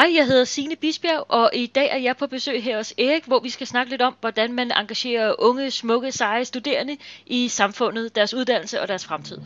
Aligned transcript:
Hej, 0.00 0.14
jeg 0.14 0.26
hedder 0.26 0.44
Signe 0.44 0.76
Bisbjerg, 0.76 1.24
og 1.28 1.50
i 1.54 1.66
dag 1.66 1.90
er 1.90 1.98
jeg 1.98 2.16
på 2.16 2.26
besøg 2.26 2.62
her 2.62 2.76
hos 2.76 2.94
Erik, 2.98 3.24
hvor 3.24 3.40
vi 3.40 3.50
skal 3.50 3.66
snakke 3.66 3.90
lidt 3.90 4.02
om, 4.02 4.16
hvordan 4.20 4.52
man 4.52 4.72
engagerer 4.76 5.34
unge, 5.38 5.70
smukke, 5.70 6.12
seje 6.12 6.44
studerende 6.44 6.96
i 7.26 7.48
samfundet, 7.48 8.16
deres 8.16 8.34
uddannelse 8.34 8.80
og 8.80 8.88
deres 8.88 9.04
fremtid. 9.04 9.36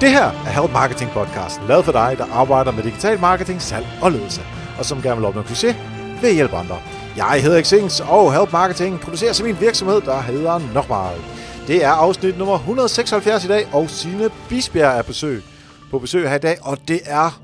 Det 0.00 0.10
her 0.10 0.26
er 0.46 0.60
Help 0.60 0.72
Marketing 0.72 1.10
Podcast, 1.10 1.60
lavet 1.68 1.84
for 1.84 1.92
dig, 1.92 2.14
der 2.18 2.24
arbejder 2.24 2.72
med 2.72 2.82
digital 2.82 3.20
marketing, 3.20 3.62
salg 3.62 3.86
og 4.02 4.12
ledelse, 4.12 4.40
og 4.78 4.84
som 4.84 5.02
gerne 5.02 5.16
vil 5.16 5.24
opnå 5.24 5.42
succes 5.42 5.76
ved 6.20 6.28
at 6.28 6.34
hjælpe 6.34 6.56
andre. 6.56 6.97
Jeg 7.18 7.42
hedder 7.42 7.62
Xings, 7.62 8.00
og 8.00 8.34
Help 8.38 8.52
Marketing 8.52 9.00
producerer 9.00 9.32
til 9.32 9.44
min 9.44 9.60
virksomhed, 9.60 10.00
der 10.00 10.20
hedder 10.20 10.60
Nokmal. 10.74 11.18
Det 11.66 11.84
er 11.84 11.90
afsnit 11.90 12.38
nummer 12.38 12.54
176 12.54 13.44
i 13.44 13.48
dag, 13.48 13.68
og 13.72 13.90
Signe 13.90 14.30
Bisbjerg 14.48 14.98
er 14.98 15.02
besøg, 15.02 15.42
på 15.90 15.98
besøg 15.98 16.28
her 16.28 16.36
i 16.36 16.38
dag, 16.38 16.56
og 16.62 16.78
det 16.88 17.00
er, 17.04 17.40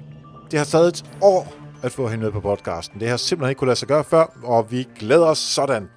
det 0.50 0.58
har 0.58 0.66
taget 0.66 0.88
et 0.88 1.04
år 1.20 1.52
at 1.82 1.92
få 1.92 2.08
hende 2.08 2.24
med 2.24 2.32
på 2.32 2.40
podcasten. 2.40 3.00
Det 3.00 3.08
har 3.08 3.16
simpelthen 3.16 3.50
ikke 3.50 3.58
kunne 3.58 3.68
lade 3.68 3.78
sig 3.78 3.88
gøre 3.88 4.04
før, 4.04 4.32
og 4.42 4.70
vi 4.70 4.88
glæder 4.98 5.26
os 5.26 5.38
sådan. 5.38 5.88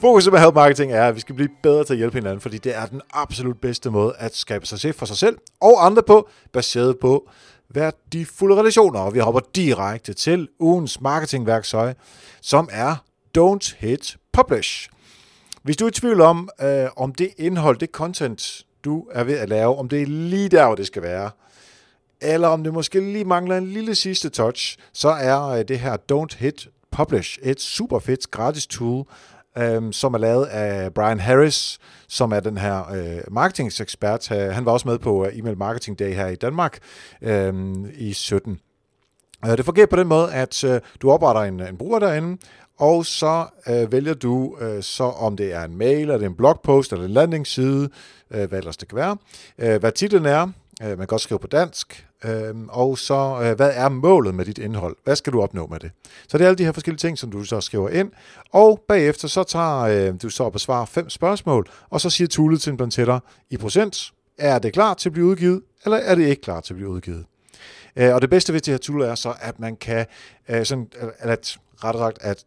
Fokuset 0.00 0.32
med 0.32 0.40
Help 0.40 0.54
Marketing 0.54 0.92
er, 0.92 1.04
at 1.04 1.14
vi 1.14 1.20
skal 1.20 1.34
blive 1.34 1.48
bedre 1.62 1.84
til 1.84 1.94
at 1.94 1.98
hjælpe 1.98 2.18
hinanden, 2.18 2.40
fordi 2.40 2.58
det 2.58 2.76
er 2.76 2.86
den 2.86 3.00
absolut 3.12 3.60
bedste 3.60 3.90
måde 3.90 4.14
at 4.18 4.36
skabe 4.36 4.66
sig 4.66 4.94
for 4.94 5.06
sig 5.06 5.16
selv 5.16 5.36
og 5.60 5.86
andre 5.86 6.02
på, 6.02 6.28
baseret 6.52 6.98
på 7.00 7.28
værdifulde 7.74 8.56
relationer. 8.56 9.00
Og 9.00 9.14
vi 9.14 9.18
hopper 9.18 9.40
direkte 9.54 10.14
til 10.14 10.48
ugens 10.58 11.00
marketingværktøj, 11.00 11.94
som 12.40 12.68
er 12.72 12.96
Don't 13.38 13.76
Hit 13.78 14.16
Publish. 14.32 14.88
Hvis 15.62 15.76
du 15.76 15.84
er 15.84 15.88
i 15.88 15.92
tvivl 15.92 16.20
om, 16.20 16.48
øh, 16.60 16.86
om 16.96 17.14
det 17.14 17.30
indhold, 17.38 17.76
det 17.76 17.90
content, 17.90 18.66
du 18.84 19.06
er 19.12 19.24
ved 19.24 19.38
at 19.38 19.48
lave, 19.48 19.76
om 19.76 19.88
det 19.88 20.02
er 20.02 20.06
lige 20.06 20.48
der, 20.48 20.66
hvor 20.66 20.74
det 20.74 20.86
skal 20.86 21.02
være, 21.02 21.30
eller 22.20 22.48
om 22.48 22.64
det 22.64 22.72
måske 22.72 23.00
lige 23.00 23.24
mangler 23.24 23.56
en 23.56 23.66
lille 23.66 23.94
sidste 23.94 24.28
touch, 24.28 24.78
så 24.92 25.08
er 25.08 25.42
øh, 25.42 25.64
det 25.68 25.78
her 25.78 25.96
Don't 26.12 26.38
Hit 26.38 26.68
Publish 26.90 27.38
et 27.42 27.60
super 27.60 27.98
fedt 27.98 28.30
gratis 28.30 28.66
tool, 28.66 29.06
øhm, 29.58 29.92
som 29.92 30.14
er 30.14 30.18
lavet 30.18 30.46
af 30.46 30.94
Brian 30.94 31.20
Harris, 31.20 31.78
som 32.08 32.32
er 32.32 32.40
den 32.40 32.58
her 32.58 32.92
øh, 32.92 33.20
marketingsekspert. 33.30 34.30
Øh, 34.30 34.38
han 34.38 34.64
var 34.64 34.72
også 34.72 34.88
med 34.88 34.98
på 34.98 35.24
Email 35.24 35.38
E-mail 35.38 35.58
Marketing 35.58 35.98
Day 35.98 36.14
her 36.14 36.26
i 36.26 36.34
Danmark 36.34 36.78
øhm, 37.22 37.84
øh, 37.84 37.90
i 37.94 38.12
17. 38.12 38.60
Det 39.44 39.64
fungerer 39.64 39.86
på 39.86 39.96
den 39.96 40.08
måde, 40.08 40.32
at 40.32 40.64
øh, 40.64 40.80
du 41.02 41.10
opretter 41.10 41.42
en, 41.42 41.60
en 41.60 41.76
bruger 41.76 41.98
derinde, 41.98 42.38
og 42.78 43.06
så 43.06 43.46
øh, 43.68 43.92
vælger 43.92 44.14
du 44.14 44.56
øh, 44.60 44.82
så, 44.82 45.04
om 45.04 45.36
det 45.36 45.52
er 45.52 45.64
en 45.64 45.76
mail, 45.76 46.00
eller 46.00 46.14
det 46.14 46.24
er 46.24 46.28
en 46.28 46.36
blogpost, 46.36 46.92
eller 46.92 47.04
en 47.04 47.10
landingsside, 47.10 47.88
øh, 48.30 48.48
hvad 48.48 48.58
ellers 48.58 48.76
det 48.76 48.88
kan 48.88 48.96
være, 48.96 49.16
øh, 49.58 49.80
hvad 49.80 49.92
titlen 49.92 50.26
er, 50.26 50.42
øh, 50.82 50.88
man 50.88 50.98
kan 50.98 51.06
godt 51.06 51.20
skrive 51.20 51.38
på 51.38 51.46
dansk, 51.46 52.06
øh, 52.24 52.54
og 52.68 52.98
så, 52.98 53.40
øh, 53.42 53.56
hvad 53.56 53.70
er 53.74 53.88
målet 53.88 54.34
med 54.34 54.44
dit 54.44 54.58
indhold? 54.58 54.96
Hvad 55.04 55.16
skal 55.16 55.32
du 55.32 55.42
opnå 55.42 55.66
med 55.66 55.78
det? 55.78 55.90
Så 56.28 56.38
det 56.38 56.44
er 56.44 56.48
alle 56.48 56.58
de 56.58 56.64
her 56.64 56.72
forskellige 56.72 56.98
ting, 56.98 57.18
som 57.18 57.30
du 57.30 57.44
så 57.44 57.60
skriver 57.60 57.88
ind, 57.88 58.10
og 58.52 58.84
bagefter 58.88 59.28
så 59.28 59.44
tager 59.44 59.80
øh, 59.80 60.14
du 60.22 60.28
så 60.28 60.44
og 60.44 60.52
besvarer 60.52 60.84
fem 60.84 61.10
spørgsmål, 61.10 61.68
og 61.90 62.00
så 62.00 62.10
siger 62.10 62.28
toolet 62.28 62.60
til 62.60 62.72
en 62.72 62.88
dig 62.88 63.20
i 63.50 63.56
procent, 63.56 64.12
er 64.38 64.58
det 64.58 64.72
klar 64.72 64.94
til 64.94 65.08
at 65.08 65.12
blive 65.12 65.26
udgivet, 65.26 65.62
eller 65.84 65.96
er 65.98 66.14
det 66.14 66.26
ikke 66.26 66.42
klar 66.42 66.60
til 66.60 66.72
at 66.72 66.76
blive 66.76 66.90
udgivet? 66.90 67.24
Øh, 67.96 68.14
og 68.14 68.22
det 68.22 68.30
bedste 68.30 68.52
ved 68.52 68.60
det 68.60 68.72
her 68.72 68.78
tool 68.78 69.02
er 69.02 69.14
så, 69.14 69.34
at 69.40 69.60
man 69.60 69.76
kan, 69.76 70.06
øh, 70.48 70.64
sådan, 70.64 70.88
at, 71.18 71.58
ret 71.84 71.98
sagt, 71.98 72.18
at 72.20 72.44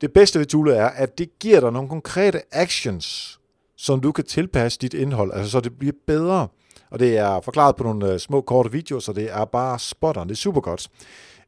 det 0.00 0.12
bedste 0.12 0.38
ved 0.38 0.46
toolet 0.46 0.78
er, 0.78 0.86
at 0.86 1.18
det 1.18 1.38
giver 1.38 1.60
dig 1.60 1.72
nogle 1.72 1.88
konkrete 1.88 2.40
actions, 2.52 3.38
som 3.76 4.00
du 4.00 4.12
kan 4.12 4.24
tilpasse 4.24 4.78
dit 4.78 4.94
indhold, 4.94 5.32
altså 5.32 5.50
så 5.50 5.60
det 5.60 5.78
bliver 5.78 5.94
bedre. 6.06 6.48
Og 6.92 6.98
det 6.98 7.18
er 7.18 7.40
forklaret 7.40 7.76
på 7.76 7.84
nogle 7.84 8.12
øh, 8.12 8.18
små 8.18 8.40
korte 8.40 8.72
videoer, 8.72 9.00
så 9.00 9.12
det 9.12 9.30
er 9.30 9.44
bare 9.44 9.78
spot 9.78 10.16
on. 10.16 10.28
Det 10.28 10.34
er 10.34 10.36
super 10.36 10.60
godt. 10.60 10.88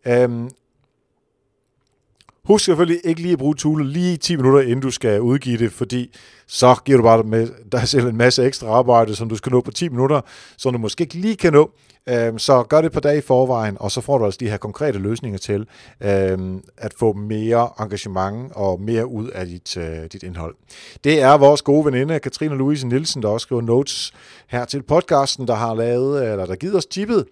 Øhm, 0.06 0.50
Husk 2.44 2.64
selvfølgelig 2.64 3.00
ikke 3.04 3.22
lige 3.22 3.32
at 3.32 3.38
bruge 3.38 3.54
toolet 3.54 3.86
lige 3.86 4.16
10 4.16 4.36
minutter, 4.36 4.60
inden 4.60 4.80
du 4.80 4.90
skal 4.90 5.20
udgive 5.20 5.58
det, 5.58 5.72
fordi 5.72 6.14
så 6.46 6.76
giver 6.84 6.98
du 6.98 7.02
bare 7.02 7.22
med 7.22 7.48
dig 7.72 7.88
selv 7.88 8.06
en 8.06 8.16
masse 8.16 8.44
ekstra 8.44 8.66
arbejde, 8.66 9.16
som 9.16 9.28
du 9.28 9.36
skal 9.36 9.52
nå 9.52 9.60
på 9.60 9.70
10 9.70 9.88
minutter, 9.88 10.20
som 10.56 10.72
du 10.72 10.78
måske 10.78 11.02
ikke 11.02 11.14
lige 11.14 11.36
kan 11.36 11.52
nå. 11.52 11.70
Øhm, 12.08 12.38
så 12.38 12.62
gør 12.62 12.80
det 12.80 12.92
på 12.92 13.00
dag 13.00 13.18
i 13.18 13.20
forvejen, 13.20 13.76
og 13.80 13.90
så 13.90 14.00
får 14.00 14.18
du 14.18 14.24
altså 14.24 14.38
de 14.40 14.50
her 14.50 14.56
konkrete 14.56 14.98
løsninger 14.98 15.38
til 15.38 15.66
øhm, 16.00 16.64
at 16.76 16.94
få 16.98 17.12
mere 17.12 17.70
engagement 17.80 18.52
og 18.54 18.80
mere 18.80 19.06
ud 19.06 19.28
af 19.28 19.46
dit, 19.46 19.76
øh, 19.76 19.98
dit 20.12 20.22
indhold. 20.22 20.54
Det 21.04 21.22
er 21.22 21.38
vores 21.38 21.62
gode 21.62 21.84
veninde, 21.84 22.20
Katrine 22.20 22.54
Louise 22.54 22.86
Nielsen, 22.86 23.22
der 23.22 23.28
også 23.28 23.44
skriver 23.44 23.62
notes 23.62 24.12
her 24.46 24.64
til 24.64 24.82
podcasten, 24.82 25.46
der 25.46 25.54
har 25.54 25.74
lavet, 25.74 26.30
eller 26.30 26.46
der 26.46 26.56
givet 26.56 26.76
os 26.76 26.86
tippet. 26.86 27.24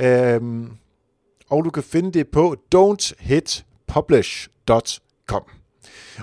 Øhm, 0.00 0.68
og 1.50 1.64
du 1.64 1.70
kan 1.70 1.82
finde 1.82 2.12
det 2.12 2.28
på 2.28 2.56
Don't 2.74 3.12
Hit 3.18 3.64
publish.com. 3.92 5.42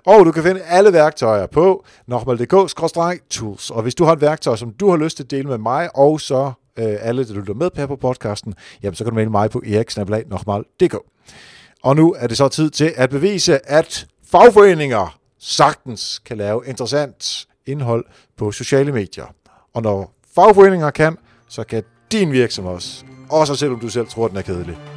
Og 0.05 0.25
du 0.25 0.31
kan 0.31 0.43
finde 0.43 0.61
alle 0.61 0.93
værktøjer 0.93 1.47
på 1.47 1.85
nokmal.dk-tools. 2.07 3.71
Og 3.71 3.81
hvis 3.81 3.95
du 3.95 4.03
har 4.03 4.13
et 4.13 4.21
værktøj, 4.21 4.55
som 4.55 4.73
du 4.73 4.89
har 4.89 4.97
lyst 4.97 5.17
til 5.17 5.23
at 5.23 5.31
dele 5.31 5.47
med 5.47 5.57
mig, 5.57 5.89
og 5.95 6.21
så 6.21 6.51
øh, 6.79 6.97
alle, 7.01 7.27
der 7.27 7.33
lytter 7.33 7.53
med 7.53 7.69
her 7.75 7.85
på 7.85 7.95
podcasten, 7.95 8.53
jamen 8.83 8.95
så 8.95 9.03
kan 9.03 9.11
du 9.11 9.15
melde 9.15 9.31
mig 9.31 9.51
på 9.51 9.61
eriksnabelag.dk. 9.65 10.95
Og 11.83 11.95
nu 11.95 12.15
er 12.17 12.27
det 12.27 12.37
så 12.37 12.47
tid 12.47 12.69
til 12.69 12.93
at 12.95 13.09
bevise, 13.09 13.71
at 13.71 14.07
fagforeninger 14.31 15.19
sagtens 15.39 16.19
kan 16.25 16.37
lave 16.37 16.61
interessant 16.65 17.47
indhold 17.65 18.05
på 18.37 18.51
sociale 18.51 18.91
medier. 18.91 19.25
Og 19.73 19.81
når 19.81 20.13
fagforeninger 20.35 20.89
kan, 20.89 21.17
så 21.49 21.63
kan 21.63 21.83
din 22.11 22.31
virksomhed 22.31 22.71
også. 22.71 23.05
Også 23.29 23.55
selvom 23.55 23.79
du 23.79 23.89
selv 23.89 24.07
tror, 24.07 24.27
den 24.27 24.37
er 24.37 24.41
kedelig. 24.41 24.88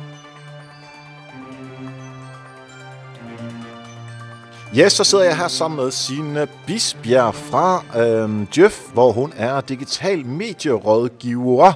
Yes, 4.79 4.93
så 4.93 5.05
sidder 5.05 5.25
jeg 5.25 5.37
her 5.37 5.49
sammen 5.49 5.85
med 5.85 5.91
Signe 5.91 6.47
Bisbjerg 6.67 7.35
fra 7.35 7.85
øhm, 7.97 8.49
Jeff, 8.59 8.79
hvor 8.93 9.13
hun 9.13 9.33
er 9.37 9.61
digital 9.61 10.27
medierådgiver. 10.27 11.73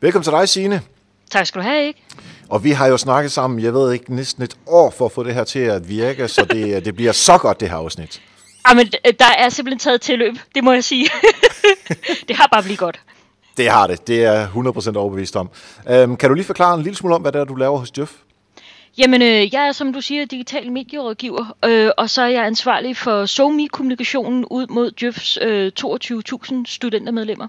Velkommen 0.00 0.24
til 0.24 0.32
dig, 0.32 0.48
Signe. 0.48 0.82
Tak 1.30 1.46
skal 1.46 1.60
du 1.60 1.66
have, 1.66 1.86
ikke? 1.86 2.02
Og 2.48 2.64
vi 2.64 2.70
har 2.70 2.86
jo 2.86 2.96
snakket 2.96 3.32
sammen, 3.32 3.60
jeg 3.60 3.74
ved 3.74 3.92
ikke, 3.92 4.14
næsten 4.14 4.42
et 4.42 4.56
år 4.66 4.90
for 4.90 5.04
at 5.04 5.12
få 5.12 5.22
det 5.22 5.34
her 5.34 5.44
til 5.44 5.58
at 5.58 5.88
virke, 5.88 6.28
så 6.28 6.44
det, 6.44 6.84
det 6.84 6.96
bliver 6.96 7.12
så 7.12 7.38
godt, 7.38 7.60
det 7.60 7.70
her 7.70 7.76
afsnit. 7.76 8.22
Jamen, 8.68 8.86
der 9.18 9.32
er 9.38 9.48
simpelthen 9.48 9.78
taget 9.78 10.00
tilløb, 10.00 10.34
det 10.54 10.64
må 10.64 10.72
jeg 10.72 10.84
sige. 10.84 11.08
det 12.28 12.36
har 12.36 12.48
bare 12.52 12.62
blivet 12.62 12.78
godt. 12.78 13.00
Det 13.56 13.70
har 13.70 13.86
det, 13.86 14.06
det 14.06 14.24
er 14.24 14.46
100% 14.46 14.96
overbevist 14.96 15.36
om. 15.36 15.50
Øhm, 15.90 16.16
kan 16.16 16.28
du 16.28 16.34
lige 16.34 16.46
forklare 16.46 16.74
en 16.74 16.82
lille 16.82 16.96
smule 16.96 17.14
om, 17.14 17.22
hvad 17.22 17.32
det 17.32 17.40
er, 17.40 17.44
du 17.44 17.54
laver 17.54 17.78
hos 17.78 17.92
Jeff? 17.98 18.12
Jamen, 18.98 19.22
øh, 19.22 19.54
jeg 19.54 19.68
er, 19.68 19.72
som 19.72 19.92
du 19.92 20.00
siger, 20.00 20.24
digital 20.24 20.72
medierådgiver, 20.72 21.56
øh, 21.64 21.90
og 21.96 22.10
så 22.10 22.22
er 22.22 22.28
jeg 22.28 22.46
ansvarlig 22.46 22.96
for 22.96 23.26
SoMe-kommunikationen 23.26 24.44
ud 24.44 24.66
mod 24.66 24.90
Djøfs 24.90 25.38
øh, 25.42 25.72
22.000 25.80 26.54
studentermedlemmer. 26.66 27.46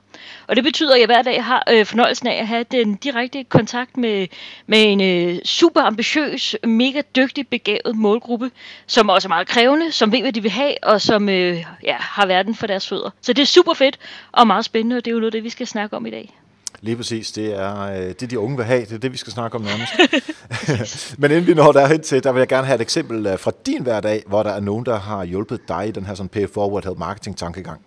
Og 0.47 0.55
det 0.55 0.63
betyder, 0.63 0.93
at 0.93 0.99
jeg 0.99 1.05
hver 1.05 1.21
dag 1.21 1.43
har 1.43 1.63
øh, 1.69 1.85
fornøjelsen 1.85 2.27
af 2.27 2.39
at 2.39 2.47
have 2.47 2.65
den 2.71 2.95
direkte 2.95 3.43
kontakt 3.43 3.97
med, 3.97 4.27
med 4.67 4.83
en 4.83 5.01
øh, 5.01 5.39
super 5.45 5.81
ambitiøs, 5.81 6.55
mega 6.63 7.01
dygtig, 7.15 7.47
begavet 7.47 7.95
målgruppe, 7.95 8.51
som 8.87 9.09
også 9.09 9.27
er 9.27 9.29
meget 9.29 9.47
krævende, 9.47 9.91
som 9.91 10.11
ved, 10.11 10.21
hvad 10.21 10.33
de 10.33 10.41
vil 10.41 10.51
have, 10.51 10.83
og 10.83 11.01
som 11.01 11.29
øh, 11.29 11.65
ja, 11.83 11.95
har 11.99 12.25
verden 12.25 12.55
for 12.55 12.67
deres 12.67 12.87
fødder. 12.87 13.09
Så 13.21 13.33
det 13.33 13.41
er 13.41 13.45
super 13.45 13.73
fedt 13.73 13.99
og 14.31 14.47
meget 14.47 14.65
spændende, 14.65 14.97
og 14.97 15.05
det 15.05 15.11
er 15.11 15.13
jo 15.13 15.19
noget 15.19 15.33
det, 15.33 15.43
vi 15.43 15.49
skal 15.49 15.67
snakke 15.67 15.95
om 15.95 16.05
i 16.05 16.09
dag. 16.09 16.38
Lige 16.81 16.95
præcis. 16.95 17.31
Det 17.31 17.59
er 17.59 17.81
øh, 17.81 18.13
det, 18.19 18.31
de 18.31 18.39
unge 18.39 18.57
vil 18.57 18.65
have. 18.65 18.81
Det 18.81 18.91
er 18.91 18.97
det, 18.97 19.11
vi 19.11 19.17
skal 19.17 19.33
snakke 19.33 19.55
om 19.55 19.61
nærmest. 19.61 19.93
Men 21.19 21.31
inden 21.31 21.47
vi 21.47 21.53
når 21.53 21.71
derhen 21.71 22.01
til, 22.01 22.23
der 22.23 22.31
vil 22.31 22.39
jeg 22.39 22.47
gerne 22.47 22.67
have 22.67 22.75
et 22.75 22.81
eksempel 22.81 23.25
øh, 23.25 23.39
fra 23.39 23.51
din 23.65 23.83
hverdag, 23.83 24.23
hvor 24.27 24.43
der 24.43 24.49
er 24.49 24.59
nogen, 24.59 24.85
der 24.85 24.99
har 24.99 25.23
hjulpet 25.23 25.67
dig 25.67 25.87
i 25.87 25.91
den 25.91 26.05
her 26.05 26.15
sådan 26.15 26.29
pay 26.29 26.49
forward 26.53 26.83
help 26.83 26.97
marketing 26.97 27.37
tankegang. 27.37 27.81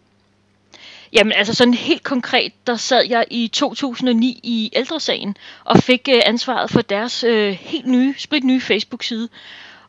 Jamen 1.13 1.33
altså 1.33 1.55
sådan 1.55 1.75
helt 1.75 2.03
konkret, 2.03 2.53
der 2.67 2.77
sad 2.77 3.05
jeg 3.09 3.25
i 3.31 3.49
2009 3.49 4.41
i 4.43 4.71
ældresagen 4.73 5.37
og 5.65 5.79
fik 5.79 6.09
øh, 6.15 6.23
ansvaret 6.27 6.71
for 6.71 6.83
deres 6.83 7.25
øh, 7.25 7.53
helt 7.53 7.87
nye, 7.87 8.15
sprit 8.19 8.45
nye 8.45 8.61
Facebook-side. 8.61 9.29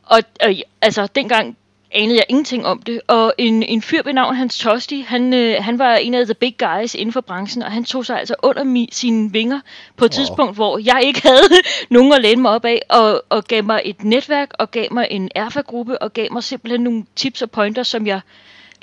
Og 0.04 0.20
øh, 0.46 0.56
altså 0.82 1.08
dengang 1.16 1.58
anede 1.94 2.16
jeg 2.16 2.26
ingenting 2.30 2.66
om 2.66 2.82
det. 2.82 3.02
Og 3.08 3.34
en, 3.38 3.64
en 3.64 3.82
fyr 3.82 4.04
ved 4.04 4.14
navn 4.14 4.36
Hans 4.36 4.58
Tosti, 4.58 5.02
han, 5.02 5.34
øh, 5.34 5.56
han 5.60 5.80
var 5.80 5.96
en 5.96 6.14
af 6.14 6.26
the 6.26 6.34
big 6.34 6.56
guys 6.58 6.96
inden 6.96 7.14
for 7.14 7.22
branchen, 7.22 7.64
og 7.64 7.72
han 7.72 7.84
tog 7.84 8.06
sig 8.06 8.20
altså 8.20 8.36
under 8.44 8.64
mi, 8.64 8.90
sine 8.92 9.32
vinger 9.32 9.60
på 9.98 10.06
et 10.06 10.12
wow. 10.12 10.18
tidspunkt, 10.18 10.56
hvor 10.56 10.78
jeg 10.78 11.02
ikke 11.04 11.22
havde 11.28 11.44
nogen 11.90 12.14
at 12.14 12.22
læne 12.22 12.42
mig 12.42 12.52
op 12.52 12.66
af, 12.66 12.82
og, 12.90 13.24
og 13.30 13.44
gav 13.44 13.64
mig 13.64 13.82
et 13.86 14.04
netværk, 14.04 14.52
og 14.60 14.72
gav 14.72 14.88
mig 14.92 15.08
en 15.12 15.30
erfa-gruppe, 15.36 16.02
og 16.02 16.14
gav 16.14 16.28
mig 16.32 16.44
simpelthen 16.44 16.82
nogle 16.82 17.06
tips 17.16 17.42
og 17.42 17.52
pointers, 17.52 17.88
som 17.88 18.08
jeg 18.08 18.20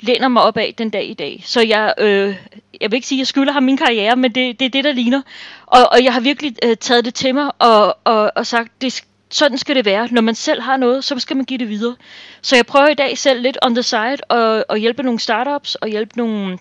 læner 0.01 0.27
mig 0.27 0.43
op 0.43 0.57
af 0.57 0.73
den 0.77 0.89
dag 0.89 1.09
i 1.09 1.13
dag. 1.13 1.41
Så 1.45 1.61
jeg, 1.61 1.93
øh, 1.97 2.35
jeg 2.81 2.91
vil 2.91 2.95
ikke 2.95 3.07
sige, 3.07 3.17
at 3.17 3.19
jeg 3.19 3.27
skylder 3.27 3.53
ham 3.53 3.63
min 3.63 3.77
karriere, 3.77 4.15
men 4.15 4.35
det, 4.35 4.59
det 4.59 4.65
er 4.65 4.69
det, 4.69 4.83
der 4.83 4.91
ligner. 4.91 5.21
Og, 5.65 5.91
og 5.91 6.03
jeg 6.03 6.13
har 6.13 6.19
virkelig 6.19 6.55
øh, 6.63 6.77
taget 6.77 7.05
det 7.05 7.13
til 7.13 7.35
mig 7.35 7.51
og, 7.59 7.97
og, 8.03 8.31
og 8.35 8.47
sagt, 8.47 8.81
det, 8.81 9.03
sådan 9.31 9.57
skal 9.57 9.75
det 9.75 9.85
være. 9.85 10.07
Når 10.11 10.21
man 10.21 10.35
selv 10.35 10.61
har 10.61 10.77
noget, 10.77 11.03
så 11.03 11.19
skal 11.19 11.35
man 11.35 11.45
give 11.45 11.57
det 11.57 11.69
videre. 11.69 11.95
Så 12.41 12.55
jeg 12.55 12.65
prøver 12.65 12.87
i 12.87 12.93
dag 12.93 13.17
selv 13.17 13.41
lidt 13.41 13.57
on 13.61 13.75
the 13.75 13.83
side 13.83 14.17
at, 14.29 14.63
at 14.69 14.79
hjælpe 14.79 15.03
nogle 15.03 15.19
startups 15.19 15.75
og 15.75 15.87
hjælpe 15.87 16.17
nogle 16.17 16.57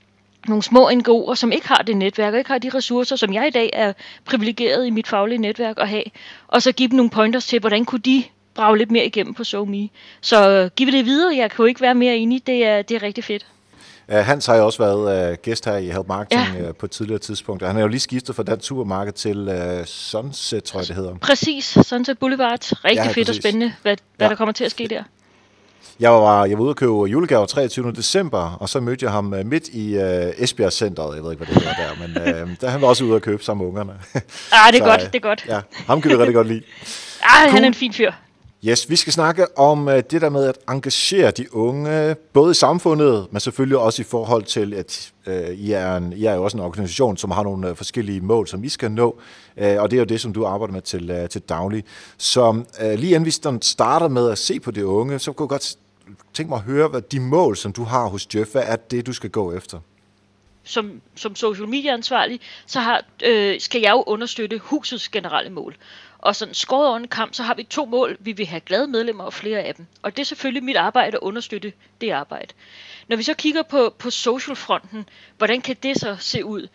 nogle 0.48 0.62
små 0.62 0.90
NGO'er, 0.90 1.34
som 1.34 1.52
ikke 1.52 1.68
har 1.68 1.82
det 1.86 1.96
netværk, 1.96 2.32
og 2.32 2.38
ikke 2.38 2.50
har 2.50 2.58
de 2.58 2.68
ressourcer, 2.68 3.16
som 3.16 3.34
jeg 3.34 3.46
i 3.46 3.50
dag 3.50 3.70
er 3.72 3.92
privilegeret 4.24 4.86
i 4.86 4.90
mit 4.90 5.08
faglige 5.08 5.38
netværk 5.38 5.76
at 5.78 5.88
have, 5.88 6.04
og 6.48 6.62
så 6.62 6.72
give 6.72 6.88
dem 6.88 6.96
nogle 6.96 7.10
pointers 7.10 7.46
til, 7.46 7.60
hvordan 7.60 7.84
kunne 7.84 8.00
de 8.00 8.24
brage 8.54 8.78
lidt 8.78 8.90
mere 8.90 9.06
igennem 9.06 9.34
på 9.34 9.44
SoMe. 9.44 9.88
Så 10.20 10.70
giv 10.76 10.92
det 10.92 11.04
videre, 11.04 11.36
jeg 11.36 11.50
kan 11.50 11.62
jo 11.62 11.64
ikke 11.64 11.80
være 11.80 11.94
mere 11.94 12.16
enig, 12.16 12.46
det 12.46 12.66
er, 12.66 12.82
det 12.82 12.94
er 12.94 13.02
rigtig 13.02 13.24
fedt. 13.24 13.46
Uh, 14.10 14.16
Hans 14.16 14.46
har 14.46 14.56
jo 14.56 14.64
også 14.66 14.78
været 14.82 15.30
uh, 15.30 15.36
gæst 15.42 15.64
her 15.64 15.76
i 15.76 15.86
Help 15.86 16.08
Marketing 16.08 16.56
ja. 16.58 16.68
uh, 16.68 16.74
på 16.74 16.86
et 16.86 16.90
tidligere 16.90 17.18
tidspunkt, 17.18 17.62
og 17.62 17.68
han 17.68 17.76
er 17.76 17.80
jo 17.80 17.88
lige 17.88 18.00
skiftet 18.00 18.36
fra 18.36 18.42
Dansk 18.42 18.66
Supermarked 18.68 19.12
til 19.12 19.48
uh, 19.48 19.84
Sunset, 19.84 20.64
tror 20.64 20.80
jeg 20.80 20.88
det 20.88 20.96
hedder. 20.96 21.16
Præcis, 21.16 21.78
Sunset 21.82 22.18
Boulevard. 22.18 22.84
Rigtig 22.84 22.96
ja, 22.96 23.06
fedt 23.06 23.14
præcis. 23.14 23.28
og 23.28 23.34
spændende, 23.34 23.72
hvad, 23.82 23.96
hvad 24.16 24.26
ja. 24.26 24.30
der 24.30 24.36
kommer 24.36 24.52
til 24.52 24.64
at 24.64 24.70
ske 24.70 24.88
der. 24.88 25.02
Jeg 26.00 26.10
var, 26.10 26.44
jeg 26.44 26.58
var 26.58 26.64
ude 26.64 26.70
og 26.70 26.76
købe 26.76 26.92
julegaver 26.92 27.46
23. 27.46 27.92
december, 27.92 28.56
og 28.60 28.68
så 28.68 28.80
mødte 28.80 29.04
jeg 29.04 29.12
ham 29.12 29.24
midt 29.24 29.68
i 29.68 29.96
uh, 29.96 30.02
Esbjerg 30.38 30.72
Centeret. 30.72 31.16
Jeg 31.16 31.24
ved 31.24 31.32
ikke, 31.32 31.44
hvad 31.44 31.54
det 31.54 31.62
hedder 31.62 31.76
der, 31.76 32.08
men 32.08 32.50
uh, 32.50 32.50
der 32.60 32.68
han 32.68 32.80
var 32.80 32.88
også 32.88 33.04
ude 33.04 33.14
og 33.14 33.22
købe 33.22 33.44
sammen 33.44 33.66
med 33.66 33.70
ungerne. 33.72 33.92
ah, 34.14 34.72
det 34.72 34.80
er 34.80 34.84
så, 34.84 34.90
godt, 34.90 35.00
det 35.00 35.14
er 35.14 35.28
godt. 35.28 35.44
Ja, 35.48 35.60
ham 35.86 36.00
kan 36.00 36.10
vi 36.10 36.16
rigtig 36.16 36.34
godt 36.34 36.48
lide. 36.48 36.62
Ah, 37.22 37.42
cool. 37.42 37.50
han 37.50 37.62
er 37.62 37.66
en 37.66 37.74
fin 37.74 37.92
fyr. 37.92 38.12
Yes, 38.64 38.90
vi 38.90 38.96
skal 38.96 39.12
snakke 39.12 39.58
om 39.58 39.88
øh, 39.88 40.02
det 40.10 40.20
der 40.22 40.28
med 40.28 40.44
at 40.44 40.58
engagere 40.68 41.30
de 41.30 41.54
unge, 41.54 42.16
både 42.32 42.50
i 42.50 42.54
samfundet, 42.54 43.26
men 43.30 43.40
selvfølgelig 43.40 43.78
også 43.78 44.02
i 44.02 44.04
forhold 44.04 44.44
til, 44.44 44.74
at 44.74 45.12
øh, 45.26 45.48
I, 45.48 45.72
er 45.72 45.96
en, 45.96 46.12
I 46.12 46.24
er 46.24 46.34
jo 46.34 46.44
også 46.44 46.56
en 46.56 46.62
organisation, 46.62 47.16
som 47.16 47.30
har 47.30 47.42
nogle 47.42 47.68
øh, 47.68 47.76
forskellige 47.76 48.20
mål, 48.20 48.48
som 48.48 48.64
I 48.64 48.68
skal 48.68 48.90
nå, 48.90 49.18
uh, 49.56 49.82
og 49.82 49.90
det 49.90 49.96
er 49.96 50.00
jo 50.00 50.04
det, 50.04 50.20
som 50.20 50.32
du 50.32 50.46
arbejder 50.46 50.72
med 50.72 50.82
til, 50.82 51.28
til 51.30 51.40
daglig. 51.40 51.84
Så 52.18 52.62
lige 52.80 53.14
inden 53.14 53.24
vi 53.24 53.30
starter 53.60 54.08
med 54.08 54.30
at 54.30 54.38
se 54.38 54.60
på 54.60 54.70
de 54.70 54.86
unge, 54.86 55.18
så 55.18 55.32
kunne 55.32 55.44
jeg 55.44 55.48
godt 55.48 55.76
tænke 56.34 56.48
mig 56.48 56.56
at 56.56 56.62
høre, 56.62 56.88
hvad 56.88 57.00
de 57.00 57.20
mål, 57.20 57.56
som 57.56 57.72
du 57.72 57.84
har 57.84 58.06
hos 58.06 58.28
Jeff, 58.34 58.52
hvad 58.52 58.62
er 58.66 58.76
det, 58.76 59.06
du 59.06 59.12
skal 59.12 59.30
gå 59.30 59.52
efter? 59.52 59.78
Som, 60.64 61.00
som 61.16 61.36
social 61.36 61.68
media 61.68 61.92
ansvarlig, 61.92 62.40
så 62.66 62.80
har, 62.80 63.04
øh, 63.24 63.60
skal 63.60 63.80
jeg 63.80 63.90
jo 63.90 64.04
understøtte 64.06 64.58
husets 64.58 65.08
generelle 65.08 65.50
mål. 65.50 65.76
Og 66.18 66.36
sådan 66.36 66.54
skåret 66.54 66.88
over 66.88 66.96
en 66.96 67.08
kamp, 67.08 67.34
så 67.34 67.42
har 67.42 67.54
vi 67.54 67.62
to 67.62 67.84
mål. 67.84 68.16
Vi 68.20 68.32
vil 68.32 68.46
have 68.46 68.60
glade 68.60 68.86
medlemmer 68.86 69.24
og 69.24 69.32
flere 69.32 69.60
af 69.60 69.74
dem. 69.74 69.86
Og 70.02 70.16
det 70.16 70.22
er 70.22 70.26
selvfølgelig 70.26 70.64
mit 70.64 70.76
arbejde 70.76 71.16
at 71.16 71.20
understøtte 71.22 71.72
det 72.00 72.10
arbejde. 72.10 72.54
Når 73.08 73.16
vi 73.16 73.22
så 73.22 73.34
kigger 73.34 73.62
på, 73.62 73.94
på 73.98 74.10
socialfronten, 74.10 75.08
hvordan 75.38 75.60
kan 75.60 75.76
det 75.82 76.00
så 76.00 76.16
se 76.20 76.44
ud? 76.44 76.68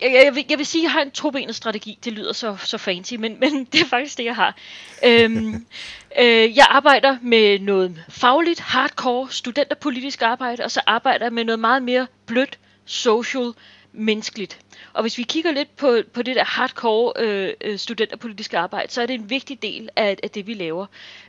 Jeg, 0.00 0.12
jeg, 0.24 0.34
vil, 0.34 0.44
jeg 0.50 0.58
vil 0.58 0.66
sige, 0.66 0.82
at 0.82 0.84
jeg 0.84 0.92
har 0.92 1.02
en 1.02 1.10
tobenet 1.10 1.54
strategi. 1.54 1.98
Det 2.04 2.12
lyder 2.12 2.32
så, 2.32 2.56
så 2.64 2.78
fancy, 2.78 3.14
men, 3.14 3.40
men 3.40 3.64
det 3.72 3.80
er 3.80 3.84
faktisk 3.84 4.18
det, 4.18 4.24
jeg 4.24 4.36
har. 4.36 4.56
Øhm, 5.04 5.66
øh, 6.20 6.56
jeg 6.56 6.66
arbejder 6.70 7.16
med 7.22 7.58
noget 7.58 8.04
fagligt, 8.08 8.60
hardcore, 8.60 9.28
studenterpolitisk 9.30 10.22
arbejde, 10.22 10.64
og 10.64 10.70
så 10.70 10.80
arbejder 10.86 11.24
jeg 11.24 11.32
med 11.32 11.44
noget 11.44 11.58
meget 11.58 11.82
mere 11.82 12.06
blødt, 12.26 12.58
social, 12.88 13.52
menneskeligt. 13.92 14.60
Og 14.92 15.02
hvis 15.02 15.18
vi 15.18 15.22
kigger 15.22 15.52
lidt 15.52 15.76
på, 15.76 15.98
på 16.12 16.22
det 16.22 16.36
der 16.36 16.44
hardcore 16.44 17.12
øh, 17.16 17.54
øh, 17.60 17.78
studenterpolitiske 17.78 18.58
arbejde, 18.58 18.92
så 18.92 19.02
er 19.02 19.06
det 19.06 19.14
en 19.14 19.30
vigtig 19.30 19.62
del 19.62 19.88
af, 19.96 20.16
af 20.22 20.30
det, 20.30 20.46
vi 20.46 20.54
laver. 20.54 20.86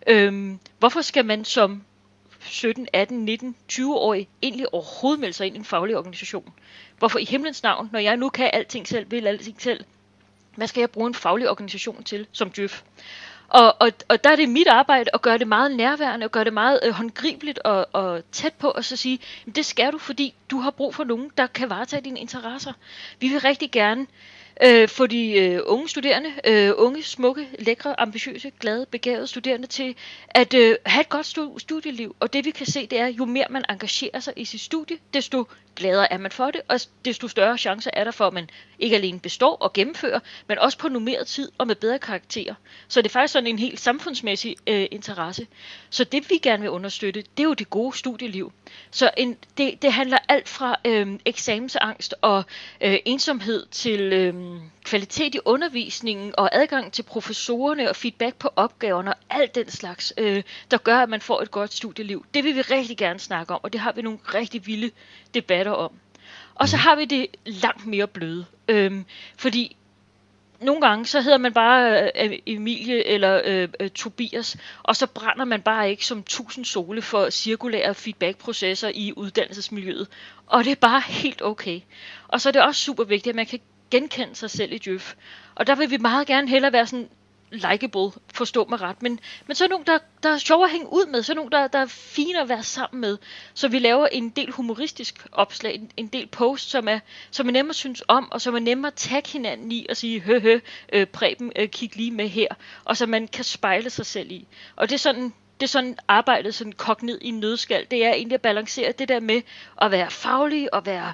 Øhm, 0.08 0.60
hvorfor 0.80 1.02
skal 1.02 1.26
man 1.26 1.46
som 1.46 1.84
17, 2.40 2.88
18, 2.94 3.26
19, 3.26 3.56
20-årig 3.72 4.28
egentlig 4.42 4.74
overhovedet 4.74 5.20
melde 5.20 5.34
sig 5.34 5.48
ind 5.48 5.56
i 5.56 5.60
en 5.60 5.66
faglig 5.66 5.98
organisation? 5.98 6.54
Hvorfor 6.98 7.20
i 7.20 7.26
himlens 7.26 7.64
navn, 7.64 7.90
når 7.92 8.00
jeg 8.00 8.18
nu 8.18 8.30
kan 8.30 8.50
alting 8.54 8.88
selv, 8.88 9.12
vil 9.12 9.28
alting 9.28 9.62
selv, 9.62 9.84
hvad 10.56 10.68
skal 10.68 10.82
jeg 10.82 10.90
bruge 10.90 11.08
en 11.08 11.14
faglig 11.14 11.50
organisation 11.50 12.04
til 12.04 12.28
som 12.32 12.52
djøf? 12.52 12.84
Og, 13.50 13.76
og, 13.80 13.92
og 14.10 14.24
der 14.24 14.30
er 14.30 14.36
det 14.36 14.50
mit 14.50 14.68
arbejde 14.68 15.10
at 15.14 15.22
gøre 15.22 15.38
det 15.38 15.48
meget 15.48 15.72
nærværende, 15.72 16.26
og 16.26 16.32
gøre 16.32 16.44
det 16.44 16.54
meget 16.54 16.80
øh, 16.84 16.94
håndgribeligt 16.94 17.60
og, 17.60 17.88
og 17.94 18.24
tæt 18.32 18.54
på, 18.54 18.70
og 18.70 18.86
så 18.86 18.96
sige, 18.96 19.20
det 19.56 19.66
skal 19.66 19.92
du, 19.92 19.98
fordi 19.98 20.34
du 20.52 20.60
har 20.60 20.72
brug 20.72 20.96
for 20.96 21.04
nogen, 21.04 21.32
der 21.38 21.48
kan 21.48 21.70
varetage 21.70 22.02
dine 22.02 22.20
interesser. 22.20 22.74
Vi 23.20 23.28
vil 23.28 23.40
rigtig 23.40 23.72
gerne 23.72 24.02
øh, 24.02 24.08
øh, 24.66 24.88
få 24.88 25.08
de 25.08 25.32
øh, 25.32 25.62
unge 25.66 25.90
studerende, 25.90 26.34
øh, 26.48 26.72
unge, 26.78 27.04
smukke, 27.04 27.48
lækre, 27.60 28.00
ambitiøse, 28.00 28.52
glade, 28.60 28.86
begavede 28.92 29.28
studerende 29.28 29.68
til 29.68 29.96
at 30.30 30.54
øh, 30.54 30.76
have 30.86 31.02
et 31.02 31.10
godt 31.10 31.26
studieliv. 31.62 32.16
Og 32.20 32.34
det 32.34 32.46
vi 32.46 32.52
kan 32.52 32.66
se, 32.66 32.88
det 32.88 33.00
er, 33.00 33.08
jo 33.08 33.26
mere 33.26 33.46
man 33.50 33.64
engagerer 33.70 34.20
sig 34.20 34.34
i 34.36 34.46
sit 34.46 34.62
studie, 34.62 34.98
desto 35.14 35.46
gladere 35.76 36.14
er 36.14 36.18
man 36.18 36.32
for 36.32 36.52
det, 36.52 36.62
og 36.68 36.80
desto 37.06 37.28
større 37.28 37.58
chancer 37.58 37.92
er 37.94 38.04
der 38.04 38.12
for, 38.12 38.28
at 38.28 38.34
man 38.34 38.50
ikke 38.80 38.96
alene 38.96 39.20
består 39.20 39.56
og 39.56 39.74
gennemfører, 39.74 40.20
men 40.48 40.60
også 40.60 40.78
på 40.78 40.90
nummeret 40.90 41.28
tid 41.28 41.52
og 41.58 41.68
med 41.68 41.76
bedre 41.76 42.00
karakterer. 42.00 42.54
Så 42.88 43.02
det 43.02 43.10
er 43.10 43.14
faktisk 43.14 43.34
sådan 43.34 43.48
en 43.48 43.60
helt 43.60 43.80
samfundsmæssig 43.80 44.56
øh, 44.68 44.88
interesse. 44.92 45.48
Så 45.90 46.04
det 46.04 46.30
vi 46.30 46.38
gerne 46.38 46.62
vil 46.62 46.70
understøtte, 46.70 47.22
det 47.22 47.44
er 47.44 47.48
jo 47.48 47.54
det 47.54 47.70
gode 47.70 47.98
studieliv. 47.98 48.52
Så 48.92 49.12
en, 49.18 49.38
det, 49.58 49.82
det 49.82 49.94
handler 49.94 50.18
alt 50.30 50.50
fra 50.50 50.76
øh, 50.86 51.20
eksamensangst 51.26 52.16
og 52.22 52.44
øh, 52.82 52.98
ensomhed 53.06 53.66
til 53.72 54.14
øh, 54.14 54.34
kvalitet 54.84 55.36
i 55.36 55.40
undervisningen 55.46 56.34
og 56.38 56.50
adgang 56.56 56.92
til 56.94 57.04
professorerne 57.04 57.90
og 57.90 57.96
feedback 57.96 58.36
på 58.36 58.50
opgaverne 58.56 59.14
og 59.14 59.20
alt 59.30 59.56
den 59.56 59.70
slags, 59.70 60.14
øh, 60.18 60.44
der 60.72 60.78
gør, 60.78 60.98
at 60.98 61.10
man 61.10 61.22
får 61.22 61.42
et 61.42 61.52
godt 61.52 61.74
studieliv. 61.74 62.26
Det 62.34 62.44
vil 62.44 62.56
vi 62.56 62.62
rigtig 62.62 62.98
gerne 62.98 63.20
snakke 63.20 63.54
om, 63.54 63.60
og 63.64 63.74
det 63.74 63.82
har 63.82 63.92
vi 63.92 64.02
nogle 64.02 64.20
rigtig 64.34 64.68
vilde 64.68 64.92
debatter 65.34 65.72
om. 65.72 65.92
Og 66.56 66.70
så 66.70 66.78
har 66.78 66.96
vi 66.96 67.06
det 67.06 67.28
langt 67.46 67.86
mere 67.86 68.08
bløde. 68.08 68.46
øh, 68.68 69.04
fordi 69.38 69.76
nogle 70.62 70.82
gange, 70.82 71.06
så 71.06 71.22
hedder 71.22 71.38
man 71.38 71.54
bare 71.54 72.12
øh, 72.16 72.40
Emilie 72.46 73.08
eller 73.08 73.42
øh, 73.46 73.70
øh 73.80 73.90
Tobias, 73.90 74.58
og 74.84 74.96
så 74.96 75.08
brænder 75.08 75.46
man 75.46 75.62
bare 75.62 75.90
ikke 75.90 76.06
som 76.06 76.24
tusind 76.24 76.66
sole 76.66 77.02
for 77.02 77.30
cirkulære 77.30 77.96
feedbackprocesser 77.96 78.92
i 78.94 79.14
uddannelsesmiljøet. 79.16 80.08
Og 80.48 80.64
det 80.64 80.72
er 80.72 80.76
bare 80.76 81.02
helt 81.02 81.42
okay. 81.42 81.82
Og 82.28 82.42
så 82.42 82.50
er 82.50 82.52
det 82.54 82.62
også 82.62 82.82
super 82.82 83.04
vigtigt, 83.04 83.32
at 83.32 83.36
man 83.36 83.46
kan 83.46 83.60
genkende 83.92 84.36
sig 84.36 84.52
selv 84.52 84.74
i 84.74 84.78
Djøf. 84.78 85.16
Og 85.56 85.68
der 85.68 85.76
vil 85.76 85.92
vi 85.92 85.98
meget 85.98 86.28
gerne 86.28 86.50
hellere 86.50 86.74
være 86.74 86.88
sådan 86.88 87.10
likeable, 87.52 88.12
forstå 88.34 88.66
mig 88.70 88.82
ret, 88.82 89.02
men, 89.02 89.20
men 89.48 89.56
så 89.56 89.64
er 89.64 89.68
nogen, 89.68 89.86
der, 89.86 89.98
der 90.24 90.30
er 90.30 90.38
sjov 90.38 90.64
at 90.64 90.72
hænge 90.72 90.94
ud 90.94 91.06
med, 91.12 91.24
så 91.24 91.34
er 91.34 91.36
nogen, 91.36 91.52
der, 91.52 91.68
der 91.68 91.80
er 91.80 91.86
fine 91.86 92.42
at 92.42 92.50
være 92.50 92.64
sammen 92.64 93.02
med. 93.02 93.18
Så 93.54 93.68
vi 93.68 93.80
laver 93.80 94.08
en 94.08 94.30
del 94.30 94.52
humoristisk 94.52 95.28
opslag, 95.32 95.76
en, 95.76 95.92
en 95.98 96.08
del 96.08 96.28
post, 96.28 96.70
som 96.70 96.88
er, 96.88 97.00
som 97.32 97.48
er 97.48 97.52
nemmere 97.52 97.70
at 97.72 97.76
synes 97.76 98.04
om, 98.08 98.32
og 98.32 98.42
som 98.42 98.56
er 98.56 98.60
nemmere 98.60 98.92
at 98.92 98.96
tagge 98.96 99.30
hinanden 99.30 99.72
i 99.72 99.86
og 99.90 99.98
sige, 99.98 100.20
hø 100.20 100.40
hø, 100.40 100.60
øh, 100.94 101.08
Preben, 101.08 101.52
øh, 101.56 101.70
kig 101.70 101.96
lige 101.96 102.12
med 102.12 102.28
her, 102.28 102.48
og 102.86 102.98
så 102.98 103.06
man 103.06 103.28
kan 103.28 103.44
spejle 103.44 103.90
sig 103.90 104.06
selv 104.06 104.32
i. 104.32 104.48
Og 104.76 104.90
det 104.90 104.96
er 104.96 105.00
sådan, 105.00 105.34
det 105.60 105.66
er 105.66 105.68
sådan 105.68 105.98
arbejdet 106.08 106.56
sådan 106.56 106.74
kogt 106.74 107.04
ned 107.04 107.20
i 107.22 107.32
nødskal. 107.32 107.88
Det 107.92 108.06
er 108.06 108.14
egentlig 108.14 108.36
at 108.36 108.42
balancere 108.42 108.92
det 108.92 109.10
der 109.10 109.20
med 109.20 109.42
at 109.82 109.92
være 109.92 110.10
faglig 110.10 110.74
og 110.74 110.86
være 110.86 111.14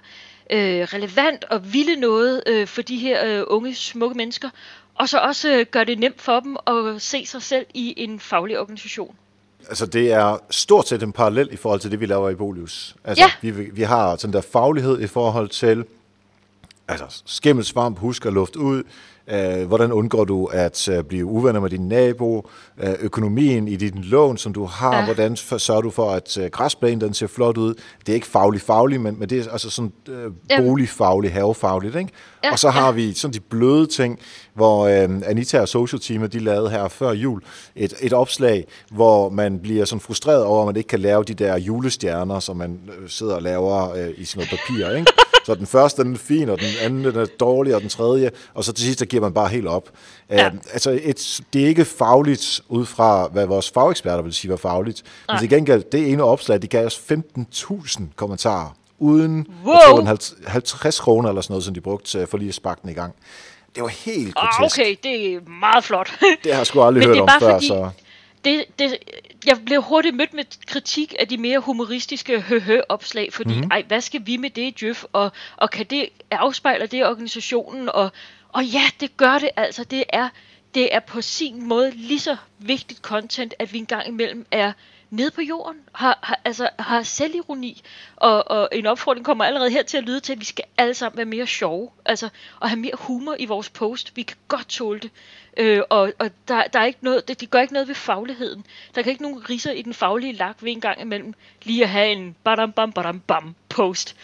øh, 0.52 0.82
relevant 0.82 1.44
og 1.44 1.74
ville 1.74 1.96
noget 1.96 2.44
øh, 2.48 2.68
for 2.68 2.82
de 2.82 2.98
her 2.98 3.26
øh, 3.26 3.44
unge, 3.48 3.76
smukke 3.76 4.18
mennesker, 4.18 4.50
og 4.96 5.10
så 5.10 5.18
også 5.18 5.50
øh, 5.50 5.66
gør 5.72 5.84
det 5.84 6.00
nemt 6.00 6.22
for 6.22 6.40
dem 6.40 6.58
at 6.68 7.02
se 7.02 7.26
sig 7.26 7.42
selv 7.42 7.66
i 7.74 7.94
en 7.98 8.20
faglig 8.20 8.60
organisation. 8.60 9.16
Altså 9.68 9.86
det 9.86 10.12
er 10.12 10.38
stort 10.50 10.88
set 10.88 11.04
en 11.04 11.12
parallel 11.12 11.50
i 11.52 11.56
forhold 11.56 11.80
til 11.80 11.92
det, 11.92 12.00
vi 12.00 12.06
laver 12.06 12.30
i 12.30 12.36
Bolius. 12.36 12.96
Altså 13.04 13.24
ja. 13.24 13.52
vi, 13.52 13.52
vi 13.52 13.82
har 13.82 14.16
sådan 14.16 14.34
der 14.34 14.42
faglighed 14.42 15.02
i 15.02 15.08
forhold 15.08 15.50
til 15.50 15.86
altså 16.88 17.22
skimmelsvamp, 17.26 18.00
husk 18.00 18.26
at 18.26 18.34
luft 18.34 18.56
ud, 18.56 18.84
Øh, 19.28 19.68
hvordan 19.68 19.92
undgår 19.92 20.24
du 20.26 20.46
at 20.46 20.90
øh, 20.90 21.04
blive 21.04 21.26
uvenner 21.26 21.60
med 21.60 21.70
din 21.70 21.88
nabo? 21.88 22.50
Øh, 22.84 22.94
økonomien 23.00 23.68
i 23.68 23.76
din 23.76 23.94
lån, 24.04 24.38
som 24.38 24.54
du 24.54 24.66
har. 24.66 24.98
Ja. 24.98 25.06
Hvordan 25.06 25.36
sørger 25.36 25.82
du 25.82 25.90
for, 25.90 26.12
at 26.12 26.38
øh, 26.38 26.50
græsplænen 26.50 27.02
den 27.02 27.14
ser 27.14 27.28
flot 27.28 27.58
ud? 27.58 27.74
Det 28.00 28.10
er 28.10 28.14
ikke 28.14 28.28
faglig 28.28 28.62
faglig, 28.62 29.02
men, 29.02 29.20
men 29.20 29.30
det 29.30 29.40
er 29.40 29.52
altså 29.52 29.70
sådan 29.70 29.92
øh, 30.10 30.32
boligfaglig, 30.58 31.34
havefagligt. 31.34 31.96
Ikke? 31.96 32.12
Ja. 32.44 32.52
Og 32.52 32.60
så 32.60 32.70
har 32.70 32.86
ja. 32.86 32.92
vi 32.92 33.14
sådan 33.14 33.34
de 33.34 33.40
bløde 33.40 33.88
ting, 33.88 34.20
hvor 34.54 34.88
øh, 34.88 35.10
Anita 35.26 35.62
og 35.62 35.68
Social 35.68 36.00
Team, 36.00 36.30
de 36.30 36.40
lavede 36.40 36.70
her 36.70 36.88
før 36.88 37.12
jul 37.12 37.42
et, 37.76 37.94
et 38.02 38.14
opslag, 38.14 38.66
hvor 38.92 39.30
man 39.30 39.60
bliver 39.60 39.86
sådan 39.86 40.00
frustreret 40.00 40.44
over, 40.44 40.62
at 40.62 40.66
man 40.66 40.76
ikke 40.76 40.88
kan 40.88 41.00
lave 41.00 41.24
de 41.24 41.34
der 41.34 41.58
julestjerner, 41.58 42.40
som 42.40 42.58
man 42.58 42.80
øh, 43.00 43.10
sidder 43.10 43.36
og 43.36 43.42
laver 43.42 43.92
øh, 43.92 44.10
i 44.18 44.26
sådan 44.26 44.48
noget 44.48 44.50
papir. 44.50 44.90
Ikke? 44.90 45.12
Så 45.46 45.56
den 45.56 45.68
første 45.68 46.04
den 46.04 46.14
er 46.14 46.18
fin, 46.18 46.50
og 46.50 46.60
den 46.60 46.68
anden 46.82 47.04
den 47.04 47.16
er 47.16 47.26
dårlig, 47.26 47.76
og 47.76 47.82
den 47.82 47.90
tredje, 47.90 48.32
og 48.54 48.64
så 48.64 48.74
til 48.74 48.86
sidst 48.86 49.00
der 49.00 49.06
giver 49.06 49.22
man 49.22 49.34
bare 49.34 49.48
helt 49.48 49.68
op. 49.68 49.90
Ja. 50.30 50.48
Uh, 50.48 50.54
altså, 50.74 51.00
et, 51.04 51.42
det 51.54 51.64
er 51.64 51.68
ikke 51.68 51.86
fagligt 51.86 52.62
ud 52.70 52.86
fra, 52.86 53.28
hvad 53.28 53.46
vores 53.46 53.72
fageksperter 53.72 54.22
vil 54.22 54.34
sige 54.34 54.52
var 54.52 54.58
fagligt. 54.58 55.04
Men 55.30 55.40
til 55.40 55.50
gengæld, 55.50 55.84
det 55.92 56.12
ene 56.12 56.24
opslag, 56.24 56.62
de 56.62 56.68
gav 56.68 56.86
os 56.86 57.02
15.000 57.12 58.02
kommentarer, 58.16 58.76
uden 59.00 59.48
wow. 59.66 60.06
50 60.48 61.00
kroner 61.00 61.30
eller 61.30 61.42
sådan 61.42 61.54
noget, 61.54 61.64
som 61.64 61.74
de 61.74 61.82
brugte 61.82 62.28
for 62.28 62.38
lige 62.38 62.50
at 62.50 62.56
sparke 62.56 62.82
den 62.82 62.90
i 62.90 62.94
gang. 62.94 63.16
Det 63.76 63.84
var 63.84 63.90
helt 63.90 64.36
grotesk. 64.36 64.80
Ah, 64.80 64.86
okay, 64.86 64.96
det 65.04 65.34
er 65.34 65.40
meget 65.60 65.84
flot. 65.84 66.12
det 66.44 66.52
har 66.52 66.60
jeg 66.60 66.68
sgu 66.68 66.82
aldrig 66.82 67.06
hørt 67.06 67.20
om 67.20 67.30
før, 67.40 67.52
fordi, 67.52 67.68
så 67.68 67.90
det, 68.46 68.66
det, 68.80 68.98
jeg 69.48 69.66
blev 69.66 69.82
hurtigt 69.82 70.16
mødt 70.16 70.34
med 70.34 70.44
kritik 70.68 71.16
af 71.20 71.28
de 71.28 71.38
mere 71.38 71.60
humoristiske 71.60 72.42
høhø-opslag, 72.42 73.34
fordi, 73.34 73.54
mm-hmm. 73.54 73.72
ej, 73.72 73.84
hvad 73.88 74.02
skal 74.02 74.22
vi 74.26 74.38
med 74.38 74.50
det, 74.50 74.84
Jeff, 74.84 75.04
og, 75.14 75.32
og 75.58 75.70
kan 75.70 75.86
det 75.86 76.10
afspejle 76.32 76.88
det 76.88 77.06
organisationen, 77.06 77.90
og, 77.90 78.12
og 78.50 78.66
ja, 78.66 78.84
det 79.00 79.18
gør 79.18 79.38
det 79.40 79.50
altså, 79.56 79.84
det 79.84 80.04
er 80.10 80.30
det 80.76 80.96
er 80.96 81.00
på 81.00 81.22
sin 81.22 81.68
måde 81.68 81.92
lige 81.92 82.20
så 82.20 82.38
vigtigt 82.60 83.00
content, 83.00 83.54
at 83.60 83.74
vi 83.74 83.78
engang 83.78 84.08
imellem 84.08 84.46
er 84.52 84.74
nede 85.16 85.32
på 85.32 85.42
jorden, 85.42 85.82
har, 85.94 86.20
har, 86.24 86.40
altså, 86.46 86.70
har 86.80 87.04
selvironi, 87.04 87.82
og, 88.16 88.52
og 88.52 88.70
en 88.72 88.86
opfordring 88.86 89.26
kommer 89.26 89.46
allerede 89.46 89.70
her 89.70 89.84
til 89.84 89.98
at 89.98 90.04
lyde 90.04 90.20
til, 90.20 90.34
at 90.34 90.40
vi 90.40 90.46
skal 90.46 90.66
alle 90.78 90.94
sammen 90.94 91.18
være 91.18 91.26
mere 91.26 91.48
sjove, 91.48 91.90
altså, 92.06 92.30
og 92.60 92.70
have 92.70 92.80
mere 92.80 92.92
humor 92.94 93.36
i 93.40 93.46
vores 93.46 93.70
post. 93.70 94.12
Vi 94.16 94.24
kan 94.24 94.38
godt 94.48 94.68
tåle 94.68 95.00
det. 95.00 95.12
Øh, 95.58 95.82
og 95.90 96.14
og 96.20 96.32
der, 96.48 96.64
der 96.64 96.80
er 96.80 96.86
ikke 96.86 97.00
noget, 97.02 97.28
det, 97.28 97.42
det 97.42 97.50
gør 97.50 97.62
ikke 97.62 97.74
noget 97.74 97.88
ved 97.88 97.96
fagligheden. 97.96 98.66
Der 98.96 99.02
kan 99.02 99.10
ikke 99.10 99.22
nogen 99.24 99.50
riser 99.50 99.72
i 99.72 99.82
den 99.82 99.94
faglige 99.94 100.34
lak 100.34 100.58
ved 100.64 100.72
en 100.72 100.82
gang 100.82 101.02
imellem 101.02 101.34
lige 101.64 101.84
at 101.84 101.90
have 101.90 102.12
en 102.12 102.36
badam 102.44 102.72
bam 102.72 102.92
badam 102.92 103.20
bam 103.20 103.56
post. 103.70 104.16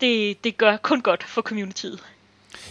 Det, 0.00 0.44
det 0.44 0.56
gør 0.56 0.76
kun 0.76 1.00
godt 1.00 1.24
for 1.24 1.42
communityet. 1.42 2.13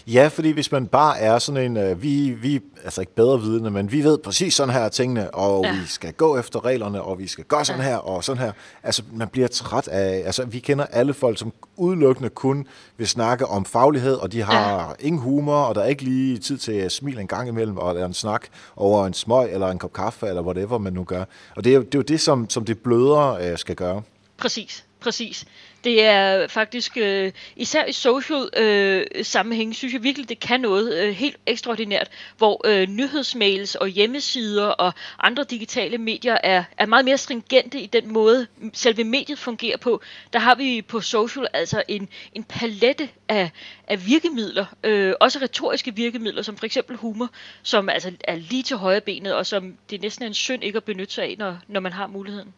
Ja, 0.07 0.27
fordi 0.27 0.51
hvis 0.51 0.71
man 0.71 0.87
bare 0.87 1.19
er 1.19 1.39
sådan 1.39 1.71
en, 1.71 1.77
øh, 1.77 2.01
vi, 2.01 2.31
vi 2.31 2.61
altså 2.83 3.01
ikke 3.01 3.15
bedre 3.15 3.41
vidende, 3.41 3.71
men 3.71 3.91
vi 3.91 4.03
ved 4.03 4.17
præcis 4.17 4.53
sådan 4.53 4.73
her 4.73 4.89
tingene, 4.89 5.35
og 5.35 5.63
ja. 5.65 5.71
vi 5.71 5.87
skal 5.87 6.13
gå 6.13 6.37
efter 6.37 6.65
reglerne, 6.65 7.01
og 7.01 7.19
vi 7.19 7.27
skal 7.27 7.43
gøre 7.43 7.65
sådan 7.65 7.81
ja. 7.81 7.87
her 7.87 7.97
og 7.97 8.23
sådan 8.23 8.43
her. 8.43 8.51
Altså, 8.83 9.03
man 9.13 9.27
bliver 9.27 9.47
træt 9.47 9.87
af, 9.87 10.23
altså 10.25 10.45
vi 10.45 10.59
kender 10.59 10.85
alle 10.85 11.13
folk, 11.13 11.37
som 11.37 11.53
udelukkende 11.77 12.29
kun 12.29 12.67
vil 12.97 13.07
snakke 13.07 13.45
om 13.45 13.65
faglighed, 13.65 14.15
og 14.15 14.31
de 14.31 14.41
har 14.41 14.95
ja. 14.99 15.07
ingen 15.07 15.21
humor, 15.21 15.63
og 15.63 15.75
der 15.75 15.81
er 15.81 15.87
ikke 15.87 16.03
lige 16.03 16.37
tid 16.37 16.57
til 16.57 16.71
at 16.71 16.91
smile 16.91 17.21
en 17.21 17.27
gang 17.27 17.47
imellem, 17.47 17.77
og 17.77 18.05
en 18.05 18.13
snak 18.13 18.47
over 18.75 19.05
en 19.05 19.13
smøg, 19.13 19.53
eller 19.53 19.67
en 19.67 19.79
kop 19.79 19.93
kaffe, 19.93 20.27
eller 20.27 20.41
whatever 20.41 20.77
man 20.77 20.93
nu 20.93 21.03
gør. 21.03 21.23
Og 21.55 21.63
det 21.63 21.69
er 21.69 21.75
jo 21.75 21.81
det, 21.81 21.95
er 21.95 21.99
jo 21.99 22.03
det 22.03 22.21
som, 22.21 22.49
som 22.49 22.65
det 22.65 22.79
blødere 22.79 23.51
øh, 23.51 23.57
skal 23.57 23.75
gøre. 23.75 24.01
Præcis, 24.37 24.85
præcis. 25.03 25.45
Det 25.83 26.03
er 26.03 26.47
faktisk, 26.47 26.97
øh, 26.97 27.31
især 27.55 27.85
i 27.85 27.91
social 27.91 28.49
øh, 28.57 29.05
sammenhæng, 29.25 29.75
synes 29.75 29.93
jeg 29.93 30.03
virkelig, 30.03 30.29
det 30.29 30.39
kan 30.39 30.61
noget 30.61 31.03
øh, 31.03 31.15
helt 31.15 31.37
ekstraordinært, 31.45 32.09
hvor 32.37 32.67
øh, 32.67 32.87
nyhedsmails 32.87 33.75
og 33.75 33.87
hjemmesider 33.87 34.65
og 34.65 34.93
andre 35.19 35.43
digitale 35.43 35.97
medier 35.97 36.37
er, 36.43 36.63
er 36.77 36.85
meget 36.85 37.05
mere 37.05 37.17
stringente 37.17 37.79
i 37.79 37.85
den 37.85 38.13
måde, 38.13 38.47
selve 38.73 39.03
mediet 39.03 39.39
fungerer 39.39 39.77
på. 39.77 40.01
Der 40.33 40.39
har 40.39 40.55
vi 40.55 40.81
på 40.81 41.01
social 41.01 41.47
altså 41.53 41.83
en, 41.87 42.09
en 42.33 42.43
palette 42.43 43.09
af, 43.29 43.51
af 43.87 44.05
virkemidler, 44.07 44.65
øh, 44.83 45.13
også 45.19 45.39
retoriske 45.41 45.95
virkemidler, 45.95 46.41
som 46.41 46.57
for 46.57 46.65
eksempel 46.65 46.95
humor, 46.97 47.29
som 47.63 47.89
altså 47.89 48.11
er 48.23 48.35
lige 48.35 48.63
til 48.63 48.77
højre 48.77 49.01
benet, 49.01 49.33
og 49.33 49.45
som 49.45 49.77
det 49.89 50.01
næsten 50.01 50.23
er 50.23 50.27
en 50.27 50.33
synd 50.33 50.63
ikke 50.63 50.77
at 50.77 50.83
benytte 50.83 51.13
sig 51.13 51.23
af, 51.23 51.35
når, 51.37 51.57
når 51.67 51.79
man 51.79 51.93
har 51.93 52.07
muligheden. 52.07 52.53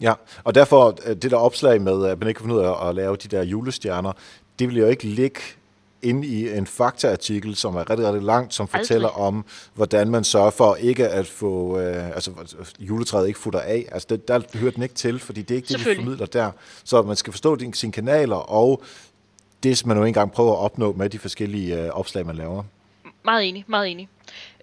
Ja, 0.00 0.12
og 0.44 0.54
derfor 0.54 0.98
øh, 1.06 1.16
det 1.16 1.30
der 1.30 1.36
opslag 1.36 1.82
med, 1.82 2.06
at 2.06 2.18
man 2.18 2.28
ikke 2.28 2.38
kan 2.38 2.44
finde 2.44 2.60
ud 2.60 2.66
af 2.66 2.88
at 2.88 2.94
lave 2.94 3.16
de 3.16 3.28
der 3.28 3.42
julestjerner, 3.42 4.12
det 4.58 4.68
vil 4.68 4.76
jo 4.76 4.86
ikke 4.86 5.04
ligge 5.04 5.40
ind 6.02 6.24
i 6.24 6.56
en 6.56 6.66
faktaartikel, 6.66 7.56
som 7.56 7.76
er 7.76 7.90
rigtig, 7.90 8.06
rigtig 8.06 8.22
langt, 8.22 8.54
som 8.54 8.68
fortæller 8.68 9.08
Aldrig. 9.08 9.24
om, 9.24 9.44
hvordan 9.74 10.10
man 10.10 10.24
sørger 10.24 10.50
for 10.50 10.74
ikke 10.74 11.08
at 11.08 11.26
få, 11.26 11.78
øh, 11.78 12.06
altså 12.08 12.30
juletræet 12.78 13.28
ikke 13.28 13.38
futter 13.38 13.60
af. 13.60 13.88
Altså 13.92 14.06
det, 14.10 14.28
der 14.28 14.40
hører 14.54 14.70
den 14.70 14.82
ikke 14.82 14.94
til, 14.94 15.18
fordi 15.18 15.42
det 15.42 15.50
er 15.50 15.56
ikke 15.56 15.68
det, 15.68 15.86
vi 15.86 15.94
formidler 15.94 16.26
der. 16.26 16.50
Så 16.84 17.02
man 17.02 17.16
skal 17.16 17.32
forstå 17.32 17.56
din, 17.56 17.72
sine 17.72 17.92
kanaler, 17.92 18.36
og 18.36 18.82
det, 19.62 19.78
som 19.78 19.88
man 19.88 19.98
jo 19.98 20.04
engang 20.04 20.32
prøver 20.32 20.52
at 20.52 20.58
opnå 20.58 20.92
med 20.92 21.10
de 21.10 21.18
forskellige 21.18 21.82
øh, 21.82 21.90
opslag, 21.90 22.26
man 22.26 22.36
laver. 22.36 22.62
Meget 23.24 23.48
enig, 23.48 23.64
meget 23.66 23.88
enig. 23.88 24.08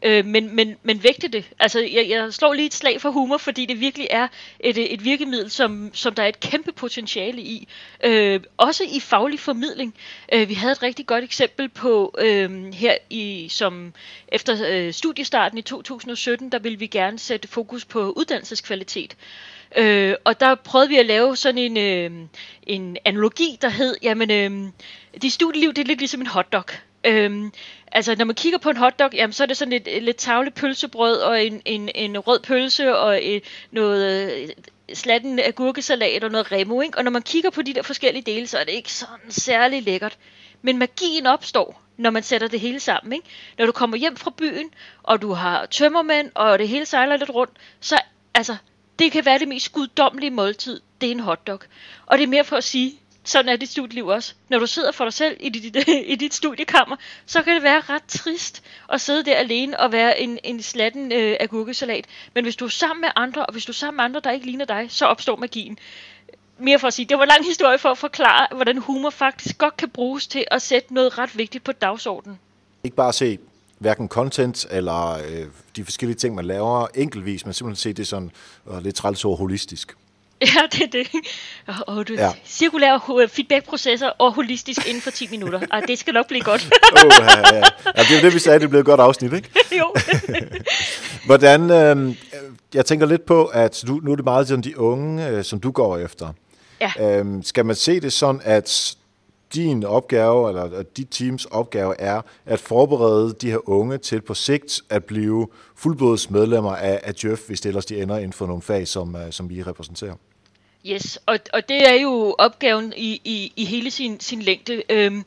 Øh, 0.04 0.26
men, 0.26 0.56
men, 0.56 0.76
men 0.84 1.04
vægte 1.04 1.28
det. 1.28 1.46
Altså, 1.60 1.80
jeg, 1.80 2.10
jeg 2.10 2.34
slår 2.34 2.54
lige 2.54 2.66
et 2.66 2.74
slag 2.74 3.02
for 3.02 3.10
humor, 3.10 3.38
fordi 3.38 3.66
det 3.66 3.80
virkelig 3.80 4.08
er 4.10 4.28
et, 4.60 4.94
et 4.94 5.04
virkemiddel, 5.04 5.52
som, 5.52 5.92
som 5.94 6.16
der 6.16 6.24
er 6.24 6.28
et 6.28 6.40
kæmpe 6.40 6.72
potentiale 6.72 7.42
i. 7.42 7.68
Øh, 8.04 8.40
også 8.58 8.84
i 8.84 9.00
faglig 9.00 9.40
formidling. 9.40 9.96
Øh, 10.34 10.50
vi 10.50 10.54
havde 10.54 10.72
et 10.72 10.84
rigtig 10.84 11.06
godt 11.06 11.24
eksempel 11.24 11.70
på 11.70 12.16
øh, 12.20 12.74
her 12.74 12.96
i 13.10 13.48
som 13.50 13.94
efter 14.28 14.66
øh, 14.70 14.94
studiestarten 14.94 15.58
i 15.58 15.62
2017, 15.62 16.52
der 16.52 16.60
ville 16.60 16.80
vi 16.80 16.88
gerne 16.88 17.20
sætte 17.20 17.48
fokus 17.48 17.86
på 17.86 18.12
uddannelseskvalitet. 18.12 19.16
Øh, 19.78 20.16
og 20.24 20.40
der 20.40 20.56
prøvede 20.56 20.90
vi 20.90 20.98
at 20.98 21.06
lave 21.06 21.36
sådan 21.36 21.58
en, 21.58 21.78
øh, 21.78 22.28
en 22.64 22.98
analogi, 23.06 23.58
der 23.62 23.70
hed, 23.70 23.96
jamen, 24.04 24.32
øh, 24.32 24.72
det 25.22 25.32
studieliv, 25.32 25.74
det 25.74 25.82
er 25.82 25.86
lidt 25.86 26.00
ligesom 26.00 26.22
en 26.22 26.28
hotdog. 26.28 26.66
Øhm, 27.04 27.52
altså, 27.92 28.16
når 28.16 28.26
man 28.26 28.36
kigger 28.36 28.60
på 28.60 28.70
en 28.70 28.78
hotdog, 28.78 29.14
jamen, 29.14 29.34
så 29.34 29.44
er 29.44 29.48
det 29.48 29.58
sådan 29.58 29.74
et, 29.74 29.98
et 29.98 30.04
lidt 30.04 30.18
tavle 30.18 30.52
pølsebrød 30.52 31.18
og 31.18 31.46
en, 31.46 31.62
en, 31.66 31.90
en 31.96 32.18
rød 32.20 32.40
pølse 32.40 32.98
og 32.98 33.26
et, 33.26 33.44
noget 33.72 34.32
øh, 34.32 34.50
slatten 34.94 35.40
agurkesalat 35.40 36.24
og 36.24 36.32
noget 36.32 36.52
remo, 36.52 36.82
ikke? 36.82 36.98
Og 36.98 37.04
når 37.04 37.12
man 37.12 37.22
kigger 37.22 37.50
på 37.50 37.62
de 37.62 37.74
der 37.74 37.82
forskellige 37.82 38.34
dele, 38.34 38.48
så 38.48 38.58
er 38.58 38.64
det 38.64 38.72
ikke 38.72 38.94
sådan 38.94 39.32
særlig 39.32 39.84
lækkert. 39.84 40.18
Men 40.62 40.78
magien 40.78 41.26
opstår, 41.26 41.82
når 41.98 42.10
man 42.10 42.24
sætter 42.24 42.48
det 42.48 42.60
hele 42.60 42.80
sammen, 42.80 43.14
ikke? 43.14 43.28
Når 43.58 43.66
du 43.66 43.72
kommer 43.72 43.98
hjem 43.98 44.16
fra 44.16 44.32
byen, 44.38 44.70
og 45.04 45.22
du 45.22 45.34
har 45.34 45.66
tømmermænd, 45.66 46.32
og 46.36 46.60
det 46.60 46.68
hele 46.68 46.86
sejler 46.86 47.18
lidt 47.18 47.30
rundt, 47.30 47.54
så 47.80 48.02
altså, 48.34 48.56
det 49.00 49.12
kan 49.12 49.26
være 49.26 49.40
det 49.40 49.48
mest 49.48 49.72
guddommelige 49.72 50.32
måltid, 50.32 50.82
det 51.02 51.08
er 51.08 51.12
en 51.12 51.20
hotdog. 51.20 51.60
Og 52.06 52.18
det 52.18 52.24
er 52.24 52.28
mere 52.28 52.44
for 52.44 52.56
at 52.56 52.64
sige, 52.64 53.00
sådan 53.28 53.50
er 53.50 53.56
dit 53.56 53.70
studieliv 53.70 54.08
også. 54.08 54.34
Når 54.50 54.60
du 54.60 54.68
sidder 54.68 54.92
for 54.92 55.04
dig 55.04 55.14
selv 55.14 55.38
i 55.40 55.50
dit, 55.50 55.88
i 56.06 56.16
dit 56.16 56.34
studiekammer, 56.34 56.96
så 57.26 57.42
kan 57.42 57.56
det 57.56 57.64
være 57.64 57.82
ret 57.90 58.04
trist 58.08 58.64
at 58.94 59.02
sidde 59.02 59.26
der 59.26 59.36
alene 59.36 59.80
og 59.80 59.92
være 59.92 60.20
en, 60.20 60.40
en 60.44 60.62
slatten 60.62 61.12
øh, 61.12 61.38
agurkesalat. 61.40 62.06
Men 62.34 62.44
hvis 62.44 62.56
du 62.56 62.66
er 62.66 62.70
sammen 62.70 63.02
med 63.02 63.10
andre, 63.16 63.46
og 63.46 63.52
hvis 63.52 63.66
du 63.66 63.72
er 63.72 63.74
sammen 63.74 63.98
med 63.98 64.04
andre, 64.04 64.20
der 64.24 64.32
ikke 64.32 64.46
ligner 64.46 64.66
dig, 64.66 64.86
så 64.90 65.06
opstår 65.06 65.36
magien. 65.36 65.78
Mere 66.60 66.80
for 66.80 66.88
at 66.88 66.94
sige, 66.94 67.06
det 67.06 67.18
var 67.18 67.24
en 67.24 67.30
lang 67.30 67.46
historie 67.46 67.78
for 67.78 67.90
at 67.90 67.98
forklare, 67.98 68.48
hvordan 68.56 68.78
humor 68.78 69.10
faktisk 69.10 69.58
godt 69.58 69.78
kan 69.78 69.90
bruges 69.90 70.28
til 70.28 70.46
at 70.52 70.62
sætte 70.62 70.94
noget 70.94 71.18
ret 71.18 71.38
vigtigt 71.38 71.64
på 71.64 71.72
dagsordenen. 71.72 72.40
Ikke 72.84 72.96
bare 72.96 73.14
se 73.14 73.40
hverken 73.80 74.08
content 74.08 74.66
eller 74.72 75.12
øh, 75.12 75.46
de 75.76 75.84
forskellige 75.84 76.18
ting, 76.18 76.36
man 76.36 76.46
laver 76.46 76.88
enkeltvis, 76.96 77.46
men 77.46 77.54
simpelthen 77.54 77.82
se 77.82 77.94
det 77.94 78.08
sådan 78.08 78.32
øh, 78.72 78.84
lidt 78.84 78.96
træls 78.96 79.26
og 79.26 79.38
holistisk. 79.38 79.96
Ja, 80.56 80.62
det 80.72 80.82
er 80.82 80.88
det. 80.88 81.08
Og, 81.68 81.76
og 81.98 82.08
du, 82.08 82.14
ja. 82.14 82.32
cirkulære 82.46 83.28
feedback-processer 83.28 84.08
og 84.08 84.34
holistisk 84.34 84.88
inden 84.88 85.02
for 85.02 85.12
10 85.12 85.28
minutter. 85.32 85.60
Ej, 85.72 85.80
det 85.80 86.00
skal 86.00 86.14
nok 86.14 86.28
blive 86.28 86.44
godt. 86.44 86.62
oh, 87.06 87.12
ja, 87.20 87.56
ja. 87.56 87.64
ja, 87.98 88.04
det 88.04 88.18
er 88.18 88.22
det, 88.22 88.34
vi 88.34 88.40
sagde, 88.40 88.60
det 88.60 88.70
blev 88.70 88.80
et 88.80 88.86
godt 88.86 89.00
afsnit, 89.00 89.34
ikke? 89.34 89.50
jo. 89.80 89.94
Hvordan, 91.26 91.72
øh, 91.72 92.16
jeg 92.74 92.86
tænker 92.86 93.06
lidt 93.06 93.26
på, 93.26 93.46
at 93.46 93.84
nu, 93.88 94.00
nu 94.04 94.12
er 94.12 94.16
det 94.16 94.26
meget 94.26 94.48
sådan 94.48 94.64
de 94.64 94.80
unge, 94.80 95.28
øh, 95.28 95.44
som 95.44 95.60
du 95.60 95.72
går 95.72 95.98
efter. 95.98 96.34
Ja. 96.82 97.20
Øh, 97.20 97.26
skal 97.44 97.66
man 97.66 97.76
se 97.76 98.00
det 98.00 98.14
sådan, 98.14 98.42
at 98.44 98.96
din 99.54 99.84
opgave, 99.84 100.50
eller 100.50 100.84
dit 100.84 101.08
teams 101.12 101.46
opgave 101.46 102.00
er 102.00 102.22
at 102.46 102.60
forberede 102.60 103.36
de 103.42 103.52
her 103.52 103.70
unge 103.70 103.98
til 103.98 104.22
på 104.22 104.34
sigt 104.34 104.82
at 104.90 105.06
blive 105.06 105.48
fuldblods 105.76 106.30
medlemmer 106.30 106.76
af, 106.76 107.00
af 107.04 107.14
hvis 107.48 107.62
det 107.62 107.70
ellers 107.70 107.86
de 107.86 108.02
ender 108.02 108.18
inden 108.18 108.34
for 108.34 108.46
nogle 108.46 108.62
fag, 108.62 108.88
som, 108.88 109.16
øh, 109.16 109.32
som 109.32 109.50
vi 109.50 109.64
repræsenterer. 109.64 110.16
Yes, 110.86 111.20
og, 111.26 111.40
og 111.54 111.70
det 111.70 111.90
er 111.90 112.02
jo 112.02 112.36
opgaven 112.38 112.94
i, 112.98 113.22
i, 113.24 113.54
i 113.56 113.66
hele 113.66 113.92
sin, 113.92 114.20
sin 114.20 114.42
længde. 114.42 114.84
Øhm, 114.90 115.24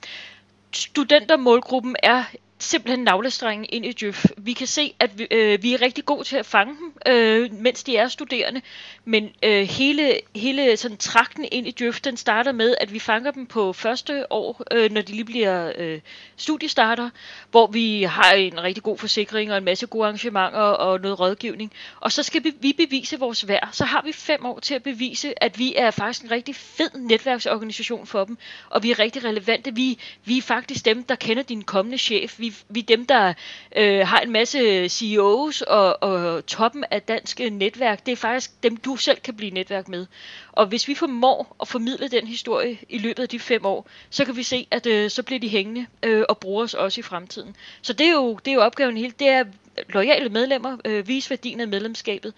studentermålgruppen 0.72 1.96
er 2.02 2.24
simpelthen 2.62 3.04
navlestrengen 3.04 3.66
ind 3.68 3.86
i 3.86 3.92
Djøf. 3.92 4.24
Vi 4.36 4.52
kan 4.52 4.66
se, 4.66 4.94
at 4.98 5.18
vi, 5.18 5.26
øh, 5.30 5.62
vi 5.62 5.74
er 5.74 5.82
rigtig 5.82 6.04
gode 6.04 6.24
til 6.24 6.36
at 6.36 6.46
fange 6.46 6.76
dem, 6.76 6.92
øh, 7.14 7.52
mens 7.52 7.84
de 7.84 7.96
er 7.96 8.08
studerende, 8.08 8.62
men 9.04 9.30
øh, 9.42 9.62
hele, 9.62 10.20
hele 10.36 10.76
sådan 10.76 10.96
trakten 10.96 11.46
ind 11.52 11.66
i 11.66 11.70
Djøf, 11.70 12.00
den 12.00 12.16
starter 12.16 12.52
med, 12.52 12.74
at 12.80 12.92
vi 12.92 12.98
fanger 12.98 13.30
dem 13.30 13.46
på 13.46 13.72
første 13.72 14.32
år, 14.32 14.62
øh, 14.72 14.90
når 14.90 15.00
de 15.00 15.12
lige 15.12 15.24
bliver 15.24 15.72
øh, 15.78 16.00
studiestarter, 16.36 17.10
hvor 17.50 17.66
vi 17.66 18.02
har 18.02 18.32
en 18.32 18.62
rigtig 18.62 18.82
god 18.82 18.98
forsikring 18.98 19.52
og 19.52 19.58
en 19.58 19.64
masse 19.64 19.86
gode 19.86 20.04
arrangementer 20.04 20.58
og 20.58 21.00
noget 21.00 21.20
rådgivning. 21.20 21.72
Og 22.00 22.12
så 22.12 22.22
skal 22.22 22.44
vi 22.60 22.72
bevise 22.72 23.18
vores 23.18 23.48
værd. 23.48 23.68
Så 23.72 23.84
har 23.84 24.02
vi 24.04 24.12
fem 24.12 24.46
år 24.46 24.58
til 24.58 24.74
at 24.74 24.82
bevise, 24.82 25.42
at 25.42 25.58
vi 25.58 25.74
er 25.76 25.90
faktisk 25.90 26.24
en 26.24 26.30
rigtig 26.30 26.56
fed 26.56 26.90
netværksorganisation 26.94 28.06
for 28.06 28.24
dem, 28.24 28.38
og 28.70 28.82
vi 28.82 28.90
er 28.90 28.98
rigtig 28.98 29.24
relevante. 29.24 29.74
Vi, 29.74 29.98
vi 30.24 30.38
er 30.38 30.42
faktisk 30.42 30.84
dem, 30.84 31.04
der 31.04 31.14
kender 31.14 31.42
din 31.42 31.62
kommende 31.62 31.98
chef. 31.98 32.40
Vi 32.40 32.49
vi, 32.68 32.80
er 32.80 32.84
dem, 32.84 33.06
der 33.06 33.32
øh, 33.76 34.06
har 34.06 34.20
en 34.20 34.32
masse 34.32 34.88
CEOs 34.88 35.62
og, 35.62 36.02
og 36.02 36.46
toppen 36.46 36.84
af 36.90 37.02
dansk 37.02 37.40
netværk. 37.52 38.06
Det 38.06 38.12
er 38.12 38.16
faktisk 38.16 38.62
dem, 38.62 38.76
du 38.76 38.96
selv 38.96 39.20
kan 39.20 39.36
blive 39.36 39.50
netværk 39.50 39.88
med. 39.88 40.06
Og 40.52 40.66
hvis 40.66 40.88
vi 40.88 40.94
formår 40.94 41.56
at 41.60 41.68
formidle 41.68 42.08
den 42.08 42.26
historie 42.26 42.78
i 42.88 42.98
løbet 42.98 43.22
af 43.22 43.28
de 43.28 43.38
fem 43.38 43.66
år, 43.66 43.88
så 44.10 44.24
kan 44.24 44.36
vi 44.36 44.42
se, 44.42 44.66
at 44.70 44.86
øh, 44.86 45.10
så 45.10 45.22
bliver 45.22 45.40
de 45.40 45.48
hængende 45.48 45.86
øh, 46.02 46.24
og 46.28 46.38
bruger 46.38 46.64
os 46.64 46.74
også 46.74 47.00
i 47.00 47.02
fremtiden. 47.02 47.56
Så 47.82 47.92
det 47.92 48.06
er 48.06 48.12
jo, 48.12 48.38
det 48.44 48.50
er 48.50 48.54
jo 48.54 48.60
opgaven 48.60 48.96
helt. 48.96 49.18
Det 49.18 49.28
er 49.28 49.44
lojale 49.88 50.28
medlemmer, 50.28 50.76
øh, 50.84 51.08
vise 51.08 51.30
værdien 51.30 51.60
af 51.60 51.68
medlemskabet. 51.68 52.34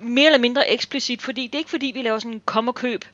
Mere 0.00 0.26
eller 0.26 0.38
mindre 0.38 0.70
eksplicit, 0.70 1.22
fordi 1.22 1.46
det 1.46 1.54
er 1.54 1.58
ikke 1.58 1.70
fordi, 1.70 1.92
vi 1.94 2.02
laver 2.02 2.18
sådan 2.18 2.32
en 2.32 2.42
kom 2.44 2.68
og 2.68 2.74
køb 2.74 3.04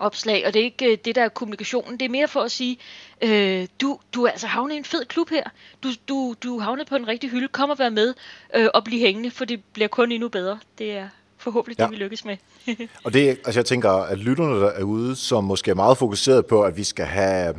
opslag, 0.00 0.46
og 0.46 0.54
det 0.54 0.60
er 0.60 0.64
ikke 0.64 0.92
øh, 0.92 0.98
det, 1.04 1.14
der 1.14 1.24
er 1.24 1.28
kommunikationen. 1.28 2.00
Det 2.00 2.04
er 2.04 2.10
mere 2.10 2.28
for 2.28 2.40
at 2.40 2.50
sige, 2.50 2.78
øh, 3.22 3.66
du, 3.80 3.98
du 4.14 4.24
er 4.24 4.30
altså 4.30 4.46
havnet 4.46 4.74
i 4.74 4.78
en 4.78 4.84
fed 4.84 5.04
klub 5.04 5.30
her. 5.30 5.44
Du, 5.82 5.88
du, 6.08 6.34
du 6.42 6.58
er 6.58 6.62
havnet 6.62 6.86
på 6.86 6.96
en 6.96 7.08
rigtig 7.08 7.30
hylde. 7.30 7.48
Kom 7.48 7.70
og 7.70 7.78
vær 7.78 7.88
med 7.88 8.14
øh, 8.56 8.68
og 8.74 8.84
blive 8.84 9.00
hængende, 9.00 9.30
for 9.30 9.44
det 9.44 9.64
bliver 9.72 9.88
kun 9.88 10.12
endnu 10.12 10.28
bedre. 10.28 10.58
Det 10.78 10.92
er 10.92 11.08
forhåbentlig 11.38 11.78
ja. 11.78 11.84
det, 11.84 11.90
vi 11.90 11.96
lykkes 11.96 12.24
med. 12.24 12.36
og 13.04 13.14
det, 13.14 13.28
altså 13.28 13.60
jeg 13.60 13.66
tænker, 13.66 13.90
at 13.90 14.18
lytterne 14.18 14.60
der 14.60 14.70
er 14.70 14.82
ude, 14.82 15.16
som 15.16 15.44
måske 15.44 15.70
er 15.70 15.74
meget 15.74 15.98
fokuseret 15.98 16.46
på, 16.46 16.62
at 16.62 16.76
vi 16.76 16.84
skal 16.84 17.06
have 17.06 17.54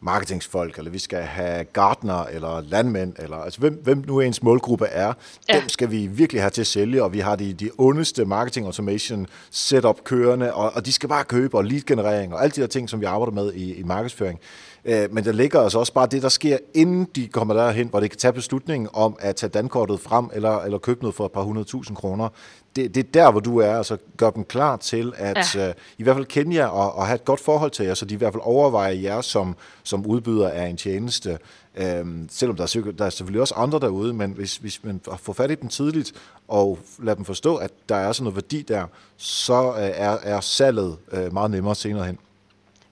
marketingsfolk, 0.00 0.78
eller 0.78 0.90
vi 0.90 0.98
skal 0.98 1.22
have 1.22 1.64
gartner, 1.64 2.24
eller 2.24 2.60
landmænd, 2.60 3.12
eller 3.18 3.36
altså 3.36 3.60
hvem, 3.60 3.80
hvem 3.84 4.04
nu 4.06 4.20
ens 4.20 4.42
målgruppe 4.42 4.86
er, 4.86 5.12
ja. 5.48 5.60
dem 5.60 5.68
skal 5.68 5.90
vi 5.90 6.06
virkelig 6.06 6.42
have 6.42 6.50
til 6.50 6.60
at 6.60 6.66
sælge, 6.66 7.02
og 7.02 7.12
vi 7.12 7.18
har 7.18 7.36
de, 7.36 7.52
de 7.52 7.70
ondeste 7.78 8.24
marketing 8.24 8.66
automation 8.66 9.26
setup 9.50 10.04
kørende, 10.04 10.54
og, 10.54 10.72
og 10.74 10.86
de 10.86 10.92
skal 10.92 11.08
bare 11.08 11.24
købe, 11.24 11.56
og 11.56 11.64
lead 11.64 11.80
generering, 11.80 12.34
og 12.34 12.42
alle 12.42 12.52
de 12.52 12.60
der 12.60 12.66
ting, 12.66 12.90
som 12.90 13.00
vi 13.00 13.06
arbejder 13.06 13.32
med 13.32 13.52
i, 13.52 13.74
i 13.74 13.82
markedsføring. 13.82 14.40
Øh, 14.88 15.14
men 15.14 15.24
der 15.24 15.32
ligger 15.32 15.60
altså 15.60 15.78
også 15.78 15.92
bare 15.92 16.06
det, 16.06 16.22
der 16.22 16.28
sker, 16.28 16.58
inden 16.74 17.08
de 17.16 17.28
kommer 17.28 17.54
derhen, 17.54 17.88
hvor 17.88 18.00
de 18.00 18.08
kan 18.08 18.18
tage 18.18 18.32
beslutningen 18.32 18.88
om 18.92 19.16
at 19.20 19.36
tage 19.36 19.50
dankortet 19.50 20.00
frem, 20.00 20.30
eller, 20.32 20.58
eller 20.58 20.78
købe 20.78 21.00
noget 21.00 21.14
for 21.14 21.26
et 21.26 21.32
par 21.32 21.42
hundredtusind 21.42 21.96
kroner. 21.96 22.28
Det, 22.76 22.94
det 22.94 23.06
er 23.06 23.10
der, 23.14 23.30
hvor 23.30 23.40
du 23.40 23.58
er, 23.58 23.76
altså 23.76 23.96
gør 24.16 24.30
dem 24.30 24.44
klar 24.44 24.76
til 24.76 25.12
at 25.16 25.54
ja. 25.54 25.68
uh, 25.68 25.74
i 25.98 26.02
hvert 26.02 26.16
fald 26.16 26.26
kende 26.26 26.56
jer 26.56 26.66
og, 26.66 26.94
og 26.94 27.06
have 27.06 27.14
et 27.14 27.24
godt 27.24 27.40
forhold 27.40 27.70
til 27.70 27.86
jer, 27.86 27.94
så 27.94 28.04
de 28.04 28.14
i 28.14 28.16
hvert 28.16 28.32
fald 28.32 28.42
overvejer 28.44 28.92
jer 28.92 29.20
som, 29.20 29.56
som 29.82 30.06
udbyder 30.06 30.48
af 30.48 30.66
en 30.66 30.76
tjeneste. 30.76 31.38
Øhm, 31.76 32.28
selvom 32.30 32.56
der 32.56 32.64
er, 32.64 32.92
der 32.98 33.04
er 33.04 33.10
selvfølgelig 33.10 33.40
også 33.40 33.54
andre 33.54 33.78
derude, 33.78 34.14
men 34.14 34.32
hvis, 34.32 34.56
hvis 34.56 34.84
man 34.84 35.00
får 35.16 35.32
fat 35.32 35.50
i 35.50 35.54
dem 35.54 35.68
tidligt 35.68 36.12
og 36.48 36.78
lader 36.98 37.16
dem 37.16 37.24
forstå, 37.24 37.56
at 37.56 37.70
der 37.88 37.96
er 37.96 38.12
sådan 38.12 38.24
noget 38.24 38.36
værdi 38.36 38.62
der, 38.62 38.86
så 39.16 39.68
uh, 39.70 39.76
er, 39.78 40.18
er 40.22 40.40
salget 40.40 40.96
uh, 41.12 41.32
meget 41.32 41.50
nemmere 41.50 41.74
senere 41.74 42.04
hen. 42.04 42.18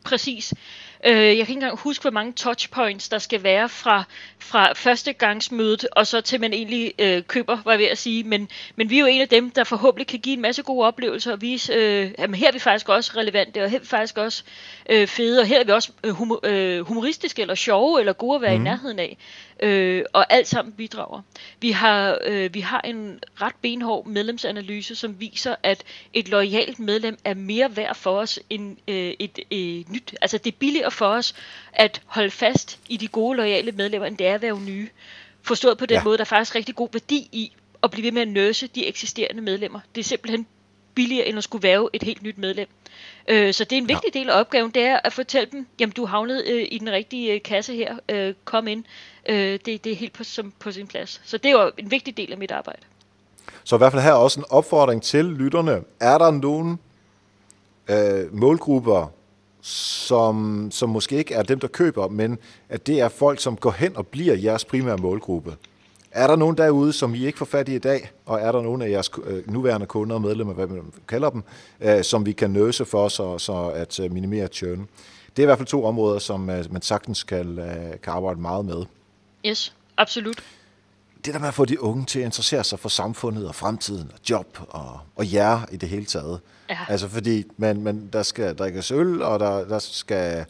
Præcis. 0.04 0.54
Øh, 1.06 1.16
jeg 1.16 1.22
kan 1.22 1.40
ikke 1.40 1.52
engang 1.52 1.78
huske, 1.78 2.02
hvor 2.02 2.10
mange 2.10 2.32
touchpoints 2.32 3.08
der 3.08 3.18
skal 3.18 3.42
være 3.42 3.68
fra, 3.68 4.04
fra 4.38 4.72
førstegangsmødet, 4.72 5.86
og 5.92 6.06
så 6.06 6.20
til 6.20 6.40
man 6.40 6.52
egentlig 6.52 6.94
øh, 6.98 7.22
køber, 7.22 7.58
var 7.64 7.72
jeg 7.72 7.78
ved 7.78 7.86
at 7.86 7.98
sige. 7.98 8.24
Men, 8.24 8.48
men 8.76 8.90
vi 8.90 8.96
er 8.96 9.00
jo 9.00 9.06
en 9.06 9.20
af 9.20 9.28
dem, 9.28 9.50
der 9.50 9.64
forhåbentlig 9.64 10.06
kan 10.06 10.18
give 10.18 10.32
en 10.32 10.42
masse 10.42 10.62
gode 10.62 10.86
oplevelser 10.86 11.32
og 11.32 11.42
vise, 11.42 11.72
øh, 11.72 12.10
at 12.18 12.36
her 12.36 12.48
er 12.48 12.52
vi 12.52 12.58
faktisk 12.58 12.88
også 12.88 13.12
relevante, 13.16 13.62
og 13.62 13.70
her 13.70 13.76
er 13.76 13.80
vi 13.80 13.86
faktisk 13.86 14.18
også 14.18 14.44
øh, 14.90 15.08
fede, 15.08 15.40
og 15.40 15.46
her 15.46 15.60
er 15.60 15.64
vi 15.64 15.72
også 15.72 15.92
øh, 16.04 16.12
humor, 16.12 16.40
øh, 16.42 16.80
humoristiske, 16.80 17.42
eller 17.42 17.54
sjove, 17.54 18.00
eller 18.00 18.12
gode 18.12 18.36
at 18.36 18.42
være 18.42 18.50
mm. 18.50 18.56
i 18.56 18.58
mhm. 18.58 18.64
nærheden 18.64 18.98
af 18.98 19.16
øh, 19.60 20.04
og 20.12 20.32
alt 20.32 20.48
sammen 20.48 20.72
bidrager. 20.72 21.22
Vi 21.60 21.70
har, 21.70 22.18
øh, 22.24 22.54
vi 22.54 22.60
har 22.60 22.80
en 22.80 23.20
ret 23.40 23.54
benhård 23.62 24.06
medlemsanalyse, 24.06 24.94
som 24.94 25.20
viser, 25.20 25.54
at 25.62 25.84
et 26.12 26.28
lojalt 26.28 26.78
medlem 26.78 27.18
er 27.24 27.34
mere 27.34 27.76
værd 27.76 27.94
for 27.94 28.18
os 28.18 28.40
end 28.50 28.76
øh, 28.88 28.94
et, 28.96 29.38
et, 29.50 29.80
et 29.80 29.88
nyt. 29.88 30.14
Altså 30.22 30.38
det 30.38 30.52
er 30.52 30.56
billigere 30.58 30.90
for 30.90 31.06
os 31.06 31.34
at 31.72 32.02
holde 32.06 32.30
fast 32.30 32.78
i 32.88 32.96
de 32.96 33.08
gode, 33.08 33.36
lojale 33.36 33.72
medlemmer, 33.72 34.06
end 34.06 34.18
det 34.18 34.26
er 34.26 34.34
at 34.34 34.42
være 34.42 34.60
nye. 34.60 34.88
Forstået 35.42 35.78
på 35.78 35.86
den 35.86 35.96
ja. 35.96 36.04
måde, 36.04 36.18
der 36.18 36.24
er 36.24 36.26
faktisk 36.26 36.54
rigtig 36.54 36.74
god 36.74 36.88
værdi 36.92 37.28
i 37.32 37.52
at 37.82 37.90
blive 37.90 38.04
ved 38.04 38.12
med 38.12 38.22
at 38.22 38.28
nøse 38.28 38.66
de 38.66 38.86
eksisterende 38.86 39.42
medlemmer. 39.42 39.80
Det 39.94 40.00
er 40.00 40.04
simpelthen 40.04 40.46
billigere, 40.94 41.26
end 41.26 41.38
at 41.38 41.44
skulle 41.44 41.62
være 41.62 41.88
et 41.92 42.02
helt 42.02 42.22
nyt 42.22 42.38
medlem. 42.38 42.68
Øh, 43.28 43.52
så 43.54 43.64
det 43.64 43.72
er 43.72 43.80
en 43.80 43.88
vigtig 43.88 44.10
ja. 44.14 44.18
del 44.18 44.30
af 44.30 44.40
opgaven, 44.40 44.70
det 44.70 44.82
er 44.82 44.98
at 45.04 45.12
fortælle 45.12 45.48
dem, 45.52 45.66
jamen 45.80 45.92
du 45.92 46.06
havnet 46.06 46.44
øh, 46.46 46.66
i 46.70 46.78
den 46.78 46.90
rigtige 46.90 47.32
øh, 47.32 47.42
kasse 47.42 47.74
her, 47.74 47.96
øh, 48.08 48.34
kom 48.44 48.68
ind. 48.68 48.84
Øh, 49.28 49.58
det, 49.66 49.84
det 49.84 49.86
er 49.86 49.96
helt 49.96 50.12
på, 50.12 50.24
som, 50.24 50.52
på 50.58 50.72
sin 50.72 50.86
plads. 50.86 51.20
Så 51.24 51.38
det 51.38 51.50
er 51.50 51.62
jo 51.62 51.70
en 51.78 51.90
vigtig 51.90 52.16
del 52.16 52.32
af 52.32 52.38
mit 52.38 52.50
arbejde. 52.50 52.82
Så 53.64 53.76
i 53.76 53.78
hvert 53.78 53.92
fald 53.92 54.02
her 54.02 54.12
også 54.12 54.40
en 54.40 54.46
opfordring 54.50 55.02
til 55.02 55.24
lytterne. 55.24 55.82
Er 56.00 56.18
der 56.18 56.30
nogen 56.30 56.78
øh, 57.88 58.34
målgrupper, 58.34 59.12
som, 59.60 60.68
som 60.70 60.88
måske 60.88 61.16
ikke 61.16 61.34
er 61.34 61.42
dem, 61.42 61.60
der 61.60 61.68
køber, 61.68 62.08
men 62.08 62.38
at 62.68 62.86
det 62.86 63.00
er 63.00 63.08
folk, 63.08 63.40
som 63.40 63.56
går 63.56 63.70
hen 63.70 63.96
og 63.96 64.06
bliver 64.06 64.34
jeres 64.34 64.64
primære 64.64 64.96
målgruppe? 64.96 65.56
Er 66.10 66.26
der 66.26 66.36
nogen 66.36 66.56
derude, 66.56 66.92
som 66.92 67.14
I 67.14 67.26
ikke 67.26 67.38
får 67.38 67.46
fat 67.46 67.68
i 67.68 67.74
i 67.74 67.78
dag, 67.78 68.10
og 68.26 68.40
er 68.40 68.52
der 68.52 68.62
nogen 68.62 68.82
af 68.82 68.90
jeres 68.90 69.10
øh, 69.24 69.52
nuværende 69.52 69.86
kunder 69.86 70.14
og 70.14 70.22
medlemmer, 70.22 70.54
hvad 70.54 70.66
man 70.66 70.92
kalder 71.08 71.30
dem, 71.30 71.42
øh, 71.80 72.04
som 72.04 72.26
vi 72.26 72.32
kan 72.32 72.50
nøse 72.50 72.84
for, 72.84 73.08
så, 73.08 73.38
så 73.38 73.72
at 73.74 74.00
øh, 74.00 74.12
minimere 74.12 74.46
churn? 74.46 74.88
Det 75.36 75.38
er 75.38 75.42
i 75.42 75.46
hvert 75.46 75.58
fald 75.58 75.68
to 75.68 75.84
områder, 75.84 76.18
som 76.18 76.40
man 76.40 76.82
sagtens 76.82 77.22
kan, 77.22 77.56
kan 78.02 78.12
arbejde 78.12 78.40
meget 78.40 78.64
med. 78.64 78.84
Yes, 79.46 79.74
absolut. 79.96 80.38
Det 81.24 81.34
der 81.34 81.40
med 81.40 81.48
at 81.48 81.54
få 81.54 81.64
de 81.64 81.82
unge 81.82 82.04
til 82.04 82.18
at 82.18 82.24
interessere 82.24 82.64
sig 82.64 82.78
for 82.78 82.88
samfundet 82.88 83.48
og 83.48 83.54
fremtiden 83.54 84.10
og 84.14 84.18
job 84.30 84.58
og, 84.68 85.00
og 85.16 85.32
jer 85.32 85.60
i 85.72 85.76
det 85.76 85.88
hele 85.88 86.04
taget. 86.04 86.40
Ja. 86.70 86.78
Altså 86.88 87.08
fordi 87.08 87.44
man, 87.56 87.82
man, 87.82 88.08
der 88.12 88.22
skal 88.22 88.54
drikkes 88.54 88.90
øl, 88.90 89.22
og 89.22 89.40
der, 89.40 89.64
der 89.64 89.78
skal 89.78 90.44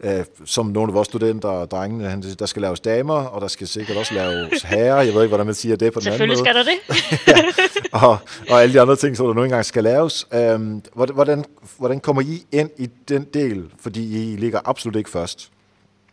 øh, 0.00 0.24
som 0.44 0.66
nogle 0.66 0.90
af 0.90 0.94
vores 0.94 1.06
studenter 1.06 1.48
og 1.48 1.70
drengene, 1.70 2.22
der 2.38 2.46
skal 2.46 2.62
laves 2.62 2.80
damer, 2.80 3.14
og 3.14 3.40
der 3.40 3.48
skal 3.48 3.68
sikkert 3.68 3.96
også 3.96 4.14
laves 4.14 4.62
herrer. 4.62 5.02
Jeg 5.02 5.14
ved 5.14 5.22
ikke, 5.22 5.28
hvordan 5.28 5.46
man 5.46 5.54
siger 5.54 5.76
det 5.76 5.92
på 5.92 6.00
den 6.00 6.08
anden 6.08 6.28
måde. 6.28 6.36
Selvfølgelig 6.36 6.74
skal 6.86 7.26
der 7.28 7.42
det. 7.42 7.52
ja, 7.92 8.06
og, 8.06 8.18
og 8.50 8.62
alle 8.62 8.74
de 8.74 8.80
andre 8.80 8.96
ting, 8.96 9.16
som 9.16 9.26
der 9.26 9.34
nogle 9.34 9.50
gange 9.50 9.64
skal 9.64 9.84
laves. 9.84 10.26
Øhm, 10.34 10.82
hvordan, 10.94 11.44
hvordan 11.78 12.00
kommer 12.00 12.22
I 12.22 12.46
ind 12.52 12.70
i 12.78 12.90
den 13.08 13.26
del? 13.34 13.64
Fordi 13.80 14.32
I 14.32 14.36
ligger 14.36 14.60
absolut 14.64 14.96
ikke 14.96 15.10
først. 15.10 15.50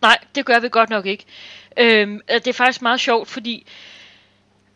Nej, 0.03 0.17
det 0.35 0.45
gør 0.45 0.59
vi 0.59 0.69
godt 0.69 0.89
nok 0.89 1.05
ikke. 1.05 1.25
Øhm, 1.77 2.21
det 2.29 2.47
er 2.47 2.53
faktisk 2.53 2.81
meget 2.81 2.99
sjovt, 2.99 3.27
fordi 3.27 3.65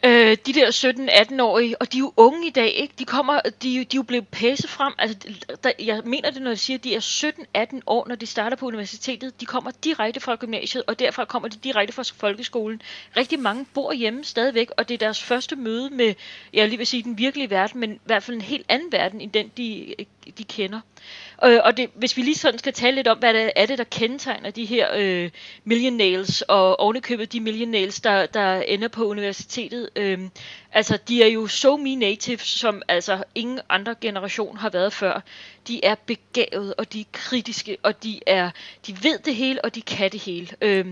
Øh, 0.06 0.38
de 0.46 0.54
der 0.54 0.72
17-18-årige, 0.72 1.82
og 1.82 1.94
de 1.94 1.98
er 1.98 2.00
jo 2.00 2.14
unge 2.18 2.48
i 2.48 2.50
dag, 2.50 2.70
ikke? 2.70 2.94
De, 3.00 3.06
kommer, 3.06 3.40
de, 3.42 3.52
de 3.62 3.78
er 3.78 3.86
jo 3.96 4.04
blevet 4.04 4.28
pæset 4.28 4.70
frem. 4.70 4.94
Altså, 4.98 5.18
der, 5.64 5.72
jeg 5.80 6.02
mener 6.06 6.32
det, 6.32 6.42
når 6.42 6.52
jeg 6.52 6.60
siger, 6.60 6.78
at 6.78 6.84
de 6.84 6.96
er 6.96 7.32
17-18 7.74 7.80
år, 7.88 8.08
når 8.08 8.16
de 8.16 8.26
starter 8.26 8.58
på 8.58 8.66
universitetet. 8.66 9.42
De 9.42 9.46
kommer 9.46 9.72
direkte 9.84 10.20
fra 10.20 10.36
gymnasiet, 10.36 10.84
og 10.88 11.00
derfra 11.00 11.26
kommer 11.26 11.48
de 11.48 11.58
direkte 11.58 11.94
fra 11.94 12.04
folkeskolen. 12.18 12.82
Rigtig 13.18 13.40
mange 13.40 13.66
bor 13.74 13.94
hjemme 13.94 14.24
stadigvæk, 14.24 14.70
og 14.78 14.88
det 14.90 14.94
er 14.94 14.98
deres 14.98 15.24
første 15.24 15.56
møde 15.56 15.90
med, 15.90 16.14
jeg 16.54 16.68
lige 16.68 16.78
vil 16.78 16.88
sige, 16.88 17.04
den 17.04 17.18
virkelige 17.18 17.50
verden, 17.50 17.80
men 17.80 17.94
i 17.94 18.00
hvert 18.06 18.24
fald 18.24 18.36
en 18.36 18.42
helt 18.42 18.66
anden 18.70 18.92
verden, 18.92 19.22
end 19.22 19.32
den, 19.32 19.52
de, 19.58 19.96
de 20.38 20.44
kender. 20.44 20.78
Øh, 20.78 21.27
Øh, 21.44 21.60
og 21.64 21.78
det, 21.78 21.90
hvis 21.96 22.18
vi 22.18 22.22
lige 22.22 22.36
sådan 22.36 22.60
skal 22.60 22.74
tale 22.74 22.96
lidt 22.96 23.08
om, 23.08 23.18
hvad 23.18 23.34
det 23.34 23.52
er 23.56 23.66
det, 23.66 23.78
der 23.78 23.84
kendetegner 23.84 24.52
de 24.52 24.66
her 24.66 24.88
øh, 24.96 25.30
millionaires, 25.64 26.42
og 26.42 26.80
ovenikøbet 26.80 27.34
de 27.34 27.40
millionaires, 27.40 28.00
der, 28.00 28.26
der 28.26 28.62
ender 28.62 28.88
på 28.88 29.06
universitetet. 29.06 29.90
Øh, 29.96 30.20
altså, 30.72 30.98
de 31.08 31.24
er 31.24 31.28
jo 31.28 31.48
so 31.48 31.78
me 31.78 31.96
native, 31.96 32.40
som 32.40 32.82
altså 32.88 33.24
ingen 33.36 33.60
andre 33.70 33.96
generation 34.02 34.58
har 34.58 34.70
været 34.70 34.94
før. 34.94 35.22
De 35.68 35.86
er 35.86 35.96
begavet, 35.96 36.74
og 36.78 36.94
de 36.94 37.02
er 37.02 37.06
kritiske, 37.12 37.78
og 37.84 38.04
de 38.04 38.20
er 38.28 38.50
de 38.88 39.04
ved 39.04 39.20
det 39.20 39.36
hele, 39.36 39.66
og 39.66 39.76
de 39.76 39.82
kan 39.82 40.12
det 40.12 40.20
hele. 40.20 40.48
Øh, 40.62 40.86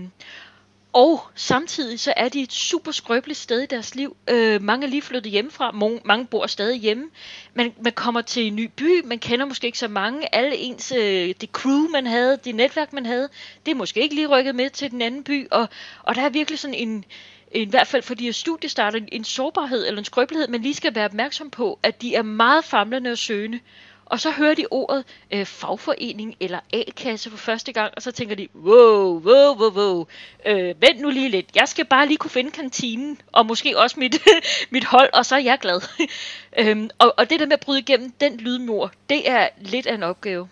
og 0.96 1.20
samtidig 1.34 2.00
så 2.00 2.12
er 2.16 2.28
de 2.28 2.42
et 2.42 2.52
super 2.52 2.92
skrøbeligt 2.92 3.38
sted 3.38 3.60
i 3.60 3.66
deres 3.66 3.94
liv. 3.94 4.16
Øh, 4.30 4.62
mange 4.62 4.86
er 4.86 4.90
lige 4.90 5.02
flyttet 5.02 5.32
hjemmefra, 5.32 5.70
mange, 5.70 6.00
mange 6.04 6.26
bor 6.26 6.46
stadig 6.46 6.80
hjemme. 6.80 7.04
Man, 7.54 7.72
man 7.84 7.92
kommer 7.92 8.20
til 8.20 8.46
en 8.46 8.56
ny 8.56 8.70
by, 8.76 9.04
man 9.04 9.18
kender 9.18 9.46
måske 9.46 9.66
ikke 9.66 9.78
så 9.78 9.88
mange. 9.88 10.34
Alle 10.34 10.56
ens, 10.56 10.92
øh, 10.92 11.34
det 11.40 11.50
crew 11.52 11.88
man 11.88 12.06
havde, 12.06 12.38
det 12.44 12.54
netværk 12.54 12.92
man 12.92 13.06
havde, 13.06 13.28
det 13.66 13.72
er 13.72 13.76
måske 13.76 14.00
ikke 14.00 14.14
lige 14.14 14.26
rykket 14.26 14.54
med 14.54 14.70
til 14.70 14.90
den 14.90 15.02
anden 15.02 15.24
by. 15.24 15.48
Og, 15.50 15.68
og 16.02 16.14
der 16.14 16.22
er 16.22 16.28
virkelig 16.28 16.58
sådan 16.58 16.74
en, 16.74 17.04
i 17.54 17.64
hvert 17.64 17.86
fald 17.86 18.02
for 18.02 18.14
de 18.14 18.24
her 18.24 18.32
studiestarter, 18.32 19.00
en 19.12 19.24
sårbarhed 19.24 19.86
eller 19.86 19.98
en 19.98 20.04
skrøbelighed, 20.04 20.48
man 20.48 20.62
lige 20.62 20.74
skal 20.74 20.94
være 20.94 21.04
opmærksom 21.04 21.50
på, 21.50 21.78
at 21.82 22.02
de 22.02 22.14
er 22.14 22.22
meget 22.22 22.64
famlende 22.64 23.10
og 23.12 23.18
søgende. 23.18 23.60
Og 24.06 24.20
så 24.20 24.30
hører 24.30 24.54
de 24.54 24.66
ordet 24.70 25.04
øh, 25.30 25.46
fagforening 25.46 26.36
eller 26.40 26.58
A-kasse 26.72 27.30
for 27.30 27.36
første 27.36 27.72
gang, 27.72 27.92
og 27.96 28.02
så 28.02 28.12
tænker 28.12 28.34
de, 28.34 28.48
wow, 28.54 29.20
wow, 29.20 29.54
wow, 29.54 29.70
wow, 29.70 30.06
øh, 30.46 30.82
vent 30.82 31.00
nu 31.00 31.10
lige 31.10 31.28
lidt, 31.28 31.46
jeg 31.54 31.68
skal 31.68 31.84
bare 31.84 32.06
lige 32.06 32.16
kunne 32.16 32.30
finde 32.30 32.50
kantinen, 32.50 33.20
og 33.32 33.46
måske 33.46 33.78
også 33.78 34.00
mit, 34.00 34.16
mit 34.70 34.84
hold, 34.84 35.10
og 35.12 35.26
så 35.26 35.34
er 35.34 35.40
jeg 35.40 35.58
glad. 35.58 35.80
øhm, 36.60 36.90
og, 36.98 37.14
og 37.18 37.30
det 37.30 37.40
der 37.40 37.46
med 37.46 37.52
at 37.52 37.60
bryde 37.60 37.78
igennem 37.78 38.10
den 38.10 38.36
lydmur, 38.36 38.92
det 39.08 39.30
er 39.30 39.48
lidt 39.58 39.86
af 39.86 39.94
en 39.94 40.02
opgave. 40.02 40.48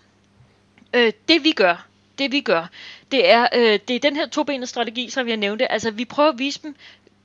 Øh, 0.93 1.13
det 1.27 1.43
vi 1.43 1.51
gør, 1.51 1.87
det 2.17 2.31
vi 2.31 2.41
gør, 2.41 2.67
det 3.11 3.29
er, 3.29 3.47
øh, 3.55 3.79
det 3.87 3.95
er 3.95 3.99
den 3.99 4.15
her 4.15 4.27
tobenede 4.27 4.67
strategi, 4.67 5.09
som 5.09 5.27
jeg 5.27 5.37
nævnte. 5.37 5.71
Altså, 5.71 5.91
vi 5.91 6.05
prøver 6.05 6.29
at 6.29 6.39
vise 6.39 6.59
dem, 6.63 6.75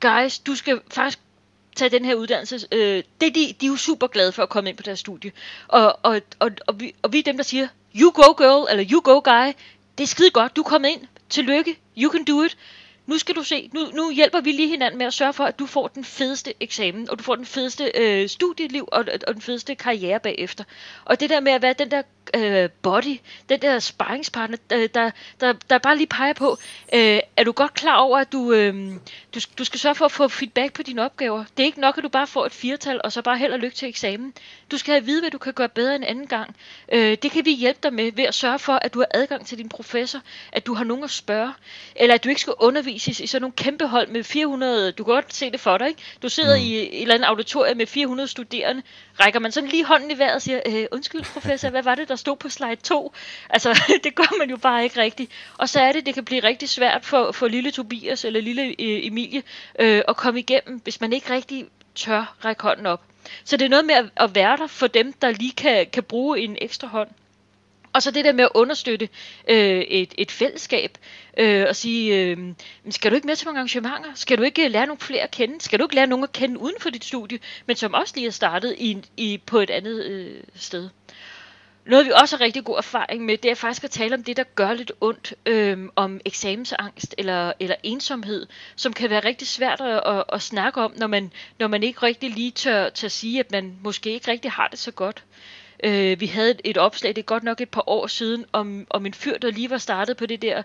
guys, 0.01 0.39
du 0.39 0.55
skal 0.55 0.81
faktisk 0.91 1.19
tage 1.77 1.89
den 1.89 2.05
her 2.05 2.15
uddannelse. 2.15 2.67
Øh, 2.73 3.03
det, 3.21 3.35
de, 3.35 3.55
de 3.61 3.67
er 3.67 3.71
jo 3.71 3.77
super 3.77 4.07
glade 4.07 4.33
for 4.33 4.43
at 4.43 4.49
komme 4.49 4.71
ind 4.71 4.77
på 4.77 4.83
deres 4.83 4.99
studie. 4.99 5.33
Og, 5.69 5.99
og, 6.03 6.21
og, 6.39 6.51
og, 6.67 6.81
vi, 6.81 6.95
og 7.03 7.13
vi 7.13 7.19
er 7.19 7.23
dem, 7.23 7.37
der 7.37 7.45
siger, 7.45 7.69
you 7.97 8.11
go 8.11 8.33
girl, 8.33 8.71
eller 8.71 8.85
you 8.93 9.01
go 9.05 9.21
guy. 9.21 9.53
Det 9.99 10.05
er 10.05 10.09
skide 10.09 10.31
godt, 10.31 10.57
du 10.57 10.61
er 10.61 10.69
kommet 10.69 10.89
ind. 10.89 11.01
Tillykke, 11.29 11.79
you 11.97 12.13
can 12.13 12.25
do 12.25 12.43
it 12.43 12.57
nu 13.11 13.19
skal 13.19 13.35
du 13.35 13.43
se, 13.43 13.71
nu, 13.75 13.81
nu 13.95 14.11
hjælper 14.11 14.41
vi 14.41 14.53
lige 14.53 14.69
hinanden 14.69 14.99
med 14.99 15.07
at 15.07 15.15
sørge 15.15 15.33
for, 15.33 15.45
at 15.45 15.59
du 15.59 15.67
får 15.67 15.89
den 15.89 16.05
fedeste 16.05 16.55
eksamen, 16.61 17.11
og 17.11 17.19
du 17.19 17.23
får 17.23 17.37
den 17.37 17.47
fedeste 17.47 17.93
øh, 17.95 18.29
studieliv, 18.29 18.89
og, 18.93 19.05
og 19.27 19.35
den 19.35 19.43
fedeste 19.43 19.75
karriere 19.75 20.21
bagefter. 20.21 20.65
Og 21.05 21.21
det 21.21 21.31
der 21.31 21.41
med 21.41 21.53
at 21.53 21.63
være 21.63 21.73
den 21.73 21.91
der 21.91 22.03
øh, 22.35 22.69
body, 22.83 23.21
den 23.49 23.63
der 23.63 23.79
sparringspartner, 23.79 24.59
der, 24.71 24.87
der, 24.87 25.11
der, 25.41 25.53
der 25.71 25.79
bare 25.79 25.97
lige 25.97 26.07
peger 26.07 26.33
på, 26.33 26.59
øh, 26.95 27.21
er 27.37 27.45
du 27.45 27.53
godt 27.53 27.75
klar 27.75 27.97
over, 27.97 28.19
at 28.19 28.33
du, 28.33 28.53
øh, 28.53 28.93
du, 29.35 29.41
du 29.59 29.65
skal 29.65 29.81
sørge 29.81 29.95
for 29.95 30.05
at 30.05 30.13
få 30.13 30.29
feedback 30.29 30.73
på 30.73 30.83
dine 30.83 31.05
opgaver. 31.05 31.45
Det 31.57 31.63
er 31.63 31.67
ikke 31.67 31.81
nok, 31.81 31.99
at 31.99 32.05
du 32.05 32.09
bare 32.09 32.27
får 32.27 32.47
et 32.47 32.53
firtal, 32.53 33.01
og 33.05 33.13
så 33.13 33.23
bare 33.23 33.39
held 33.39 33.53
og 33.53 33.59
lykke 33.59 33.77
til 33.77 33.89
eksamen. 33.89 34.35
Du 34.71 34.79
skal 34.79 34.93
have 34.93 35.01
at 35.01 35.07
vide, 35.07 35.21
hvad 35.21 35.31
du 35.31 35.39
kan 35.39 35.53
gøre 35.53 35.69
bedre 35.69 35.97
en 35.97 36.05
anden 36.05 36.27
gang. 36.27 36.57
Øh, 36.93 37.17
det 37.23 37.31
kan 37.31 37.45
vi 37.45 37.55
hjælpe 37.55 37.81
dig 37.83 37.93
med 37.95 38.13
ved 38.13 38.25
at 38.25 38.35
sørge 38.35 38.59
for, 38.59 38.73
at 38.73 38.95
du 38.95 38.99
har 38.99 39.09
adgang 39.11 39.47
til 39.47 39.59
din 39.59 39.69
professor, 39.69 40.21
at 40.53 40.67
du 40.67 40.75
har 40.75 40.85
nogen 40.85 41.05
at 41.05 41.11
spørge, 41.11 41.53
eller 41.97 42.15
at 42.15 42.25
du 42.25 42.29
ikke 42.29 42.41
skal 42.41 42.55
undervise 42.59 43.23
i 43.23 43.27
sådan 43.27 43.43
nogle 43.43 43.55
kæmpe 43.57 43.87
hold 43.87 44.09
med 44.09 44.25
400, 44.25 44.93
du 44.93 45.05
kan 45.05 45.15
godt 45.15 45.35
se 45.35 45.51
det 45.51 45.61
for 45.61 45.79
dig, 45.79 45.89
ikke? 45.89 46.03
Du 46.23 46.29
sidder 46.29 46.57
mm. 46.57 46.63
i 46.63 46.75
et 46.75 47.03
eller 47.03 47.15
andet 47.15 47.27
auditorium 47.27 47.77
med 47.77 47.87
400 47.87 48.29
studerende, 48.29 48.83
rækker 49.21 49.41
man 49.41 49.53
sådan 49.53 49.71
lige 49.71 49.85
hånden 49.85 50.11
i 50.11 50.19
vejret 50.19 50.35
og 50.35 50.43
siger, 50.43 50.61
øh, 50.67 50.87
undskyld 50.93 51.25
professor, 51.25 51.69
hvad 51.69 51.83
var 51.83 51.95
det, 51.95 52.09
der 52.09 52.17
stod 52.17 52.37
på 52.37 52.49
slide 52.49 52.77
2. 52.77 53.13
Altså, 53.51 53.81
det 54.05 54.15
gør 54.15 54.39
man 54.39 54.51
jo 54.51 54.57
bare 54.57 54.85
ikke 54.85 55.01
rigtigt. 55.01 55.33
Og 55.59 55.69
så 55.69 55.81
er 55.81 55.93
det, 55.93 56.07
det 56.07 56.15
kan 56.15 56.25
blive 56.25 56.43
rigtig 56.43 56.69
svært 56.69 57.05
for, 57.05 57.33
for 57.33 57.49
lille 57.49 57.71
Tobias 57.71 58.25
eller 58.25 58.41
lille 58.41 58.63
øh, 58.63 58.75
Emilie 58.79 59.43
øh, 59.79 60.03
at 60.09 60.17
komme 60.17 60.41
igennem, 60.41 60.81
hvis 60.85 61.01
man 61.01 61.13
ikke 61.13 61.31
rigtig 61.31 61.67
tør 61.95 62.37
række 62.45 62.63
hånden 62.63 62.87
op. 62.87 63.03
Så 63.45 63.57
det 63.57 63.65
er 63.65 63.69
noget 63.69 63.85
med 63.85 63.95
at, 63.95 64.05
at 64.17 64.35
være 64.35 64.57
der 64.57 64.67
for 64.67 64.87
dem, 64.87 65.13
der 65.13 65.31
lige 65.31 65.53
kan, 65.53 65.87
kan 65.93 66.03
bruge 66.03 66.41
en 66.41 66.57
ekstra 66.61 66.89
hånd. 66.89 67.09
Og 67.93 68.03
så 68.03 68.11
det 68.11 68.25
der 68.25 68.33
med 68.33 68.45
at 68.45 68.51
understøtte 68.55 69.09
øh, 69.49 69.81
et, 69.81 70.15
et 70.19 70.31
fællesskab 70.31 70.99
øh, 71.39 71.67
og 71.69 71.77
sige, 71.77 72.17
øh, 72.17 72.39
skal 72.91 73.11
du 73.11 73.17
ikke 73.17 73.27
med 73.27 73.37
til 73.37 73.47
nogle 73.47 73.59
arrangementer? 73.59 74.15
Skal 74.15 74.39
du 74.39 74.43
ikke 74.43 74.65
øh, 74.65 74.71
lære 74.71 74.87
nogle 74.87 75.01
flere 75.01 75.23
at 75.23 75.31
kende? 75.31 75.61
Skal 75.61 75.79
du 75.79 75.85
ikke 75.85 75.95
lære 75.95 76.07
nogen 76.07 76.25
at 76.25 76.33
kende 76.33 76.61
uden 76.61 76.77
for 76.81 76.91
dit 76.91 77.05
studie, 77.05 77.39
men 77.67 77.77
som 77.77 77.95
også 77.95 78.15
lige 78.17 78.27
er 78.27 78.31
startet 78.31 78.75
i, 78.79 78.99
i, 79.17 79.41
på 79.47 79.59
et 79.59 79.71
andet 79.71 80.05
øh, 80.05 80.43
sted? 80.55 80.89
Noget 81.87 82.07
vi 82.07 82.13
også 82.23 82.37
har 82.37 82.45
rigtig 82.45 82.65
god 82.65 82.79
erfaring 82.79 83.25
med, 83.25 83.39
det 83.39 83.51
er 83.51 83.55
faktisk 83.55 83.85
at 83.85 83.91
tale 83.91 84.15
om 84.15 84.25
det, 84.25 84.37
der 84.37 84.45
gør 84.45 84.73
lidt 84.73 84.93
ondt, 85.01 85.35
øh, 85.47 85.79
om 85.97 86.21
eksamensangst 86.25 87.15
eller, 87.19 87.53
eller 87.61 87.77
ensomhed, 87.83 88.47
som 88.77 88.93
kan 88.93 89.11
være 89.11 89.25
rigtig 89.25 89.49
svært 89.49 89.81
at, 89.81 90.03
at, 90.07 90.25
at 90.33 90.43
snakke 90.43 90.81
om, 90.81 90.93
når 90.97 91.07
man, 91.07 91.33
når 91.59 91.69
man 91.69 91.83
ikke 91.83 92.03
rigtig 92.03 92.31
lige 92.31 92.51
tør, 92.51 92.89
tør 92.89 93.09
sige, 93.09 93.41
at 93.41 93.53
man 93.53 93.79
måske 93.83 94.11
ikke 94.11 94.31
rigtig 94.31 94.51
har 94.51 94.69
det 94.69 94.79
så 94.79 94.91
godt. 94.91 95.25
Øh, 95.27 95.60
Øh, 95.85 96.21
vi 96.21 96.27
havde 96.27 96.51
et, 96.51 96.61
et 96.65 96.79
opslag, 96.79 97.09
det 97.17 97.19
er 97.19 97.27
godt 97.27 97.43
nok 97.43 97.61
et 97.61 97.69
par 97.69 97.89
år 97.89 98.07
siden, 98.07 98.45
om, 98.53 98.87
om 98.91 99.07
en 99.07 99.15
fyr, 99.15 99.39
der 99.39 99.51
lige 99.51 99.71
var 99.71 99.79
startet 99.79 100.17
på 100.17 100.27
det 100.27 100.43
der 100.43 100.63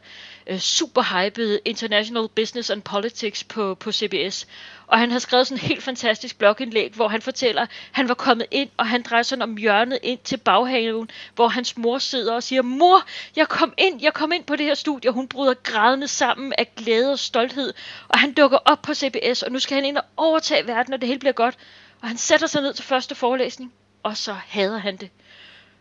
øh, 0.47 0.59
super 0.59 1.01
hypede 1.01 1.59
International 1.65 2.27
Business 2.35 2.69
and 2.69 2.81
Politics 2.81 3.43
på, 3.43 3.75
på 3.75 3.91
CBS. 3.91 4.47
Og 4.87 4.99
han 4.99 5.11
har 5.11 5.19
skrevet 5.19 5.47
sådan 5.47 5.63
en 5.63 5.67
helt 5.67 5.83
fantastisk 5.83 6.37
blogindlæg, 6.37 6.91
hvor 6.95 7.07
han 7.07 7.21
fortæller, 7.21 7.61
at 7.61 7.69
han 7.91 8.07
var 8.07 8.13
kommet 8.13 8.47
ind, 8.51 8.69
og 8.77 8.87
han 8.87 9.01
drejer 9.01 9.23
sådan 9.23 9.41
om 9.41 9.57
hjørnet 9.57 9.99
ind 10.03 10.19
til 10.23 10.37
baghaven, 10.37 11.09
hvor 11.35 11.47
hans 11.47 11.77
mor 11.77 11.97
sidder 11.97 12.33
og 12.33 12.43
siger, 12.43 12.61
mor, 12.61 13.03
jeg 13.35 13.47
kom 13.47 13.73
ind, 13.77 14.01
jeg 14.01 14.13
kom 14.13 14.31
ind 14.31 14.43
på 14.43 14.55
det 14.55 14.65
her 14.65 14.75
studie, 14.75 15.09
og 15.09 15.13
hun 15.13 15.27
bryder 15.27 15.53
grædende 15.53 16.07
sammen 16.07 16.53
af 16.57 16.75
glæde 16.75 17.11
og 17.11 17.19
stolthed, 17.19 17.73
og 18.07 18.19
han 18.19 18.33
dukker 18.33 18.57
op 18.65 18.81
på 18.81 18.93
CBS, 18.93 19.43
og 19.43 19.51
nu 19.51 19.59
skal 19.59 19.75
han 19.75 19.85
ind 19.85 19.97
og 19.97 20.03
overtage 20.17 20.67
verden, 20.67 20.93
og 20.93 21.01
det 21.01 21.07
hele 21.07 21.19
bliver 21.19 21.33
godt. 21.33 21.55
Og 22.01 22.07
han 22.07 22.17
sætter 22.17 22.47
sig 22.47 22.61
ned 22.61 22.73
til 22.73 22.83
første 22.85 23.15
forelæsning, 23.15 23.73
og 24.05 24.17
så 24.17 24.33
hader 24.33 24.77
han 24.77 24.97
det. 24.97 25.09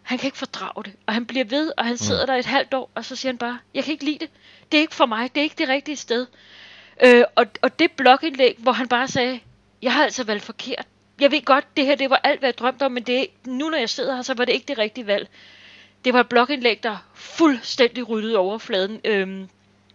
Han 0.03 0.19
kan 0.19 0.27
ikke 0.27 0.39
fordrage 0.39 0.85
det, 0.85 0.93
og 1.07 1.15
han 1.15 1.27
bliver 1.27 1.45
ved, 1.45 1.73
og 1.77 1.85
han 1.85 1.97
sidder 1.97 2.23
mm. 2.23 2.27
der 2.27 2.35
et 2.35 2.47
halvt 2.47 2.75
år, 2.75 2.91
og 2.95 3.05
så 3.05 3.17
siger 3.17 3.33
han 3.33 3.39
bare, 3.39 3.59
jeg 3.75 3.85
kan 3.85 3.93
ikke 3.93 4.05
lide 4.05 4.19
det. 4.19 4.31
Det 4.73 4.79
er 4.79 4.81
ikke 4.81 4.95
for 4.95 5.07
mig, 5.07 5.35
det 5.35 5.41
er 5.41 5.45
ikke 5.45 5.59
det 5.59 5.69
rigtige 5.69 5.97
sted. 5.97 6.27
Øh, 7.05 7.25
og, 7.35 7.47
og 7.63 7.79
det 7.79 7.93
blogindlæg, 7.93 8.57
hvor 8.59 8.73
han 8.73 8.89
bare 8.89 9.09
sagde, 9.09 9.41
jeg 9.83 9.93
har 9.93 10.05
altså 10.05 10.25
valgt 10.25 10.45
forkert. 10.45 10.87
Jeg 11.21 11.31
ved 11.31 11.45
godt, 11.45 11.77
det 11.77 11.87
her 11.87 11.95
det 11.95 12.11
var 12.11 12.21
alt, 12.25 12.39
hvad 12.39 12.49
jeg 12.49 12.59
drømte 12.59 12.87
om, 12.87 12.93
men 12.93 13.03
det, 13.03 13.27
nu 13.47 13.69
når 13.69 13.79
jeg 13.79 13.91
sidder 13.91 14.15
her, 14.15 14.23
så 14.23 14.35
var 14.35 14.45
det 14.45 14.53
ikke 14.53 14.67
det 14.69 14.79
rigtige 14.79 15.07
valg. 15.07 15.29
Det 16.05 16.13
var 16.13 16.21
et 16.21 16.29
blogindlæg, 16.29 16.83
der 16.83 16.97
fuldstændig 17.15 18.09
ryddede 18.09 18.39
overfladen. 18.39 19.01
Øh, 19.05 19.47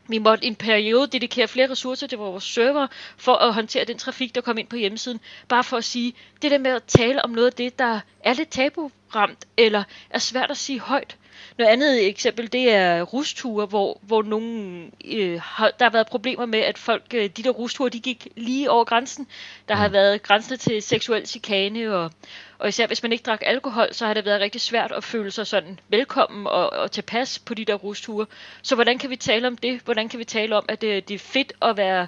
vi 0.09 0.17
måtte 0.17 0.43
i 0.45 0.47
en 0.47 0.55
periode 0.55 1.07
dedikere 1.07 1.47
flere 1.47 1.69
ressourcer 1.69 2.07
til 2.07 2.17
vores 2.17 2.43
server 2.43 2.87
for 3.17 3.35
at 3.35 3.53
håndtere 3.53 3.85
den 3.85 3.97
trafik, 3.97 4.35
der 4.35 4.41
kom 4.41 4.57
ind 4.57 4.67
på 4.67 4.75
hjemmesiden. 4.75 5.19
Bare 5.47 5.63
for 5.63 5.77
at 5.77 5.83
sige, 5.83 6.13
det 6.41 6.51
der 6.51 6.57
med 6.57 6.71
at 6.71 6.83
tale 6.83 7.25
om 7.25 7.29
noget 7.29 7.47
af 7.47 7.53
det, 7.53 7.79
der 7.79 7.99
er 8.23 8.33
lidt 8.33 8.49
taburamt, 8.49 9.45
eller 9.57 9.83
er 10.09 10.19
svært 10.19 10.51
at 10.51 10.57
sige 10.57 10.79
højt. 10.79 11.17
Noget 11.57 11.71
andet 11.71 12.07
eksempel, 12.07 12.53
det 12.53 12.73
er 12.73 13.01
rusture, 13.01 13.65
hvor, 13.65 13.99
hvor 14.01 14.21
nogen, 14.21 14.91
øh, 15.05 15.41
har, 15.41 15.71
der 15.79 15.85
har 15.85 15.91
været 15.91 16.07
problemer 16.07 16.45
med, 16.45 16.59
at 16.59 16.77
folk, 16.77 17.03
øh, 17.13 17.29
de 17.29 17.43
der 17.43 17.49
rusture, 17.49 17.89
de 17.89 17.99
gik 17.99 18.27
lige 18.35 18.71
over 18.71 18.83
grænsen. 18.83 19.27
Der 19.67 19.75
har 19.75 19.87
mm. 19.87 19.93
været 19.93 20.23
grænser 20.23 20.55
til 20.55 20.81
seksuel 20.81 21.27
chikane, 21.27 21.95
og, 21.95 22.11
og 22.59 22.69
især 22.69 22.87
hvis 22.87 23.03
man 23.03 23.11
ikke 23.11 23.23
drak 23.23 23.41
alkohol, 23.45 23.87
så 23.91 24.05
har 24.05 24.13
det 24.13 24.25
været 24.25 24.41
rigtig 24.41 24.61
svært 24.61 24.91
at 24.91 25.03
føle 25.03 25.31
sig 25.31 25.47
sådan 25.47 25.79
velkommen 25.89 26.47
og, 26.47 26.69
og 26.73 26.91
tilpas 26.91 27.39
på 27.39 27.53
de 27.53 27.65
der 27.65 27.73
rusture. 27.73 28.25
Så 28.61 28.75
hvordan 28.75 28.97
kan 28.97 29.09
vi 29.09 29.15
tale 29.15 29.47
om 29.47 29.57
det? 29.57 29.81
Hvordan 29.85 30.09
kan 30.09 30.19
vi 30.19 30.25
tale 30.25 30.55
om, 30.55 30.65
at 30.67 30.81
det, 30.81 31.07
det 31.07 31.15
er 31.15 31.19
fedt 31.19 31.53
at 31.61 31.77
være 31.77 32.07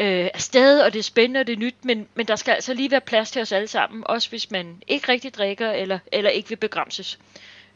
øh, 0.00 0.28
afsted, 0.34 0.80
og 0.80 0.92
det 0.92 0.98
er 0.98 1.02
spændende, 1.02 1.40
og 1.40 1.46
det 1.46 1.52
er 1.52 1.56
nyt, 1.56 1.84
men, 1.84 2.08
men 2.14 2.26
der 2.26 2.36
skal 2.36 2.52
altså 2.52 2.74
lige 2.74 2.90
være 2.90 3.00
plads 3.00 3.30
til 3.30 3.42
os 3.42 3.52
alle 3.52 3.68
sammen, 3.68 4.02
også 4.06 4.28
hvis 4.28 4.50
man 4.50 4.82
ikke 4.88 5.12
rigtig 5.12 5.34
drikker, 5.34 5.70
eller, 5.70 5.98
eller 6.12 6.30
ikke 6.30 6.48
vil 6.48 6.56
begrænses. 6.56 7.18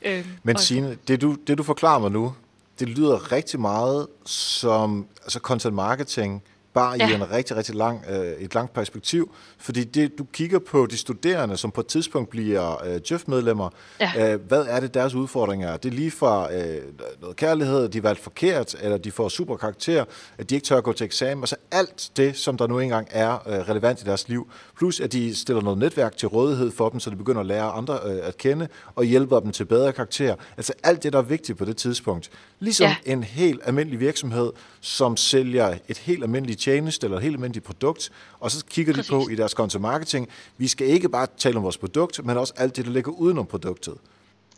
Øh, 0.04 0.26
Men 0.42 0.58
Signe, 0.58 0.98
det 1.08 1.20
du, 1.20 1.36
det 1.46 1.58
du 1.58 1.62
forklarer 1.62 1.98
mig 1.98 2.10
nu, 2.10 2.34
det 2.78 2.88
lyder 2.88 3.32
rigtig 3.32 3.60
meget 3.60 4.06
som 4.24 5.06
altså 5.24 5.38
content 5.38 5.74
marketing, 5.74 6.42
bare 6.74 6.96
ja. 6.98 7.08
i 7.08 7.14
en 7.14 7.30
rigtig, 7.30 7.56
rigtig 7.56 7.74
lang, 7.74 8.04
øh, 8.10 8.32
et 8.32 8.54
langt 8.54 8.72
perspektiv. 8.72 9.30
Fordi 9.58 9.84
det, 9.84 10.18
du 10.18 10.24
kigger 10.32 10.58
på 10.58 10.86
de 10.86 10.96
studerende, 10.96 11.56
som 11.56 11.70
på 11.70 11.80
et 11.80 11.86
tidspunkt 11.86 12.30
bliver 12.30 12.84
øh, 12.86 13.00
Jeff-medlemmer, 13.10 13.68
ja. 14.00 14.32
øh, 14.32 14.40
hvad 14.40 14.66
er 14.68 14.80
det, 14.80 14.94
deres 14.94 15.14
udfordringer 15.14 15.68
er? 15.68 15.76
Det 15.76 15.88
er 15.88 15.94
lige 15.94 16.10
fra 16.10 16.54
øh, 16.54 16.82
noget 17.20 17.36
kærlighed, 17.36 17.88
de 17.88 18.02
valgt 18.02 18.20
forkert, 18.20 18.74
eller 18.80 18.98
de 18.98 19.12
får 19.12 19.28
super 19.28 19.56
karakter, 19.56 20.04
at 20.38 20.50
de 20.50 20.54
ikke 20.54 20.64
tør 20.64 20.76
at 20.76 20.84
gå 20.84 20.92
til 20.92 21.04
eksamen, 21.04 21.42
altså 21.42 21.56
alt 21.70 22.10
det, 22.16 22.36
som 22.36 22.56
der 22.56 22.66
nu 22.66 22.78
engang 22.78 23.08
er 23.10 23.32
øh, 23.48 23.68
relevant 23.68 24.02
i 24.02 24.04
deres 24.04 24.28
liv. 24.28 24.50
Plus, 24.76 25.00
at 25.00 25.12
de 25.12 25.34
stiller 25.34 25.62
noget 25.62 25.78
netværk 25.78 26.16
til 26.16 26.28
rådighed 26.28 26.70
for 26.70 26.88
dem, 26.88 27.00
så 27.00 27.10
de 27.10 27.16
begynder 27.16 27.40
at 27.40 27.46
lære 27.46 27.70
andre 27.70 27.98
øh, 28.04 28.18
at 28.22 28.36
kende, 28.36 28.68
og 28.94 29.04
hjælper 29.04 29.40
dem 29.40 29.52
til 29.52 29.64
bedre 29.64 29.92
karakter. 29.92 30.36
Altså 30.56 30.72
alt 30.82 31.02
det, 31.02 31.12
der 31.12 31.18
er 31.18 31.22
vigtigt 31.22 31.58
på 31.58 31.64
det 31.64 31.76
tidspunkt. 31.76 32.30
Ligesom 32.60 32.86
ja. 32.86 32.96
en 33.12 33.24
helt 33.24 33.60
almindelig 33.64 34.00
virksomhed, 34.00 34.52
som 34.80 35.16
sælger 35.16 35.78
et 35.88 35.98
helt 35.98 36.22
almindeligt 36.22 36.60
tjeneste 36.60 37.06
eller 37.06 37.16
et 37.16 37.22
helt 37.22 37.34
almindeligt 37.34 37.66
produkt, 37.66 38.10
og 38.40 38.50
så 38.50 38.64
kigger 38.64 38.92
Præcis. 38.92 39.06
de 39.06 39.12
på 39.12 39.28
i 39.28 39.34
deres 39.34 39.52
content 39.52 39.82
marketing, 39.82 40.28
vi 40.58 40.68
skal 40.68 40.86
ikke 40.86 41.08
bare 41.08 41.26
tale 41.38 41.56
om 41.56 41.62
vores 41.62 41.78
produkt, 41.78 42.24
men 42.24 42.36
også 42.36 42.54
alt 42.56 42.76
det, 42.76 42.84
der 42.84 42.92
ligger 42.92 43.12
udenom 43.12 43.46
produktet. 43.46 43.94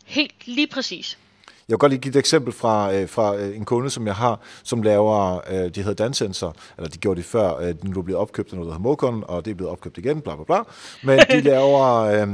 Helt 0.05 0.47
lige 0.47 0.67
præcis. 0.67 1.19
Jeg 1.69 1.75
vil 1.75 1.79
godt 1.79 1.93
lige 1.93 2.01
give 2.01 2.11
et 2.11 2.17
eksempel 2.17 2.53
fra, 2.53 2.95
øh, 2.95 3.09
fra 3.09 3.37
øh, 3.37 3.57
en 3.57 3.65
kunde, 3.65 3.91
som 3.91 4.07
jeg 4.07 4.15
har, 4.15 4.41
som 4.63 4.83
laver, 4.83 5.41
øh, 5.51 5.75
de 5.75 5.83
hedder 5.83 6.05
Dansensor, 6.05 6.55
eller 6.79 6.89
de 6.89 6.99
gjorde 6.99 7.19
det 7.19 7.25
før, 7.25 7.57
øh, 7.57 7.75
nu 7.85 7.99
er 7.99 8.05
blevet 8.05 8.21
opkøbt 8.21 8.49
af 8.49 8.55
noget, 8.55 8.67
der 8.67 8.73
hedder 8.73 8.89
Mokon, 8.89 9.25
og 9.29 9.45
det 9.45 9.51
er 9.51 9.55
blevet 9.55 9.73
opkøbt 9.73 9.99
igen, 9.99 10.21
bla 10.21 10.35
bla 10.35 10.45
bla. 10.45 10.59
Men 11.03 11.19
de 11.19 11.41
laver, 11.51 11.95
øh, 11.95 12.29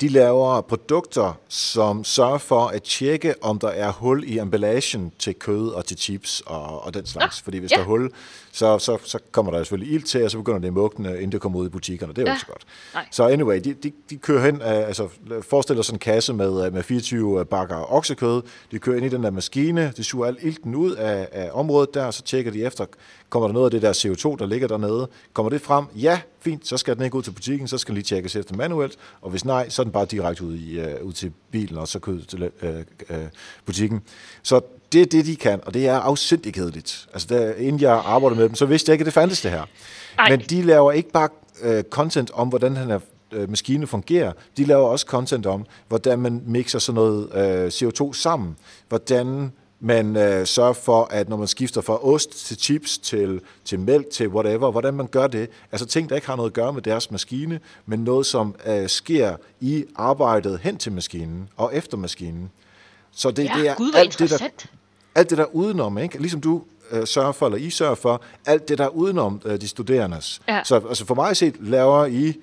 de 0.00 0.08
laver 0.08 0.60
produkter, 0.60 1.38
som 1.48 2.04
sørger 2.04 2.38
for 2.38 2.66
at 2.66 2.82
tjekke, 2.82 3.34
om 3.42 3.58
der 3.58 3.68
er 3.68 3.92
hul 3.92 4.24
i 4.26 4.38
emballagen 4.38 5.12
til 5.18 5.34
kød 5.34 5.68
og 5.68 5.84
til 5.84 5.98
chips 5.98 6.42
og, 6.46 6.84
og 6.84 6.94
den 6.94 7.06
slags. 7.06 7.38
Ah, 7.38 7.44
Fordi 7.44 7.58
hvis 7.58 7.70
ja. 7.70 7.76
der 7.76 7.82
er 7.82 7.86
hul, 7.86 8.10
så, 8.56 8.78
så, 8.78 8.98
så 9.04 9.18
kommer 9.32 9.52
der 9.52 9.58
selvfølgelig 9.58 9.94
ild 9.94 10.02
til, 10.02 10.24
og 10.24 10.30
så 10.30 10.38
begynder 10.38 10.58
det 10.58 10.66
at 10.66 10.74
mugne, 10.74 11.14
inden 11.14 11.32
det 11.32 11.40
kommer 11.40 11.58
ud 11.58 11.66
i 11.66 11.68
butikkerne. 11.68 12.12
Det 12.12 12.22
er 12.22 12.26
ja. 12.26 12.32
jo 12.32 12.38
så 12.38 12.46
godt. 12.46 12.66
Nej. 12.94 13.06
Så 13.10 13.26
anyway, 13.26 13.60
de, 13.60 13.74
de, 13.74 13.92
de 14.10 14.16
kører 14.16 14.44
hen, 14.44 14.56
uh, 14.56 14.66
altså 14.66 15.08
forestiller 15.42 15.82
sådan 15.82 15.94
en 15.94 15.98
kasse 15.98 16.32
med, 16.32 16.66
uh, 16.66 16.74
med 16.74 16.82
24 16.82 17.44
bakker 17.44 17.92
oksekød. 17.92 18.42
De 18.70 18.78
kører 18.78 18.96
ind 18.96 19.06
i 19.06 19.08
den 19.08 19.22
der 19.22 19.30
maskine, 19.30 19.92
de 19.96 20.04
suger 20.04 20.26
al 20.26 20.36
ilten 20.40 20.74
ud 20.74 20.92
af, 20.92 21.28
af 21.32 21.50
området 21.52 21.94
der, 21.94 22.04
og 22.04 22.14
så 22.14 22.22
tjekker 22.22 22.50
de 22.52 22.64
efter, 22.64 22.86
kommer 23.28 23.48
der 23.48 23.52
noget 23.52 23.66
af 23.66 23.70
det 23.70 23.82
der 23.82 23.92
CO2, 23.92 24.36
der 24.36 24.46
ligger 24.46 24.68
dernede. 24.68 25.08
Kommer 25.32 25.50
det 25.50 25.60
frem? 25.60 25.84
Ja, 25.94 26.20
fint, 26.40 26.66
så 26.66 26.76
skal 26.76 26.96
den 26.96 27.04
ikke 27.04 27.16
ud 27.16 27.22
til 27.22 27.30
butikken, 27.30 27.68
så 27.68 27.78
skal 27.78 27.92
den 27.92 27.94
lige 27.94 28.04
tjekkes 28.04 28.36
efter 28.36 28.56
manuelt, 28.56 28.96
og 29.20 29.30
hvis 29.30 29.44
nej, 29.44 29.68
så 29.68 29.82
er 29.82 29.84
den 29.84 29.92
bare 29.92 30.06
direkte 30.06 30.44
ud, 30.44 30.56
i, 30.56 30.80
uh, 30.80 31.06
ud 31.06 31.12
til 31.12 31.32
bilen, 31.50 31.78
og 31.78 31.88
så 31.88 31.98
kød 31.98 32.22
til 32.22 32.42
uh, 32.62 32.68
uh, 33.10 33.16
butikken. 33.66 34.02
Så 34.42 34.60
det 34.96 35.02
er 35.02 35.06
det, 35.06 35.26
de 35.26 35.36
kan, 35.36 35.60
og 35.66 35.74
det 35.74 35.88
er 35.88 35.94
afsindig 35.94 36.54
kedeligt. 36.54 37.08
Altså, 37.12 37.28
der, 37.30 37.54
inden 37.54 37.80
jeg 37.80 38.02
arbejdede 38.04 38.40
med 38.40 38.48
dem, 38.48 38.54
så 38.54 38.66
vidste 38.66 38.90
jeg 38.90 38.94
ikke, 38.94 39.02
at 39.02 39.06
det 39.06 39.14
fandtes 39.14 39.40
det 39.40 39.50
her. 39.50 39.64
Ej. 40.18 40.30
Men 40.30 40.40
de 40.40 40.62
laver 40.62 40.92
ikke 40.92 41.10
bare 41.10 41.28
uh, 41.64 41.80
content 41.90 42.30
om, 42.34 42.48
hvordan 42.48 42.76
den 42.76 42.86
her 42.86 43.00
uh, 43.36 43.50
maskine 43.50 43.86
fungerer. 43.86 44.32
De 44.56 44.64
laver 44.64 44.88
også 44.88 45.06
content 45.06 45.46
om, 45.46 45.66
hvordan 45.88 46.18
man 46.18 46.42
mixer 46.46 46.78
sådan 46.78 46.94
noget 46.94 47.28
uh, 47.82 47.88
CO2 47.88 48.12
sammen. 48.12 48.56
Hvordan 48.88 49.52
man 49.80 50.16
øh, 50.16 50.46
sørger 50.46 50.72
for, 50.72 51.04
at 51.10 51.28
når 51.28 51.36
man 51.36 51.46
skifter 51.46 51.80
fra 51.80 52.04
ost 52.04 52.46
til 52.46 52.58
chips, 52.58 52.98
til, 52.98 53.40
til 53.64 53.80
mælk, 53.80 54.10
til 54.10 54.28
whatever, 54.28 54.70
hvordan 54.70 54.94
man 54.94 55.06
gør 55.06 55.26
det. 55.26 55.48
Altså 55.72 55.86
ting, 55.86 56.08
der 56.08 56.14
ikke 56.14 56.26
har 56.26 56.36
noget 56.36 56.50
at 56.50 56.54
gøre 56.54 56.72
med 56.72 56.82
deres 56.82 57.10
maskine, 57.10 57.60
men 57.86 58.04
noget, 58.04 58.26
som 58.26 58.54
øh, 58.66 58.88
sker 58.88 59.36
i 59.60 59.84
arbejdet 59.96 60.60
hen 60.62 60.76
til 60.76 60.92
maskinen 60.92 61.48
og 61.56 61.74
efter 61.74 61.96
maskinen. 61.96 62.50
Så 63.12 63.30
det, 63.30 63.44
ja, 63.44 63.52
det 63.58 63.68
er 63.68 63.74
Gud, 63.74 63.92
alt, 63.94 64.18
det, 64.18 64.30
der, 64.30 64.48
alt 65.16 65.30
det 65.30 65.38
der 65.38 65.54
udenom, 65.54 65.98
ikke? 65.98 66.18
ligesom 66.18 66.40
du 66.40 66.62
øh, 66.90 67.06
sørger 67.06 67.32
for, 67.32 67.46
eller 67.46 67.58
I 67.58 67.70
sørger 67.70 67.94
for, 67.94 68.22
alt 68.46 68.68
det 68.68 68.78
der 68.78 68.88
udenom 68.88 69.40
øh, 69.44 69.60
de 69.60 69.68
studerendes. 69.68 70.40
Ja. 70.48 70.60
Så 70.64 70.74
altså 70.88 71.06
for 71.06 71.14
mig 71.14 71.36
set 71.36 71.54
laver 71.60 72.06
I 72.06 72.34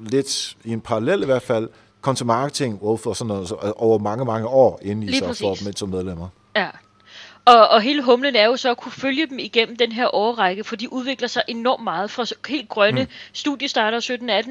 lidt, 0.00 0.56
i 0.64 0.72
en 0.72 0.80
parallel 0.80 1.22
i 1.22 1.26
hvert 1.26 1.42
fald, 1.42 1.68
content 2.02 2.26
marketing 2.26 2.78
for 2.80 3.12
sådan 3.12 3.28
noget, 3.28 3.52
over 3.76 3.98
mange, 3.98 4.24
mange 4.24 4.46
år, 4.46 4.80
inden 4.82 5.02
I 5.02 5.06
Lige 5.06 5.34
så 5.34 5.44
får 5.44 5.54
dem 5.54 5.76
som 5.76 5.88
medlemmer. 5.88 6.28
Ja. 6.56 6.68
Og, 7.46 7.68
og 7.68 7.82
hele 7.82 8.02
humlen 8.02 8.36
er 8.36 8.44
jo 8.44 8.56
så 8.56 8.70
at 8.70 8.76
kunne 8.76 8.92
følge 8.92 9.26
dem 9.26 9.38
igennem 9.38 9.76
den 9.76 9.92
her 9.92 10.14
årrække, 10.14 10.64
for 10.64 10.76
de 10.76 10.92
udvikler 10.92 11.28
sig 11.28 11.42
enormt 11.48 11.84
meget 11.84 12.10
fra 12.10 12.26
helt 12.48 12.68
grønne 12.68 13.02
mm. 13.02 13.08
studiestarter 13.32 14.00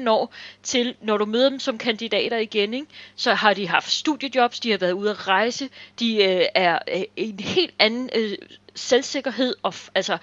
17-18 0.02 0.10
år 0.10 0.34
til, 0.62 0.94
når 1.02 1.16
du 1.16 1.24
møder 1.24 1.48
dem 1.48 1.60
som 1.60 1.78
kandidater 1.78 2.36
igen, 2.36 2.74
ikke, 2.74 2.86
så 3.16 3.34
har 3.34 3.54
de 3.54 3.68
haft 3.68 3.90
studiejobs, 3.90 4.60
de 4.60 4.70
har 4.70 4.78
været 4.78 4.92
ude 4.92 5.10
at 5.10 5.28
rejse, 5.28 5.68
de 6.00 6.24
øh, 6.24 6.44
er 6.54 6.78
øh, 6.94 7.02
en 7.16 7.40
helt 7.40 7.74
anden 7.78 8.10
øh, 8.14 8.36
selvsikkerhed 8.74 9.54
og 9.62 9.74
f- 9.74 9.88
altså 9.94 10.18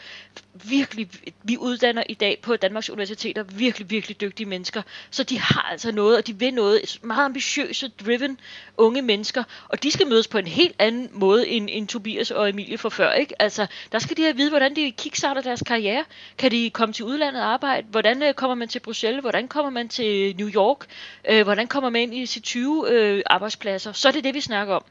virkelig, 0.54 1.10
vi 1.44 1.58
uddanner 1.58 2.04
i 2.10 2.14
dag 2.14 2.40
på 2.42 2.56
Danmarks 2.56 2.90
Universiteter 2.90 3.44
virkelig, 3.44 3.90
virkelig 3.90 4.22
dygtige 4.22 4.48
mennesker, 4.48 4.82
så 5.12 5.24
de 5.24 5.40
har 5.40 5.68
altså 5.72 5.92
noget, 5.92 6.18
og 6.18 6.28
de 6.28 6.40
vil 6.40 6.54
noget, 6.54 7.00
meget 7.02 7.26
ambitiøse, 7.26 7.88
driven 7.88 8.40
unge 8.78 9.02
mennesker, 9.02 9.44
og 9.70 9.84
de 9.84 9.92
skal 9.92 10.08
mødes 10.08 10.28
på 10.28 10.38
en 10.38 10.48
helt 10.48 10.76
anden 10.80 11.10
måde 11.12 11.48
end, 11.48 11.70
end 11.72 11.88
Tobias 11.88 12.32
og 12.32 12.50
Emilie 12.50 12.78
for 12.78 12.90
før, 12.90 13.12
ikke? 13.12 13.42
Altså, 13.42 13.68
der 13.92 14.00
skal 14.00 14.18
de 14.18 14.22
have 14.22 14.30
at 14.30 14.38
vide, 14.38 14.50
hvordan 14.50 14.76
de 14.76 14.92
kickstarter 14.92 15.42
deres 15.42 15.64
karriere. 15.66 16.06
Kan 16.38 16.52
de 16.52 16.70
komme 16.70 16.94
til 16.94 17.06
udlandet 17.06 17.42
og 17.42 17.48
arbejde? 17.54 17.88
Hvordan 17.90 18.24
øh, 18.24 18.34
kommer 18.34 18.56
man 18.56 18.68
til 18.68 18.80
Bruxelles? 18.80 19.22
Hvordan 19.22 19.48
kommer 19.48 19.70
man 19.70 19.90
til 19.90 20.36
New 20.38 20.50
York? 20.50 20.86
Øh, 21.30 21.44
hvordan 21.44 21.68
kommer 21.68 21.90
man 21.90 22.02
ind 22.02 22.16
i 22.16 22.26
sit 22.26 22.44
20 22.44 22.90
øh, 22.90 23.24
arbejdspladser? 23.26 23.92
Så 23.92 24.08
er 24.08 24.12
det 24.12 24.24
det, 24.24 24.34
vi 24.34 24.42
snakker 24.42 24.76
om. 24.76 24.84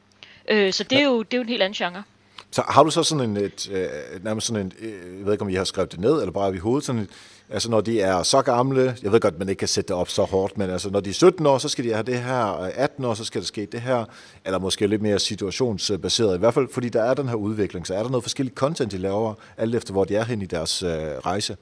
Øh, 0.49 0.73
så 0.73 0.85
det 0.85 0.99
er, 0.99 1.05
jo, 1.05 1.23
det 1.23 1.35
er 1.35 1.39
jo 1.39 1.43
en 1.43 1.49
helt 1.49 1.63
anden 1.63 1.77
genre. 1.77 2.03
Så 2.53 2.63
har 2.69 2.83
du 2.83 2.91
så 2.91 3.03
sådan 3.03 3.31
en, 3.31 3.37
et, 3.37 3.71
øh, 3.73 3.89
nærmest 4.25 4.47
sådan 4.47 4.67
en, 4.67 4.73
øh, 4.81 5.19
jeg 5.19 5.27
ved 5.27 5.33
ikke 5.33 5.43
om 5.43 5.49
I 5.49 5.55
har 5.55 5.65
skrevet 5.65 5.93
det 5.93 6.01
ned, 6.01 6.21
eller 6.21 6.33
bare 6.33 6.55
i 6.55 6.59
hovedet, 6.59 6.85
sådan 6.85 7.01
et, 7.01 7.09
altså 7.51 7.71
når 7.71 7.81
de 7.81 8.01
er 8.01 8.23
så 8.23 8.43
gamle, 8.43 8.97
jeg 9.03 9.13
ved 9.13 9.21
godt, 9.21 9.39
man 9.39 9.49
ikke 9.49 9.59
kan 9.59 9.69
sætte 9.69 9.89
det 9.89 9.97
op 9.97 10.09
så 10.09 10.23
hårdt, 10.23 10.59
men 10.59 10.71
altså 10.71 10.91
når 10.91 11.01
de 11.01 11.11
er 11.11 11.15
17 11.15 11.47
år, 11.47 11.59
så 11.59 11.69
skal 11.69 11.85
de 11.85 11.93
have 11.93 12.03
det 12.03 12.19
her, 12.19 12.45
18 12.75 13.05
år, 13.05 13.15
så 13.15 13.25
skal 13.25 13.41
der 13.41 13.47
ske 13.47 13.67
det 13.67 13.81
her, 13.81 14.05
eller 14.45 14.59
måske 14.59 14.87
lidt 14.87 15.03
mere 15.03 15.19
situationsbaseret, 15.19 16.37
i 16.37 16.39
hvert 16.39 16.55
fald 16.55 16.69
fordi 16.73 16.89
der 16.89 17.03
er 17.03 17.15
den 17.15 17.29
her 17.29 17.35
udvikling, 17.35 17.87
så 17.87 17.95
er 17.95 18.03
der 18.03 18.11
noget 18.11 18.25
forskelligt 18.25 18.57
content, 18.57 18.93
de 18.93 18.99
laver, 18.99 19.35
alt 19.57 19.75
efter 19.75 19.93
hvor 19.93 20.05
de 20.05 20.17
er 20.17 20.25
hen 20.25 20.43
i 20.43 20.47
deres 20.47 20.83
øh, 20.83 20.91
rejse. 20.91 21.57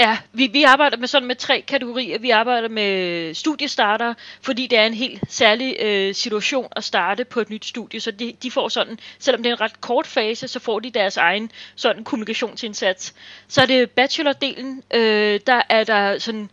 Ja, 0.00 0.18
vi, 0.32 0.46
vi 0.46 0.62
arbejder 0.62 0.96
med 0.96 1.08
sådan 1.08 1.28
med 1.28 1.36
tre 1.36 1.64
kategorier. 1.68 2.18
Vi 2.18 2.30
arbejder 2.30 2.68
med 2.68 3.34
studiestarter, 3.34 4.14
fordi 4.42 4.66
det 4.66 4.78
er 4.78 4.86
en 4.86 4.94
helt 4.94 5.20
særlig 5.28 5.76
øh, 5.80 6.14
situation 6.14 6.68
at 6.76 6.84
starte 6.84 7.24
på 7.24 7.40
et 7.40 7.50
nyt 7.50 7.64
studie. 7.64 8.00
Så 8.00 8.10
de, 8.10 8.32
de 8.42 8.50
får 8.50 8.68
sådan, 8.68 8.98
selvom 9.18 9.42
det 9.42 9.50
er 9.50 9.54
en 9.54 9.60
ret 9.60 9.80
kort 9.80 10.06
fase, 10.06 10.48
så 10.48 10.58
får 10.58 10.80
de 10.80 10.90
deres 10.90 11.16
egen 11.16 11.50
sådan 11.74 12.04
kommunikationsindsats. 12.04 13.14
Så 13.48 13.62
er 13.62 13.66
det 13.66 13.90
bachelordelen, 13.90 14.82
øh, 14.94 15.40
der 15.46 15.62
er 15.68 15.84
der 15.84 16.18
sådan 16.18 16.50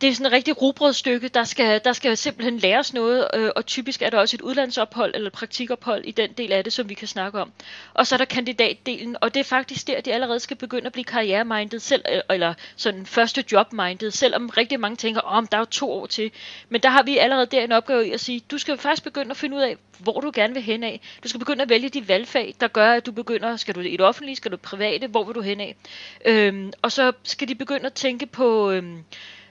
det 0.00 0.08
er 0.08 0.14
sådan 0.14 0.26
et 0.26 0.32
rigtig 0.32 0.62
rugbrødstykke, 0.62 1.28
der 1.28 1.44
skal, 1.44 1.80
der 1.84 1.92
skal 1.92 2.16
simpelthen 2.16 2.58
læres 2.58 2.94
noget, 2.94 3.28
øh, 3.34 3.50
og 3.56 3.66
typisk 3.66 4.02
er 4.02 4.10
der 4.10 4.18
også 4.18 4.36
et 4.36 4.40
udlandsophold 4.40 5.14
eller 5.14 5.30
praktikophold 5.30 6.04
i 6.04 6.10
den 6.10 6.32
del 6.32 6.52
af 6.52 6.64
det, 6.64 6.72
som 6.72 6.88
vi 6.88 6.94
kan 6.94 7.08
snakke 7.08 7.40
om. 7.40 7.52
Og 7.94 8.06
så 8.06 8.14
er 8.14 8.16
der 8.16 8.24
kandidatdelen, 8.24 9.16
og 9.20 9.34
det 9.34 9.40
er 9.40 9.44
faktisk 9.44 9.86
der, 9.86 10.00
de 10.00 10.12
allerede 10.12 10.40
skal 10.40 10.56
begynde 10.56 10.86
at 10.86 10.92
blive 10.92 11.04
karrieremindet 11.04 11.82
selv, 11.82 12.04
øh, 12.12 12.20
eller 12.30 12.54
sådan 12.76 13.06
første 13.06 13.44
jobmindet, 13.52 14.12
selvom 14.12 14.48
rigtig 14.48 14.80
mange 14.80 14.96
tænker, 14.96 15.20
om 15.20 15.44
oh, 15.44 15.48
der 15.52 15.56
er 15.56 15.60
jo 15.60 15.64
to 15.64 15.92
år 15.92 16.06
til. 16.06 16.30
Men 16.68 16.80
der 16.80 16.88
har 16.88 17.02
vi 17.02 17.18
allerede 17.18 17.46
der 17.46 17.64
en 17.64 17.72
opgave 17.72 18.06
i 18.06 18.10
at 18.10 18.20
sige, 18.20 18.40
du 18.50 18.58
skal 18.58 18.78
faktisk 18.78 19.04
begynde 19.04 19.30
at 19.30 19.36
finde 19.36 19.56
ud 19.56 19.62
af, 19.62 19.76
hvor 19.98 20.20
du 20.20 20.30
gerne 20.34 20.54
vil 20.54 20.62
hen 20.62 20.82
af. 20.82 21.00
Du 21.22 21.28
skal 21.28 21.38
begynde 21.38 21.62
at 21.62 21.68
vælge 21.68 21.88
de 21.88 22.08
valgfag, 22.08 22.54
der 22.60 22.68
gør, 22.68 22.92
at 22.92 23.06
du 23.06 23.12
begynder, 23.12 23.56
skal 23.56 23.74
du 23.74 23.80
i 23.80 23.92
det 23.92 24.00
offentlige, 24.00 24.36
skal 24.36 24.52
du 24.52 24.56
private, 24.56 25.06
hvor 25.06 25.24
vil 25.24 25.34
du 25.34 25.40
hen 25.40 25.60
af. 25.60 25.76
Øhm, 26.24 26.72
og 26.82 26.92
så 26.92 27.12
skal 27.22 27.48
de 27.48 27.54
begynde 27.54 27.86
at 27.86 27.94
tænke 27.94 28.26
på... 28.26 28.70
Øhm, 28.70 29.04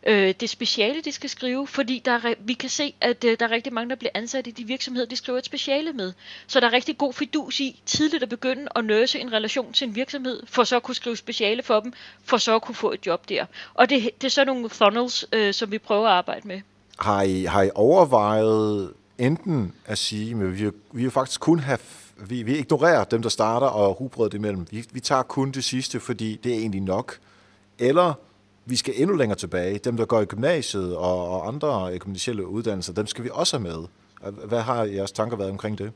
øh, 0.08 0.34
det 0.40 0.50
speciale, 0.50 1.02
de 1.02 1.12
skal 1.12 1.30
skrive, 1.30 1.68
fordi 1.68 2.02
der 2.06 2.12
er, 2.12 2.34
vi 2.40 2.54
kan 2.54 2.70
se, 2.70 2.94
at 3.02 3.24
øh, 3.24 3.38
der 3.40 3.46
er 3.46 3.52
rigtig 3.52 3.74
mange, 3.74 3.90
der 3.90 3.96
bliver 3.96 4.12
ansat 4.14 4.48
i 4.48 4.52
de 4.52 4.64
virksomheder, 4.64 5.08
de 5.08 5.16
skriver 5.16 5.40
et 5.40 5.46
speciale 5.46 5.94
med. 5.94 6.14
Så 6.48 6.60
der 6.60 6.68
er 6.68 6.74
rigtig 6.74 6.98
god 6.98 7.14
fidus 7.14 7.60
i 7.60 7.82
tidligt 7.86 8.24
at 8.24 8.30
begynde 8.30 8.68
at 8.76 8.86
nøse 8.86 9.20
en 9.20 9.34
relation 9.34 9.74
til 9.74 9.88
en 9.88 9.96
virksomhed, 9.96 10.44
for 10.46 10.64
så 10.64 10.76
at 10.76 10.84
kunne 10.84 10.96
skrive 10.96 11.18
speciale 11.18 11.64
for 11.64 11.80
dem, 11.80 11.94
for 12.24 12.38
så 12.38 12.56
at 12.56 12.62
kunne 12.62 12.76
få 12.76 12.92
et 12.92 13.06
job 13.06 13.30
der. 13.30 13.46
Og 13.74 13.90
det, 13.90 14.10
det 14.22 14.28
er 14.28 14.32
så 14.32 14.46
nogle 14.46 14.70
funnels, 14.70 15.26
øh, 15.34 15.54
som 15.54 15.72
vi 15.72 15.78
prøver 15.78 16.08
at 16.08 16.14
arbejde 16.14 16.48
med. 16.48 16.62
Har 17.00 17.22
I, 17.22 17.44
har 17.44 17.64
I 17.64 17.70
overvejet 17.76 18.94
enten 19.18 19.74
at 19.86 19.98
sige, 19.98 20.32
at 20.32 20.60
vi, 20.60 20.70
vi 20.92 21.04
jo 21.04 21.10
faktisk 21.10 21.40
kun 21.40 21.60
have 21.60 21.80
vi, 22.28 22.44
vi 22.44 22.58
ignorerer 22.58 23.04
dem, 23.04 23.22
der 23.22 23.30
starter 23.30 23.68
og 23.68 24.02
rugbrødet 24.02 24.34
imellem. 24.34 24.68
Vi, 24.72 24.86
vi 24.92 25.00
tager 25.00 25.24
kun 25.24 25.52
det 25.52 25.64
sidste, 25.64 26.00
fordi 26.00 26.40
det 26.44 26.54
er 26.54 26.58
egentlig 26.58 26.82
nok. 26.82 27.18
Eller 27.80 28.14
vi 28.70 28.76
skal 28.76 28.94
endnu 28.98 29.16
længere 29.16 29.38
tilbage. 29.38 29.78
Dem, 29.78 29.98
der 29.98 30.06
går 30.06 30.22
i 30.22 30.26
gymnasiet 30.26 30.96
og, 30.98 31.30
og 31.30 31.48
andre 31.48 31.98
gymnasielle 31.98 32.48
uddannelser, 32.48 32.94
dem 32.94 33.08
skal 33.08 33.24
vi 33.24 33.30
også 33.34 33.58
have 33.60 33.70
med. 33.70 33.88
Hvad 34.48 34.62
har 34.62 34.84
jeres 34.84 35.12
tanker 35.12 35.38
været 35.38 35.52
omkring 35.52 35.78
det? 35.78 35.92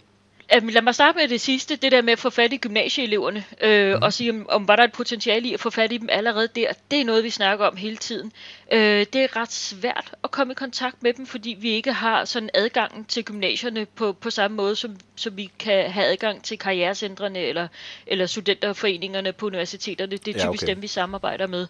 Lad 0.50 0.82
mig 0.82 0.96
starte 0.96 1.18
med 1.18 1.28
det 1.28 1.42
sidste, 1.42 1.76
det 1.76 1.92
der 1.92 2.02
med 2.02 2.14
at 2.14 2.20
få 2.20 2.30
fat 2.30 2.54
i 2.54 2.58
gymnasieeleverne, 2.58 3.44
øh, 3.62 3.96
mm. 3.96 4.02
og 4.02 4.14
sige, 4.14 4.30
om, 4.30 4.46
om 4.50 4.68
var 4.68 4.76
der 4.76 4.84
et 4.84 4.92
potentiale 4.92 5.48
i 5.48 5.54
at 5.54 5.60
få 5.60 5.70
fat 5.70 5.92
i 5.92 5.98
dem 5.98 6.10
allerede 6.12 6.48
der. 6.56 6.74
Det 6.92 7.02
er 7.02 7.06
noget, 7.06 7.24
vi 7.24 7.30
snakker 7.30 7.66
om 7.66 7.78
hele 7.78 7.98
tiden. 7.98 8.32
Øh, 8.72 9.06
det 9.14 9.16
er 9.16 9.36
ret 9.36 9.52
svært 9.52 10.12
at 10.24 10.32
komme 10.32 10.52
i 10.52 10.56
kontakt 10.56 11.04
med 11.04 11.14
dem, 11.14 11.26
fordi 11.26 11.58
vi 11.60 11.70
ikke 11.70 11.94
har 11.94 12.26
sådan 12.26 12.50
adgang 12.54 13.08
til 13.08 13.24
gymnasierne 13.24 13.86
på, 13.86 14.14
på 14.14 14.30
samme 14.30 14.58
måde, 14.58 14.76
som, 14.76 14.96
som 15.16 15.38
vi 15.38 15.52
kan 15.60 15.92
have 15.92 16.06
adgang 16.06 16.44
til 16.44 16.58
karrierecentrene 16.58 17.40
eller, 17.40 17.68
eller 18.08 18.26
studenterforeningerne 18.26 19.34
på 19.34 19.46
universiteterne. 19.46 20.12
Det 20.12 20.20
er 20.20 20.40
typisk 20.40 20.44
ja, 20.44 20.50
okay. 20.50 20.68
dem, 20.68 20.82
vi 20.82 20.88
samarbejder 20.88 21.48
med. 21.48 21.68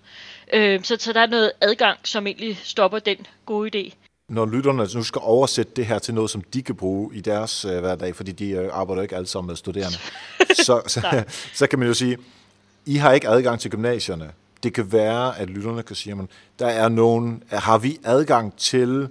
Øh, 0.53 0.84
så, 0.84 0.97
så 0.99 1.13
der 1.13 1.19
er 1.19 1.27
noget 1.27 1.51
adgang, 1.62 1.99
som 2.03 2.27
egentlig 2.27 2.57
stopper 2.63 2.99
den 2.99 3.27
gode 3.45 3.77
idé 3.77 4.00
når 4.31 4.45
lytterne 4.45 4.87
nu 4.95 5.03
skal 5.03 5.21
oversætte 5.23 5.71
det 5.75 5.85
her 5.85 5.99
til 5.99 6.13
noget, 6.13 6.29
som 6.29 6.41
de 6.41 6.61
kan 6.61 6.75
bruge 6.75 7.15
i 7.15 7.21
deres 7.21 7.65
øh, 7.65 7.79
hverdag, 7.79 8.15
fordi 8.15 8.31
de 8.31 8.49
øh, 8.49 8.69
arbejder 8.73 9.01
ikke 9.01 9.15
alle 9.15 9.27
sammen 9.27 9.47
med 9.47 9.55
studerende, 9.55 9.97
så, 10.65 10.81
så, 10.87 11.23
så 11.59 11.67
kan 11.67 11.79
man 11.79 11.87
jo 11.87 11.93
sige, 11.93 12.17
I 12.85 12.95
har 12.95 13.11
ikke 13.11 13.27
adgang 13.27 13.59
til 13.59 13.71
gymnasierne. 13.71 14.31
Det 14.63 14.73
kan 14.73 14.91
være, 14.91 15.39
at 15.39 15.49
lytterne 15.49 15.83
kan 15.83 15.95
sige, 15.95 16.13
at 16.13 16.27
der 16.59 16.67
er 16.67 16.89
nogen, 16.89 17.43
har 17.51 17.77
vi 17.77 17.99
adgang 18.03 18.55
til 18.57 19.07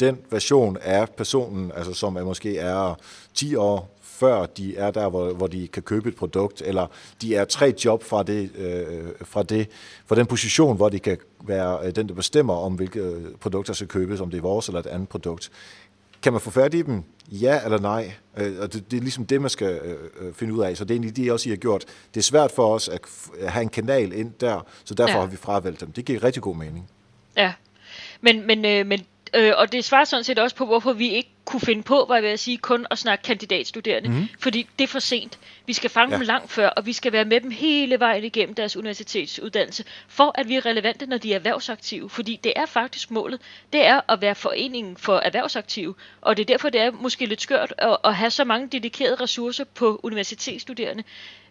den 0.00 0.18
version 0.30 0.78
af 0.82 1.10
personen, 1.10 1.72
altså 1.76 1.94
som 1.94 2.16
er 2.16 2.24
måske 2.24 2.58
er 2.58 2.98
10 3.34 3.54
år 3.54 3.94
før 4.02 4.46
de 4.46 4.76
er 4.76 4.90
der, 4.90 5.08
hvor, 5.08 5.32
hvor 5.32 5.46
de 5.46 5.68
kan 5.68 5.82
købe 5.82 6.08
et 6.08 6.16
produkt, 6.16 6.62
eller 6.64 6.86
de 7.22 7.34
er 7.34 7.44
tre 7.44 7.74
job 7.84 8.02
fra, 8.04 8.22
det, 8.22 8.50
øh, 8.56 9.08
fra, 9.22 9.42
det, 9.42 9.68
fra 10.06 10.16
den 10.16 10.26
position, 10.26 10.76
hvor 10.76 10.88
de 10.88 10.98
kan 10.98 11.18
være 11.44 11.86
øh, 11.86 11.96
den, 11.96 12.08
der 12.08 12.14
bestemmer, 12.14 12.54
om 12.54 12.74
hvilke 12.74 13.16
produkter 13.40 13.72
skal 13.72 13.88
købes, 13.88 14.20
om 14.20 14.30
det 14.30 14.38
er 14.38 14.42
vores 14.42 14.68
eller 14.68 14.80
et 14.80 14.86
andet 14.86 15.08
produkt. 15.08 15.50
Kan 16.22 16.32
man 16.32 16.40
få 16.40 16.50
færdig 16.50 16.80
i 16.80 16.82
dem? 16.82 17.02
Ja 17.28 17.64
eller 17.64 17.78
nej? 17.78 18.12
Øh, 18.36 18.60
og 18.60 18.72
det, 18.72 18.90
det 18.90 18.96
er 18.96 19.00
ligesom 19.00 19.26
det, 19.26 19.40
man 19.40 19.50
skal 19.50 19.80
øh, 19.84 19.96
øh, 20.20 20.34
finde 20.34 20.54
ud 20.54 20.62
af. 20.62 20.76
Så 20.76 20.84
det 20.84 20.90
er 20.90 20.94
egentlig 20.94 21.16
det, 21.16 21.32
også 21.32 21.48
I 21.48 21.50
har 21.50 21.56
gjort. 21.56 21.84
Det 22.14 22.20
er 22.20 22.24
svært 22.24 22.52
for 22.52 22.74
os 22.74 22.88
at 22.88 23.00
have 23.48 23.62
en 23.62 23.68
kanal 23.68 24.12
ind 24.12 24.32
der, 24.40 24.66
så 24.84 24.94
derfor 24.94 25.14
ja. 25.14 25.20
har 25.20 25.26
vi 25.26 25.36
fravalgt 25.36 25.80
dem. 25.80 25.92
Det 25.92 26.04
giver 26.04 26.24
rigtig 26.24 26.42
god 26.42 26.56
mening. 26.56 26.90
Ja, 27.36 27.52
men, 28.20 28.46
men, 28.46 28.64
øh, 28.64 28.86
men 28.86 29.00
Øh, 29.34 29.52
og 29.56 29.72
det 29.72 29.84
svarer 29.84 30.04
sådan 30.04 30.24
set 30.24 30.38
også 30.38 30.56
på, 30.56 30.66
hvorfor 30.66 30.92
vi 30.92 31.08
ikke 31.08 31.30
kunne 31.44 31.60
finde 31.60 31.82
på, 31.82 32.04
hvad 32.06 32.16
jeg 32.16 32.30
vil 32.30 32.38
sige, 32.38 32.58
kun 32.58 32.86
at 32.90 32.98
snakke 32.98 33.22
kandidatstuderende. 33.22 34.08
Mm. 34.08 34.28
Fordi 34.38 34.66
det 34.78 34.84
er 34.84 34.88
for 34.88 34.98
sent. 34.98 35.38
Vi 35.66 35.72
skal 35.72 35.90
fange 35.90 36.12
ja. 36.12 36.18
dem 36.18 36.26
langt 36.26 36.50
før, 36.50 36.68
og 36.68 36.86
vi 36.86 36.92
skal 36.92 37.12
være 37.12 37.24
med 37.24 37.40
dem 37.40 37.50
hele 37.50 38.00
vejen 38.00 38.24
igennem 38.24 38.54
deres 38.54 38.76
universitetsuddannelse, 38.76 39.84
for 40.08 40.32
at 40.34 40.48
vi 40.48 40.56
er 40.56 40.66
relevante, 40.66 41.06
når 41.06 41.18
de 41.18 41.32
er 41.32 41.36
erhvervsaktive. 41.36 42.10
Fordi 42.10 42.40
det 42.44 42.52
er 42.56 42.66
faktisk 42.66 43.10
målet. 43.10 43.40
Det 43.72 43.86
er 43.86 44.00
at 44.08 44.20
være 44.20 44.34
foreningen 44.34 44.96
for 44.96 45.16
erhvervsaktive. 45.16 45.94
Og 46.20 46.36
det 46.36 46.42
er 46.42 46.46
derfor, 46.46 46.68
det 46.68 46.80
er 46.80 46.90
måske 46.90 47.26
lidt 47.26 47.42
skørt 47.42 47.74
at, 47.78 47.96
at 48.04 48.14
have 48.14 48.30
så 48.30 48.44
mange 48.44 48.68
dedikerede 48.68 49.14
ressourcer 49.14 49.64
på 49.64 50.00
universitetsstuderende 50.02 51.04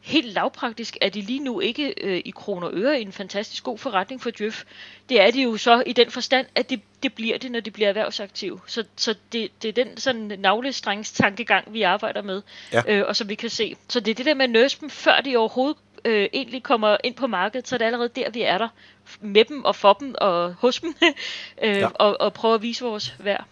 helt 0.04 0.34
lavpraktisk 0.34 0.98
er 1.02 1.10
de 1.10 1.22
lige 1.22 1.40
nu 1.40 1.60
ikke 1.60 1.94
øh, 2.02 2.22
i 2.26 2.32
kroner 2.32 2.68
og 2.68 2.74
øre 2.76 3.02
en 3.02 3.12
fantastisk 3.12 3.64
god 3.64 3.78
forretning 3.78 4.22
for 4.22 4.30
Djøf. 4.30 4.64
Det 5.10 5.22
er 5.22 5.32
de 5.32 5.42
jo 5.42 5.58
så 5.58 5.84
i 5.86 5.94
den 5.94 6.12
forstand, 6.12 6.48
at 6.56 6.70
det, 6.70 6.82
det 7.04 7.14
bliver 7.14 7.38
det, 7.38 7.52
når 7.52 7.60
de 7.60 7.72
bliver 7.72 7.90
erhvervsaktive. 7.90 8.60
Så, 8.68 8.84
så 8.96 9.16
det, 9.32 9.52
det 9.62 9.70
er 9.70 9.84
den 9.84 9.98
sådan 9.98 10.32
navlestrængstankegang, 10.40 11.74
vi 11.74 11.82
arbejder 11.82 12.22
med, 12.22 12.42
ja. 12.74 12.82
øh, 12.88 13.04
og 13.08 13.16
som 13.16 13.30
vi 13.30 13.36
kan 13.36 13.50
se. 13.50 13.76
Så 13.90 14.00
det 14.00 14.12
er 14.12 14.16
det 14.16 14.26
der 14.26 14.34
med 14.34 14.64
at 14.64 14.78
dem, 14.82 14.90
før 14.90 15.22
de 15.22 15.38
overhovedet 15.38 15.78
øh, 16.06 16.30
egentlig 16.34 16.64
kommer 16.64 16.98
ind 17.04 17.16
på 17.16 17.28
markedet, 17.28 17.68
så 17.68 17.76
er 17.76 17.78
det 17.78 17.86
allerede 17.86 18.10
der, 18.16 18.30
vi 18.30 18.42
er 18.42 18.58
der 18.58 18.68
med 19.22 19.46
dem 19.46 19.66
og 19.66 19.76
for 19.76 19.94
dem 19.94 20.16
og 20.18 20.54
hos 20.54 20.80
dem, 20.80 20.96
øh, 21.64 21.78
ja. 21.78 21.88
og, 21.88 22.22
og 22.22 22.34
prøve 22.34 22.56
at 22.56 22.62
vise 22.62 22.86
vores 22.86 23.16
værd. 23.20 23.46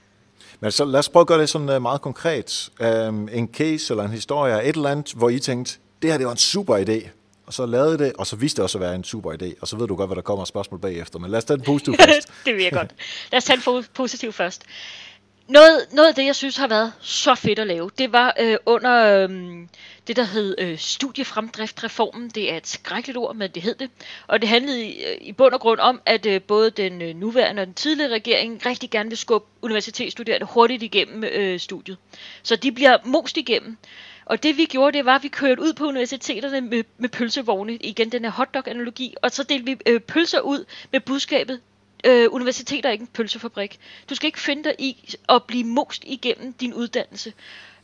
Men 0.59 0.71
så 0.71 0.85
lad 0.85 0.99
os 0.99 1.09
prøve 1.09 1.21
at 1.21 1.27
gøre 1.27 1.41
det 1.41 1.49
sådan 1.49 1.69
uh, 1.69 1.81
meget 1.81 2.01
konkret. 2.01 2.69
Um, 2.79 3.29
en 3.31 3.49
case 3.53 3.93
eller 3.93 4.03
en 4.03 4.11
historie, 4.11 4.63
et 4.63 4.75
eller 4.75 4.89
andet, 4.89 5.13
hvor 5.13 5.29
I 5.29 5.39
tænkte, 5.39 5.79
det 6.01 6.11
her 6.11 6.17
det 6.17 6.25
var 6.25 6.31
en 6.31 6.37
super 6.37 6.77
idé. 6.77 7.09
Og 7.45 7.53
så 7.53 7.65
lavede 7.65 7.97
det, 7.97 8.13
og 8.13 8.27
så 8.27 8.35
viste 8.35 8.55
det 8.55 8.63
også 8.63 8.77
at 8.77 8.81
være 8.81 8.95
en 8.95 9.03
super 9.03 9.33
idé. 9.33 9.53
Og 9.61 9.67
så 9.67 9.77
ved 9.77 9.87
du 9.87 9.95
godt, 9.95 10.09
hvad 10.09 10.15
der 10.15 10.21
kommer 10.21 10.45
spørgsmål 10.45 10.79
bagefter. 10.79 11.19
Men 11.19 11.31
lad 11.31 11.37
os 11.37 11.45
tage 11.45 11.57
den 11.57 11.65
positive 11.65 11.95
først. 12.07 12.31
det 12.45 12.55
vil 12.55 12.63
jeg 12.63 12.71
godt. 12.71 12.91
Lad 13.31 13.37
os 13.37 13.43
tage 13.43 13.61
den 13.65 13.85
positive 13.93 14.33
først. 14.33 14.63
Noget, 15.47 15.85
noget 15.91 16.07
af 16.07 16.15
det, 16.15 16.25
jeg 16.25 16.35
synes 16.35 16.57
har 16.57 16.67
været 16.67 16.93
så 17.01 17.35
fedt 17.35 17.59
at 17.59 17.67
lave, 17.67 17.91
det 17.97 18.11
var 18.11 18.35
øh, 18.39 18.57
under 18.65 19.23
øh, 19.23 19.29
det, 20.07 20.15
der 20.15 20.23
hed 20.23 20.55
øh, 20.59 20.77
studiefremdriftreformen. 20.77 22.29
Det 22.29 22.51
er 22.53 22.57
et 22.57 22.67
skrækkeligt 22.67 23.17
ord, 23.17 23.35
men 23.35 23.51
det 23.51 23.63
hed 23.63 23.75
det. 23.75 23.89
Og 24.27 24.41
det 24.41 24.49
handlede 24.49 24.85
i, 24.85 25.03
øh, 25.03 25.17
i 25.21 25.31
bund 25.31 25.53
og 25.53 25.59
grund 25.59 25.79
om, 25.79 26.01
at 26.05 26.25
øh, 26.25 26.41
både 26.41 26.69
den 26.69 27.01
øh, 27.01 27.15
nuværende 27.15 27.61
og 27.61 27.65
den 27.65 27.73
tidligere 27.73 28.11
regering 28.11 28.65
rigtig 28.65 28.89
gerne 28.89 29.09
vil 29.09 29.17
skubbe 29.17 29.47
universitetsstuderende 29.61 30.47
hurtigt 30.49 30.83
igennem 30.83 31.23
øh, 31.23 31.59
studiet. 31.59 31.97
Så 32.43 32.55
de 32.55 32.71
bliver 32.71 32.97
most 33.05 33.37
igennem. 33.37 33.77
Og 34.31 34.43
det 34.43 34.57
vi 34.57 34.65
gjorde, 34.65 34.97
det 34.97 35.05
var, 35.05 35.15
at 35.15 35.23
vi 35.23 35.27
kørte 35.27 35.61
ud 35.61 35.73
på 35.73 35.85
universiteterne 35.85 36.61
med, 36.61 36.83
med 36.97 37.09
pølsevogne, 37.09 37.75
igen 37.75 38.11
den 38.11 38.23
her 38.23 38.31
hotdog-analogi, 38.31 39.15
og 39.21 39.31
så 39.31 39.43
delte 39.43 39.65
vi 39.65 39.77
øh, 39.85 39.99
pølser 39.99 40.39
ud 40.39 40.65
med 40.91 40.99
budskabet, 40.99 41.61
øh, 42.05 42.27
universiteter 42.31 42.89
er 42.89 42.93
ikke 42.93 43.01
en 43.01 43.07
pølsefabrik. 43.07 43.79
Du 44.09 44.15
skal 44.15 44.27
ikke 44.27 44.39
finde 44.39 44.63
dig 44.63 44.75
i 44.79 45.15
at 45.29 45.43
blive 45.43 45.63
most 45.63 46.03
igennem 46.07 46.53
din 46.53 46.73
uddannelse 46.73 47.33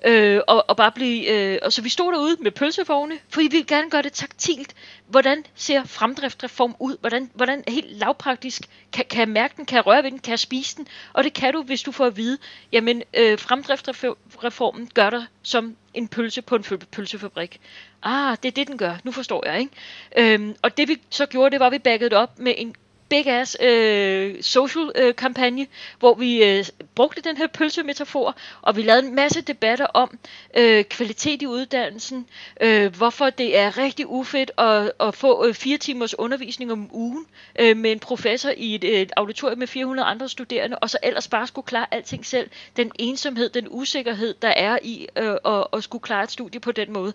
øh, 0.05 0.41
og, 0.47 0.65
og 0.69 0.77
bare 0.77 0.91
blive, 0.91 1.27
øh, 1.31 1.59
og 1.63 1.73
så 1.73 1.81
vi 1.81 1.89
stod 1.89 2.13
derude 2.13 2.37
med 2.39 2.51
pølsevogne, 2.51 3.19
for 3.29 3.41
vi 3.41 3.47
ville 3.47 3.65
gerne 3.65 3.89
gøre 3.89 4.01
det 4.01 4.13
taktilt. 4.13 4.73
Hvordan 5.07 5.43
ser 5.55 5.83
fremdriftreform 5.83 6.75
ud? 6.79 6.97
Hvordan, 6.99 7.31
hvordan 7.33 7.63
helt 7.67 7.91
lavpraktisk 7.91 8.61
kan, 8.93 9.05
kan 9.09 9.19
jeg 9.19 9.29
mærke 9.29 9.53
den, 9.57 9.65
kan 9.65 9.75
jeg 9.75 9.85
røre 9.85 10.03
ved 10.03 10.11
den, 10.11 10.19
kan 10.19 10.31
jeg 10.31 10.39
spise 10.39 10.77
den? 10.77 10.87
Og 11.13 11.23
det 11.23 11.33
kan 11.33 11.53
du, 11.53 11.63
hvis 11.63 11.81
du 11.81 11.91
får 11.91 12.05
at 12.05 12.17
vide, 12.17 12.37
jamen 12.71 13.03
øh, 13.13 13.39
fremdriftreformen 13.39 14.89
gør 14.93 15.09
dig 15.09 15.25
som 15.43 15.75
en 15.93 16.07
pølse 16.07 16.41
på 16.41 16.55
en 16.55 16.63
pølsefabrik. 16.91 17.59
Ah, 18.03 18.37
det 18.43 18.47
er 18.47 18.51
det, 18.51 18.67
den 18.67 18.77
gør. 18.77 18.95
Nu 19.03 19.11
forstår 19.11 19.45
jeg, 19.45 19.59
ikke? 19.59 20.33
Øhm, 20.33 20.55
og 20.61 20.77
det 20.77 20.87
vi 20.87 21.01
så 21.09 21.25
gjorde, 21.25 21.51
det 21.51 21.59
var, 21.59 21.65
at 21.65 21.71
vi 21.71 21.79
baggede 21.79 22.09
det 22.09 22.17
op 22.17 22.39
med 22.39 22.53
en 22.57 22.75
big 23.09 23.27
ass 23.27 23.57
øh, 23.61 24.43
social 24.43 24.91
øh, 24.95 25.15
kampagne, 25.15 25.67
hvor 25.99 26.13
vi 26.13 26.43
øh, 26.43 26.65
brugte 26.95 27.21
den 27.21 27.37
her 27.37 27.47
pølsemetafor, 27.47 28.35
og 28.61 28.75
vi 28.75 28.81
lavede 28.81 29.07
en 29.07 29.15
masse 29.15 29.41
debatter 29.41 29.85
om 29.85 30.19
øh, 30.57 30.83
kvalitet 30.83 31.41
i 31.41 31.47
uddannelsen, 31.47 32.27
øh, 32.61 32.95
hvorfor 32.95 33.29
det 33.29 33.57
er 33.57 33.77
rigtig 33.77 34.07
ufedt 34.07 34.51
at, 34.57 34.91
at 34.99 35.15
få 35.15 35.47
øh, 35.47 35.53
fire 35.53 35.77
timers 35.77 36.19
undervisning 36.19 36.71
om 36.71 36.89
ugen 36.91 37.25
øh, 37.59 37.77
med 37.77 37.91
en 37.91 37.99
professor 37.99 38.49
i 38.57 38.75
et, 38.75 39.01
et 39.01 39.11
auditorium 39.17 39.59
med 39.59 39.67
400 39.67 40.07
andre 40.07 40.29
studerende, 40.29 40.79
og 40.79 40.89
så 40.89 40.97
ellers 41.03 41.27
bare 41.27 41.47
skulle 41.47 41.65
klare 41.65 41.93
alting 41.93 42.25
selv. 42.25 42.49
Den 42.77 42.91
ensomhed, 42.99 43.49
den 43.49 43.67
usikkerhed, 43.69 44.35
der 44.41 44.47
er 44.47 44.79
i 44.83 45.07
øh, 45.17 45.35
at, 45.45 45.67
at 45.73 45.83
skulle 45.83 46.01
klare 46.01 46.23
et 46.23 46.31
studie 46.31 46.59
på 46.59 46.71
den 46.71 46.93
måde. 46.93 47.13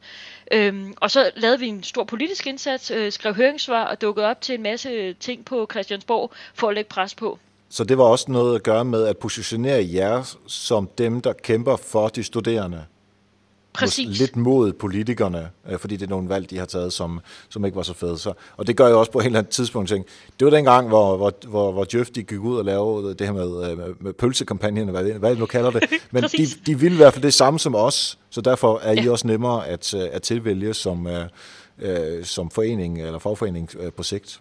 Øh, 0.52 0.74
og 0.96 1.10
så 1.10 1.30
lavede 1.36 1.60
vi 1.60 1.66
en 1.66 1.82
stor 1.82 2.04
politisk 2.04 2.46
indsats, 2.46 2.90
øh, 2.90 3.12
skrev 3.12 3.34
høringssvar 3.34 3.84
og 3.84 4.00
dukkede 4.00 4.26
op 4.26 4.40
til 4.40 4.54
en 4.54 4.62
masse 4.62 5.12
ting 5.12 5.44
på 5.44 5.66
Christiansborg 5.82 6.30
for 6.54 6.68
at 6.68 6.74
lægge 6.74 6.88
pres 6.88 7.14
på. 7.14 7.38
Så 7.68 7.84
det 7.84 7.98
var 7.98 8.04
også 8.04 8.32
noget 8.32 8.54
at 8.54 8.62
gøre 8.62 8.84
med 8.84 9.06
at 9.06 9.18
positionere 9.18 9.88
jer 9.92 10.36
som 10.46 10.88
dem, 10.98 11.20
der 11.20 11.32
kæmper 11.32 11.76
for 11.76 12.08
de 12.08 12.22
studerende? 12.22 12.84
Præcis. 13.72 14.18
Lidt 14.18 14.36
mod 14.36 14.72
politikerne, 14.72 15.50
øh, 15.68 15.78
fordi 15.78 15.96
det 15.96 16.06
er 16.06 16.10
nogle 16.10 16.28
valg, 16.28 16.50
de 16.50 16.58
har 16.58 16.66
taget, 16.66 16.92
som, 16.92 17.20
som 17.48 17.64
ikke 17.64 17.76
var 17.76 17.82
så 17.82 17.94
fede. 17.94 18.18
Så, 18.18 18.32
og 18.56 18.66
det 18.66 18.76
gør 18.76 18.86
jeg 18.86 18.96
også 18.96 19.12
på 19.12 19.18
et 19.18 19.26
eller 19.26 19.38
andet 19.38 19.52
tidspunkt. 19.52 19.88
Tænke, 19.88 20.08
det 20.40 20.44
var 20.44 20.50
dengang, 20.50 20.88
hvor, 20.88 21.16
hvor, 21.16 21.32
hvor, 21.48 21.72
hvor 21.72 21.86
Jeff 21.94 22.10
de 22.10 22.22
gik 22.22 22.40
ud 22.40 22.58
og 22.58 22.64
lavede 22.64 23.14
det 23.14 23.26
her 23.26 23.34
med, 23.34 23.70
øh, 23.70 23.78
med, 23.78 23.94
med 24.00 24.12
pølsekampagnen, 24.12 24.88
hvad, 24.88 25.04
hvad 25.04 25.36
nu 25.36 25.46
kalder 25.46 25.70
det. 25.70 25.82
Men 26.10 26.22
de, 26.22 26.46
de 26.66 26.78
ville 26.78 26.94
i 26.94 26.96
hvert 26.96 27.12
fald 27.12 27.22
det 27.22 27.34
samme 27.34 27.58
som 27.58 27.74
os, 27.74 28.18
så 28.30 28.40
derfor 28.40 28.80
er 28.82 28.92
ja. 28.92 29.02
I 29.02 29.08
også 29.08 29.26
nemmere 29.26 29.68
at, 29.68 29.94
øh, 29.94 30.08
at 30.12 30.22
tilvælge 30.22 30.74
som, 30.74 31.08
øh, 31.78 32.24
som 32.24 32.50
forening 32.50 33.02
eller 33.02 33.18
fagforening 33.18 33.70
på 33.96 34.02
sigt. 34.02 34.40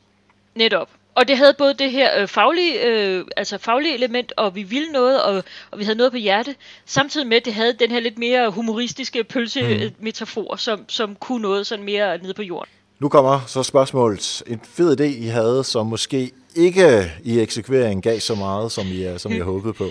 Netop 0.56 0.90
og 1.16 1.28
det 1.28 1.38
havde 1.38 1.54
både 1.58 1.74
det 1.74 1.92
her 1.92 2.22
øh, 2.22 2.28
faglige, 2.28 2.86
øh, 2.86 3.26
altså 3.38 3.58
faglige 3.58 3.94
element, 3.94 4.34
og 4.38 4.56
vi 4.56 4.64
ville 4.64 4.92
noget, 4.92 5.24
og, 5.24 5.44
og 5.72 5.80
vi 5.80 5.84
havde 5.84 5.98
noget 5.98 6.12
på 6.12 6.18
hjerte, 6.18 6.56
samtidig 6.86 7.28
med, 7.28 7.38
at 7.38 7.46
det 7.46 7.54
havde 7.54 7.74
den 7.74 7.92
her 7.92 8.00
lidt 8.00 8.18
mere 8.18 8.50
humoristiske 8.50 9.24
pølsemetafor, 9.24 10.52
mm. 10.52 10.58
som, 10.58 10.86
som 10.88 11.16
kunne 11.16 11.42
noget 11.42 11.68
sådan 11.68 11.86
mere 11.86 12.18
nede 12.18 12.34
på 12.34 12.42
jorden. 12.42 12.70
Nu 13.00 13.10
kommer 13.10 13.40
så 13.48 13.64
spørgsmålet. 13.64 14.44
En 14.48 14.62
fed 14.64 15.00
idé, 15.00 15.04
I 15.04 15.26
havde, 15.26 15.64
som 15.64 15.88
måske 15.88 16.32
ikke 16.56 17.12
i 17.24 17.40
eksekvering 17.40 18.04
gav 18.04 18.20
så 18.20 18.36
meget, 18.36 18.72
som 18.72 18.88
I, 18.88 19.18
som 19.18 19.32
I 19.32 19.40
håbede 19.40 19.74
på. 19.74 19.86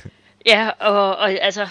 ja, 0.46 0.70
og, 0.80 1.16
og 1.16 1.30
altså, 1.30 1.68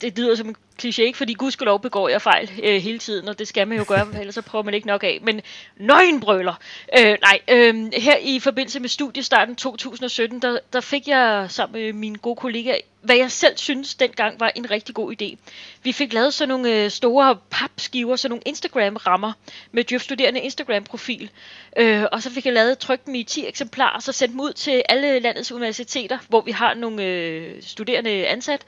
det 0.00 0.18
lyder 0.18 0.34
som 0.34 0.48
en 0.48 0.56
kliché, 0.82 1.02
ikke? 1.02 1.16
fordi 1.16 1.32
gudskelov 1.32 1.80
begår 1.80 2.08
jeg 2.08 2.22
fejl 2.22 2.50
øh, 2.62 2.82
hele 2.82 2.98
tiden, 2.98 3.28
og 3.28 3.38
det 3.38 3.48
skal 3.48 3.68
man 3.68 3.78
jo 3.78 3.84
gøre, 3.88 4.06
ellers 4.20 4.34
så 4.34 4.42
prøver 4.42 4.64
man 4.64 4.74
ikke 4.74 4.86
nok 4.86 5.04
af. 5.04 5.18
Men 5.22 5.40
nøgenbrøler! 5.76 6.54
Øh, 6.98 7.16
nej, 7.22 7.40
øh, 7.48 7.92
her 7.92 8.16
i 8.16 8.38
forbindelse 8.38 8.80
med 8.80 8.88
studiestarten 8.88 9.56
2017, 9.56 10.42
der, 10.42 10.58
der 10.72 10.80
fik 10.80 11.08
jeg 11.08 11.46
sammen 11.48 11.82
med 11.82 11.92
min 11.92 12.14
gode 12.14 12.36
kollega, 12.36 12.74
hvad 13.00 13.16
jeg 13.16 13.32
selv 13.32 13.56
synes 13.56 13.94
dengang 13.94 14.40
var 14.40 14.52
en 14.54 14.70
rigtig 14.70 14.94
god 14.94 15.14
idé. 15.22 15.36
Vi 15.82 15.92
fik 15.92 16.12
lavet 16.12 16.34
sådan 16.34 16.48
nogle 16.48 16.84
øh, 16.84 16.90
store 16.90 17.36
papskiver, 17.50 18.16
sådan 18.16 18.30
nogle 18.30 18.42
Instagram-rammer 18.46 19.32
med 19.72 19.84
Djøf 19.84 20.02
Studerende 20.02 20.40
Instagram-profil. 20.40 21.30
Øh, 21.76 22.04
og 22.12 22.22
så 22.22 22.30
fik 22.30 22.46
jeg 22.46 22.54
lavet, 22.54 22.78
trykt 22.78 23.06
dem 23.06 23.14
i 23.14 23.22
10 23.22 23.46
eksemplarer, 23.46 23.96
og 23.96 24.02
så 24.02 24.12
sendt 24.12 24.32
dem 24.32 24.40
ud 24.40 24.52
til 24.52 24.82
alle 24.88 25.18
landets 25.18 25.52
universiteter, 25.52 26.18
hvor 26.28 26.40
vi 26.40 26.50
har 26.50 26.74
nogle 26.74 27.04
øh, 27.04 27.62
studerende 27.62 28.26
ansat. 28.26 28.64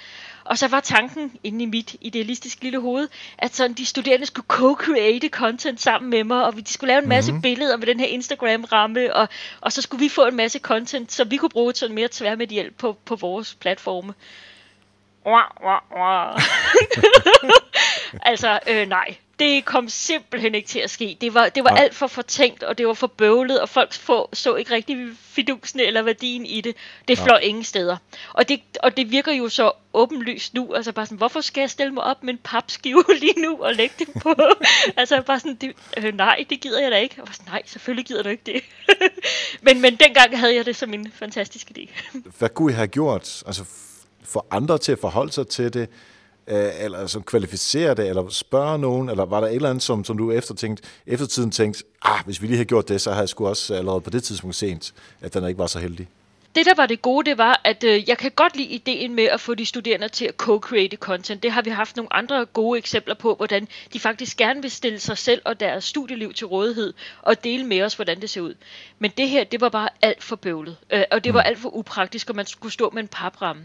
Og 0.50 0.58
så 0.58 0.68
var 0.68 0.80
tanken 0.80 1.32
inde 1.44 1.62
i 1.62 1.66
mit 1.66 1.96
idealistiske 2.00 2.62
lille 2.62 2.80
hoved, 2.80 3.08
at 3.38 3.54
sådan 3.54 3.72
de 3.72 3.86
studerende 3.86 4.26
skulle 4.26 4.46
co-create 4.52 5.28
content 5.28 5.80
sammen 5.80 6.10
med 6.10 6.24
mig, 6.24 6.44
og 6.44 6.56
de 6.56 6.72
skulle 6.72 6.88
lave 6.88 7.02
en 7.02 7.08
masse 7.08 7.32
mm-hmm. 7.32 7.42
billeder 7.42 7.76
med 7.76 7.86
den 7.86 8.00
her 8.00 8.06
Instagram-ramme, 8.06 9.14
og, 9.14 9.28
og 9.60 9.72
så 9.72 9.82
skulle 9.82 10.00
vi 10.00 10.08
få 10.08 10.26
en 10.26 10.36
masse 10.36 10.58
content, 10.58 11.12
så 11.12 11.24
vi 11.24 11.36
kunne 11.36 11.48
bruge 11.48 11.74
sådan 11.74 11.94
mere 11.94 12.08
tværmæt 12.10 12.48
hjælp 12.48 12.78
på, 12.78 12.96
på 13.04 13.16
vores 13.16 13.54
platforme. 13.54 14.14
altså, 18.30 18.58
øh, 18.68 18.88
nej 18.88 19.16
det 19.40 19.64
kom 19.64 19.88
simpelthen 19.88 20.54
ikke 20.54 20.68
til 20.68 20.78
at 20.78 20.90
ske. 20.90 21.16
Det 21.20 21.34
var, 21.34 21.48
det 21.48 21.64
var 21.64 21.70
alt 21.70 21.94
for 21.94 22.06
fortænkt, 22.06 22.62
og 22.62 22.78
det 22.78 22.86
var 22.86 22.94
for 22.94 23.06
bøvlet, 23.06 23.60
og 23.60 23.68
folk 23.68 23.94
få, 23.94 24.28
så 24.32 24.54
ikke 24.54 24.74
rigtig 24.74 25.08
fidusen 25.20 25.80
eller 25.80 26.02
værdien 26.02 26.46
i 26.46 26.60
det. 26.60 26.76
Det 27.08 27.18
flår 27.18 27.36
ingen 27.36 27.64
steder. 27.64 27.96
Og 28.32 28.48
det, 28.48 28.60
og 28.82 28.96
det 28.96 29.10
virker 29.10 29.32
jo 29.32 29.48
så 29.48 29.72
åbenlyst 29.94 30.54
nu. 30.54 30.74
Altså 30.74 30.92
bare 30.92 31.06
sådan, 31.06 31.18
hvorfor 31.18 31.40
skal 31.40 31.60
jeg 31.60 31.70
stille 31.70 31.94
mig 31.94 32.02
op 32.02 32.24
med 32.24 32.34
en 32.34 32.40
papskive 32.44 33.04
lige 33.20 33.40
nu 33.40 33.56
og 33.62 33.74
lægge 33.74 33.94
det 33.98 34.22
på? 34.22 34.34
altså 34.96 35.22
bare 35.22 35.40
sådan, 35.40 35.54
det, 35.54 35.72
øh, 35.96 36.14
nej, 36.14 36.44
det 36.50 36.60
gider 36.60 36.80
jeg 36.80 36.90
da 36.90 36.96
ikke. 36.96 37.22
Og 37.22 37.28
sådan, 37.32 37.52
nej, 37.52 37.62
selvfølgelig 37.66 38.06
gider 38.06 38.22
du 38.22 38.28
ikke 38.28 38.42
det. 38.46 38.62
men, 39.66 39.80
men 39.80 39.96
dengang 39.96 40.38
havde 40.38 40.54
jeg 40.54 40.66
det 40.66 40.76
som 40.76 40.94
en 40.94 41.12
fantastisk 41.14 41.70
idé. 41.78 41.90
Hvad 42.38 42.48
kunne 42.48 42.72
I 42.72 42.74
have 42.74 42.88
gjort? 42.88 43.42
Altså 43.46 43.64
for 44.24 44.46
andre 44.50 44.78
til 44.78 44.92
at 44.92 44.98
forholde 44.98 45.32
sig 45.32 45.48
til 45.48 45.74
det? 45.74 45.88
Øh, 46.46 46.70
eller 46.80 47.06
som 47.06 47.22
kvalificerer 47.22 47.94
det, 47.94 48.08
eller 48.08 48.28
spørge 48.28 48.78
nogen, 48.78 49.08
eller 49.08 49.24
var 49.24 49.40
der 49.40 49.48
et 49.48 49.54
eller 49.54 49.70
andet, 49.70 49.82
som, 49.82 50.04
som 50.04 50.18
du 50.18 50.30
efter 50.30 50.54
tænkt, 50.54 50.80
eftertiden 51.06 51.50
tænkte, 51.50 51.84
ah, 52.02 52.24
hvis 52.24 52.42
vi 52.42 52.46
lige 52.46 52.56
havde 52.56 52.68
gjort 52.68 52.88
det, 52.88 53.00
så 53.00 53.10
havde 53.10 53.20
jeg 53.20 53.28
sgu 53.28 53.46
også 53.46 53.74
allerede 53.74 54.00
på 54.00 54.10
det 54.10 54.22
tidspunkt 54.22 54.56
sent, 54.56 54.94
at 55.20 55.34
den 55.34 55.48
ikke 55.48 55.58
var 55.58 55.66
så 55.66 55.78
heldig? 55.78 56.08
Det, 56.54 56.66
der 56.66 56.74
var 56.76 56.86
det 56.86 57.02
gode, 57.02 57.30
det 57.30 57.38
var, 57.38 57.60
at 57.64 57.84
øh, 57.84 58.08
jeg 58.08 58.18
kan 58.18 58.30
godt 58.30 58.56
lide 58.56 58.68
ideen 58.68 59.14
med 59.14 59.24
at 59.24 59.40
få 59.40 59.54
de 59.54 59.66
studerende 59.66 60.08
til 60.08 60.24
at 60.24 60.34
co-create 60.42 60.96
content. 60.96 61.42
Det 61.42 61.52
har 61.52 61.62
vi 61.62 61.70
haft 61.70 61.96
nogle 61.96 62.12
andre 62.12 62.44
gode 62.44 62.78
eksempler 62.78 63.14
på, 63.14 63.34
hvordan 63.34 63.68
de 63.92 64.00
faktisk 64.00 64.36
gerne 64.36 64.62
vil 64.62 64.70
stille 64.70 64.98
sig 64.98 65.18
selv 65.18 65.42
og 65.44 65.60
deres 65.60 65.84
studieliv 65.84 66.32
til 66.32 66.46
rådighed 66.46 66.92
og 67.22 67.44
dele 67.44 67.64
med 67.64 67.82
os, 67.82 67.94
hvordan 67.94 68.20
det 68.20 68.30
ser 68.30 68.40
ud. 68.40 68.54
Men 68.98 69.10
det 69.16 69.28
her, 69.28 69.44
det 69.44 69.60
var 69.60 69.68
bare 69.68 69.88
alt 70.02 70.24
for 70.24 70.36
bøvlet, 70.36 70.76
øh, 70.90 71.02
og 71.10 71.24
det 71.24 71.34
var 71.34 71.42
mm. 71.42 71.46
alt 71.46 71.58
for 71.58 71.76
upraktisk, 71.76 72.30
og 72.30 72.36
man 72.36 72.46
skulle 72.46 72.72
stå 72.72 72.90
med 72.90 73.02
en 73.02 73.08
papramme. 73.08 73.62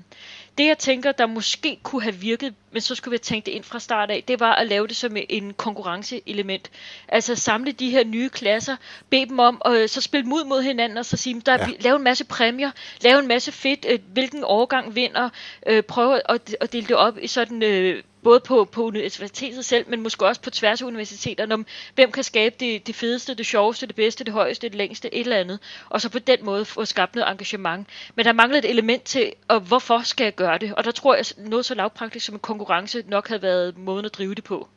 Det 0.58 0.68
jeg 0.68 0.78
tænker, 0.78 1.12
der 1.12 1.26
måske 1.26 1.80
kunne 1.84 2.02
have 2.02 2.16
virket, 2.16 2.54
men 2.72 2.82
så 2.82 2.96
skulle 2.96 3.12
vi 3.12 3.16
have 3.16 3.20
tænkt 3.20 3.46
det 3.46 3.52
ind 3.52 3.64
fra 3.64 3.80
start 3.80 4.12
af, 4.12 4.24
det 4.28 4.40
var 4.40 4.56
at 4.56 4.68
lave 4.68 4.88
det 4.88 4.96
som 4.96 5.18
en 5.30 5.54
konkurrenceelement. 5.54 6.72
Altså 7.08 7.36
samle 7.36 7.72
de 7.72 7.90
her 7.90 8.04
nye 8.04 8.30
klasser, 8.30 8.76
bede 9.10 9.26
dem 9.26 9.40
om, 9.40 9.62
og 9.62 9.78
så 9.88 10.02
spille 10.02 10.28
mod 10.28 10.46
mod 10.46 10.62
hinanden, 10.62 10.98
og 10.98 11.06
så 11.06 11.18
sige, 11.18 11.42
der 11.42 11.54
ja. 11.54 11.68
lave 11.80 11.96
en 11.96 12.04
masse 12.04 12.26
præmier, 12.26 12.72
lave 13.02 13.20
en 13.20 13.28
masse 13.28 13.52
fedt, 13.52 13.86
øh, 13.90 14.00
hvilken 14.14 14.44
årgang 14.44 14.96
vinder, 14.96 15.30
øh, 15.68 15.84
prøve 15.84 16.32
at, 16.32 16.56
at 16.62 16.74
dele 16.74 16.88
det 16.88 16.96
op 16.96 17.18
i 17.22 17.28
sådan... 17.28 17.64
Øh, 17.64 18.04
både 18.26 18.40
på, 18.40 18.68
på 18.72 18.84
universitetet 18.84 19.66
selv, 19.66 19.90
men 19.90 20.02
måske 20.02 20.26
også 20.26 20.42
på 20.42 20.50
tværs 20.50 20.82
af 20.82 20.86
universiteterne, 20.86 21.54
om 21.54 21.66
hvem 21.96 22.12
kan 22.12 22.24
skabe 22.24 22.56
det, 22.60 22.88
det 22.88 22.96
fedeste, 22.96 23.34
det 23.34 23.46
sjoveste, 23.46 23.88
det 23.88 23.96
bedste, 23.96 24.24
det 24.24 24.34
højeste, 24.34 24.70
det 24.70 24.76
længste, 24.76 25.16
et 25.16 25.20
eller 25.20 25.38
andet, 25.38 25.60
og 25.90 26.02
så 26.02 26.10
på 26.10 26.20
den 26.20 26.38
måde 26.44 26.66
få 26.66 26.86
skabt 26.86 27.16
noget 27.16 27.32
engagement. 27.32 27.88
Men 28.16 28.26
der 28.26 28.34
mangler 28.34 28.58
et 28.58 28.70
element 28.70 29.04
til, 29.04 29.34
og 29.48 29.60
hvorfor 29.60 30.02
skal 30.04 30.24
jeg 30.24 30.36
gøre 30.36 30.58
det? 30.58 30.74
Og 30.76 30.84
der 30.84 30.92
tror 30.92 31.16
jeg, 31.16 31.26
noget 31.38 31.66
så 31.66 31.76
lavpraktisk 31.76 32.26
som 32.26 32.36
en 32.36 32.40
konkurrence 32.40 33.04
nok 33.08 33.28
havde 33.28 33.42
været 33.42 33.78
måden 33.78 34.06
at 34.06 34.14
drive 34.14 34.36
det 34.36 34.44
på. 34.44 34.68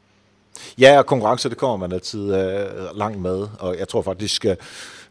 Ja, 0.79 0.99
og 0.99 1.07
konkurrence, 1.07 1.49
det 1.49 1.57
kommer 1.57 1.77
man 1.77 1.93
altid 1.93 2.35
øh, 2.35 2.97
langt 2.97 3.21
med, 3.21 3.49
og 3.61 3.79
jeg 3.79 3.89
tror 3.89 4.03
faktisk, 4.03 4.45
øh, 4.45 4.57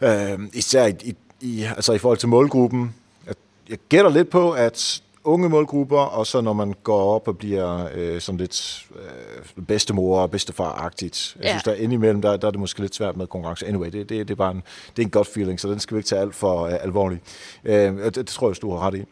øh 0.02 0.40
især 0.54 0.86
i, 0.86 0.94
i, 1.04 1.16
i, 1.42 1.64
altså 1.64 1.94
i 1.94 1.98
forhold 1.98 2.18
til 2.18 2.30
målgruppen, 2.30 2.96
jeg, 3.28 3.36
jeg 3.70 3.78
gætter 3.90 4.12
lidt 4.12 4.30
på, 4.30 4.52
at 4.52 5.02
unge 5.28 5.50
målgrupper, 5.50 6.00
og 6.00 6.28
så 6.28 6.42
når 6.42 6.54
man 6.54 6.74
går 6.84 7.16
op 7.16 7.28
og 7.28 7.38
bliver 7.38 7.90
øh, 7.94 8.22
sådan 8.22 8.38
lidt 8.38 8.86
øh, 8.96 9.64
bedstemor 9.64 10.20
og 10.20 10.30
bedstefar-agtigt. 10.30 11.36
Jeg 11.36 11.44
ja. 11.44 11.50
synes, 11.50 11.64
der 11.64 11.74
indimellem, 11.74 12.22
der, 12.22 12.38
der 12.38 12.48
er 12.48 12.52
det 12.52 12.60
måske 12.60 12.80
lidt 12.80 12.96
svært 12.96 13.18
med 13.18 13.28
konkurrence. 13.28 13.68
Anyway, 13.68 13.92
det, 13.92 14.10
det, 14.10 14.28
det 14.28 14.30
er 14.30 14.36
bare 14.36 14.52
en, 14.52 14.64
det 14.96 15.02
er 15.02 15.06
en 15.06 15.10
godt 15.10 15.28
feeling, 15.28 15.60
så 15.60 15.68
den 15.70 15.80
skal 15.80 15.96
vi 15.96 16.00
ikke 16.00 16.08
tage 16.08 16.22
alt 16.22 16.36
for 16.36 16.66
øh, 16.66 16.74
alvorligt. 16.82 17.22
Øh, 17.64 17.98
det, 17.98 18.16
det 18.16 18.28
tror 18.28 18.50
jeg, 18.50 18.62
du 18.62 18.72
har 18.72 18.88
ret 18.88 18.96
i. 18.96 19.04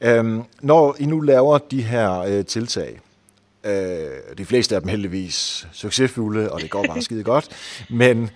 Øh, 0.00 0.38
når 0.60 0.96
I 0.98 1.06
nu 1.06 1.20
laver 1.20 1.58
de 1.58 1.82
her 1.82 2.18
øh, 2.18 2.44
tiltag, 2.44 3.00
øh, 3.64 4.36
de 4.38 4.44
fleste 4.44 4.74
af 4.74 4.80
dem 4.80 4.88
heldigvis 4.88 5.66
succesfulde, 5.72 6.52
og 6.52 6.60
det 6.60 6.70
går 6.70 6.84
bare 6.88 7.02
skide 7.08 7.24
godt, 7.24 7.48
men 7.90 8.30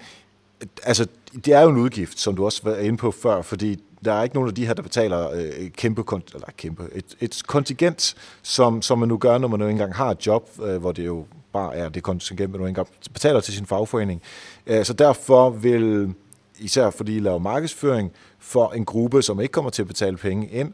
altså, 0.82 1.06
det 1.44 1.54
er 1.54 1.60
jo 1.60 1.68
en 1.68 1.76
udgift, 1.76 2.20
som 2.20 2.36
du 2.36 2.44
også 2.44 2.60
var 2.64 2.76
inde 2.76 2.96
på 2.98 3.10
før, 3.10 3.42
fordi 3.42 3.82
der 4.04 4.12
er 4.12 4.22
ikke 4.22 4.34
nogen 4.34 4.48
af 4.48 4.54
de 4.54 4.66
her, 4.66 4.74
der 4.74 4.82
betaler 4.82 5.30
øh, 5.30 5.70
kæmpe, 5.70 6.04
eller 6.34 6.48
kæmpe, 6.56 6.88
et, 6.94 7.04
et 7.20 7.42
kontingent, 7.46 8.14
som, 8.42 8.82
som 8.82 8.98
man 8.98 9.08
nu 9.08 9.16
gør, 9.18 9.38
når 9.38 9.48
man 9.48 9.60
nu 9.60 9.66
engang 9.66 9.94
har 9.94 10.10
et 10.10 10.26
job, 10.26 10.50
øh, 10.62 10.76
hvor 10.76 10.92
det 10.92 11.06
jo 11.06 11.24
bare 11.52 11.76
er 11.76 11.88
det 11.88 12.02
kontingent, 12.02 12.50
man 12.50 12.60
nu 12.60 12.66
engang 12.66 12.88
betaler 13.12 13.40
til 13.40 13.54
sin 13.54 13.66
fagforening. 13.66 14.22
Øh, 14.66 14.84
så 14.84 14.92
derfor 14.92 15.50
vil, 15.50 16.14
især 16.58 16.90
fordi 16.90 17.16
I 17.16 17.20
laver 17.20 17.38
markedsføring 17.38 18.12
for 18.38 18.70
en 18.70 18.84
gruppe, 18.84 19.22
som 19.22 19.40
ikke 19.40 19.52
kommer 19.52 19.70
til 19.70 19.82
at 19.82 19.88
betale 19.88 20.16
penge 20.16 20.48
ind, 20.48 20.72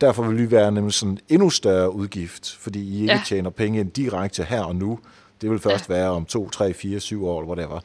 derfor 0.00 0.22
vil 0.22 0.38
vi 0.38 0.50
være 0.50 0.72
nemlig 0.72 0.92
sådan 0.94 1.12
en 1.12 1.18
endnu 1.28 1.50
større 1.50 1.94
udgift, 1.94 2.56
fordi 2.60 2.80
I 2.82 3.00
ikke 3.00 3.12
Ja. 3.12 3.20
tjener 3.26 3.50
penge 3.50 3.80
ind 3.80 3.90
direkte 3.90 4.44
her 4.44 4.62
og 4.62 4.76
nu. 4.76 4.98
Det 5.40 5.50
vil 5.50 5.58
først 5.58 5.88
være 5.88 6.10
om 6.10 6.24
2, 6.24 6.50
3, 6.50 6.74
4, 6.74 7.00
7 7.00 7.26
år, 7.26 7.40
eller 7.40 7.54
whatever. 7.54 7.80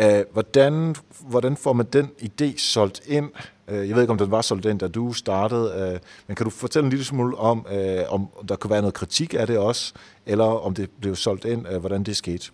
Uh, 0.00 0.32
hvordan, 0.32 0.96
hvordan 1.20 1.56
får 1.56 1.72
man 1.72 1.86
den 1.92 2.10
idé 2.22 2.58
solgt 2.58 3.00
ind? 3.06 3.30
Uh, 3.68 3.74
jeg 3.74 3.94
ved 3.94 4.02
ikke, 4.02 4.10
om 4.10 4.18
den 4.18 4.30
var 4.30 4.42
solgt 4.42 4.66
ind, 4.66 4.78
da 4.78 4.88
du 4.88 5.12
startede, 5.12 5.92
uh, 5.94 6.00
men 6.26 6.36
kan 6.36 6.44
du 6.44 6.50
fortælle 6.50 6.84
en 6.84 6.90
lille 6.90 7.04
smule 7.04 7.36
om, 7.36 7.66
uh, 7.70 8.12
om 8.14 8.28
der 8.48 8.56
kunne 8.56 8.70
være 8.70 8.80
noget 8.80 8.94
kritik 8.94 9.34
af 9.34 9.46
det 9.46 9.58
også, 9.58 9.92
eller 10.26 10.44
om 10.44 10.74
det 10.74 10.90
blev 11.00 11.16
solgt 11.16 11.44
ind, 11.44 11.68
uh, 11.68 11.76
hvordan 11.76 12.02
det 12.02 12.16
skete? 12.16 12.50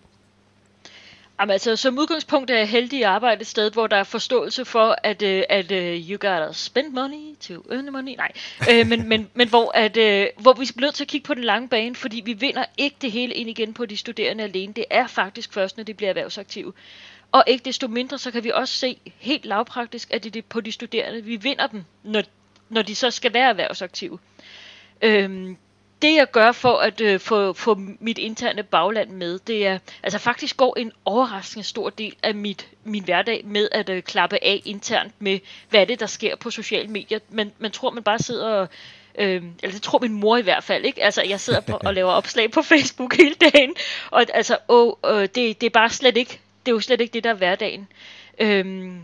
Jamen, 1.39 1.51
altså, 1.51 1.75
som 1.75 1.97
udgangspunkt 1.97 2.51
er 2.51 2.57
jeg 2.57 2.69
heldig 2.69 2.99
at 2.99 3.09
arbejde 3.09 3.41
et 3.41 3.47
sted, 3.47 3.71
hvor 3.71 3.87
der 3.87 3.97
er 3.97 4.03
forståelse 4.03 4.65
for, 4.65 4.95
at, 5.03 5.21
øh, 5.21 5.43
at 5.49 5.71
øh, 5.71 6.09
you 6.09 6.11
gotta 6.11 6.53
spend 6.53 6.93
money 6.93 7.35
to 7.39 7.53
earn 7.71 7.91
money. 7.91 8.15
Nej, 8.17 8.31
øh, 8.71 8.87
men, 8.87 9.09
men, 9.09 9.29
men 9.33 9.49
hvor, 9.49 9.71
at, 9.75 9.97
øh, 9.97 10.27
hvor 10.37 10.53
vi 10.53 10.65
bliver 10.75 10.87
nødt 10.87 10.95
til 10.95 11.03
at 11.03 11.07
kigge 11.07 11.25
på 11.25 11.33
den 11.33 11.43
lange 11.43 11.67
bane, 11.67 11.95
fordi 11.95 12.21
vi 12.25 12.33
vinder 12.33 12.65
ikke 12.77 12.95
det 13.01 13.11
hele 13.11 13.33
ind 13.33 13.49
igen 13.49 13.73
på 13.73 13.85
de 13.85 13.97
studerende 13.97 14.43
alene. 14.43 14.73
Det 14.73 14.85
er 14.89 15.07
faktisk 15.07 15.53
først, 15.53 15.77
når 15.77 15.83
de 15.83 15.93
bliver 15.93 16.09
erhvervsaktive. 16.09 16.73
Og 17.31 17.43
ikke 17.47 17.65
desto 17.65 17.87
mindre, 17.87 18.17
så 18.17 18.31
kan 18.31 18.43
vi 18.43 18.51
også 18.51 18.73
se 18.73 18.97
helt 19.17 19.45
lavpraktisk, 19.45 20.13
at 20.13 20.23
det 20.23 20.35
er 20.35 20.41
på 20.49 20.61
de 20.61 20.71
studerende. 20.71 21.23
Vi 21.23 21.35
vinder 21.35 21.67
dem, 21.67 21.83
når, 22.03 22.23
når 22.69 22.81
de 22.81 22.95
så 22.95 23.11
skal 23.11 23.33
være 23.33 23.49
erhvervsaktive. 23.49 24.19
Øhm, 25.01 25.57
det 26.01 26.15
jeg 26.15 26.31
gør 26.31 26.51
for 26.51 26.77
at 26.77 27.01
øh, 27.01 27.19
få, 27.19 27.53
få 27.53 27.79
mit 27.99 28.17
interne 28.17 28.63
bagland 28.63 29.09
med, 29.09 29.39
det 29.39 29.67
er, 29.67 29.79
altså 30.03 30.19
faktisk 30.19 30.57
går 30.57 30.75
en 30.77 30.91
overraskende 31.05 31.63
stor 31.63 31.89
del 31.89 32.15
af 32.23 32.35
mit, 32.35 32.67
min 32.83 33.03
hverdag 33.03 33.41
med 33.45 33.69
at 33.71 33.89
øh, 33.89 34.03
klappe 34.03 34.43
af 34.43 34.61
internt 34.65 35.13
med, 35.19 35.39
hvad 35.69 35.81
er 35.81 35.85
det, 35.85 35.99
der 35.99 36.05
sker 36.05 36.35
på 36.35 36.51
sociale 36.51 36.87
medier. 36.87 37.19
Man, 37.29 37.51
man 37.59 37.71
tror, 37.71 37.91
man 37.91 38.03
bare 38.03 38.19
sidder 38.19 38.47
og, 38.47 38.67
øh, 39.15 39.43
eller 39.63 39.73
det 39.73 39.81
tror 39.81 39.99
min 39.99 40.13
mor 40.13 40.37
i 40.37 40.41
hvert 40.41 40.63
fald, 40.63 40.85
ikke? 40.85 41.03
Altså, 41.03 41.23
jeg 41.23 41.39
sidder 41.39 41.61
på, 41.61 41.79
og 41.85 41.93
laver 41.93 42.11
opslag 42.11 42.51
på 42.51 42.61
Facebook 42.71 43.17
hele 43.17 43.35
dagen, 43.35 43.75
og 44.11 44.25
altså, 44.33 44.57
åh, 44.67 44.93
øh, 45.05 45.21
det, 45.21 45.35
det 45.35 45.63
er 45.63 45.69
bare 45.69 45.89
slet 45.89 46.17
ikke, 46.17 46.39
det 46.65 46.71
er 46.71 46.75
jo 46.75 46.79
slet 46.79 47.01
ikke 47.01 47.13
det, 47.13 47.23
der 47.23 47.29
er 47.29 47.33
hverdagen. 47.33 47.87
Øhm, 48.39 49.01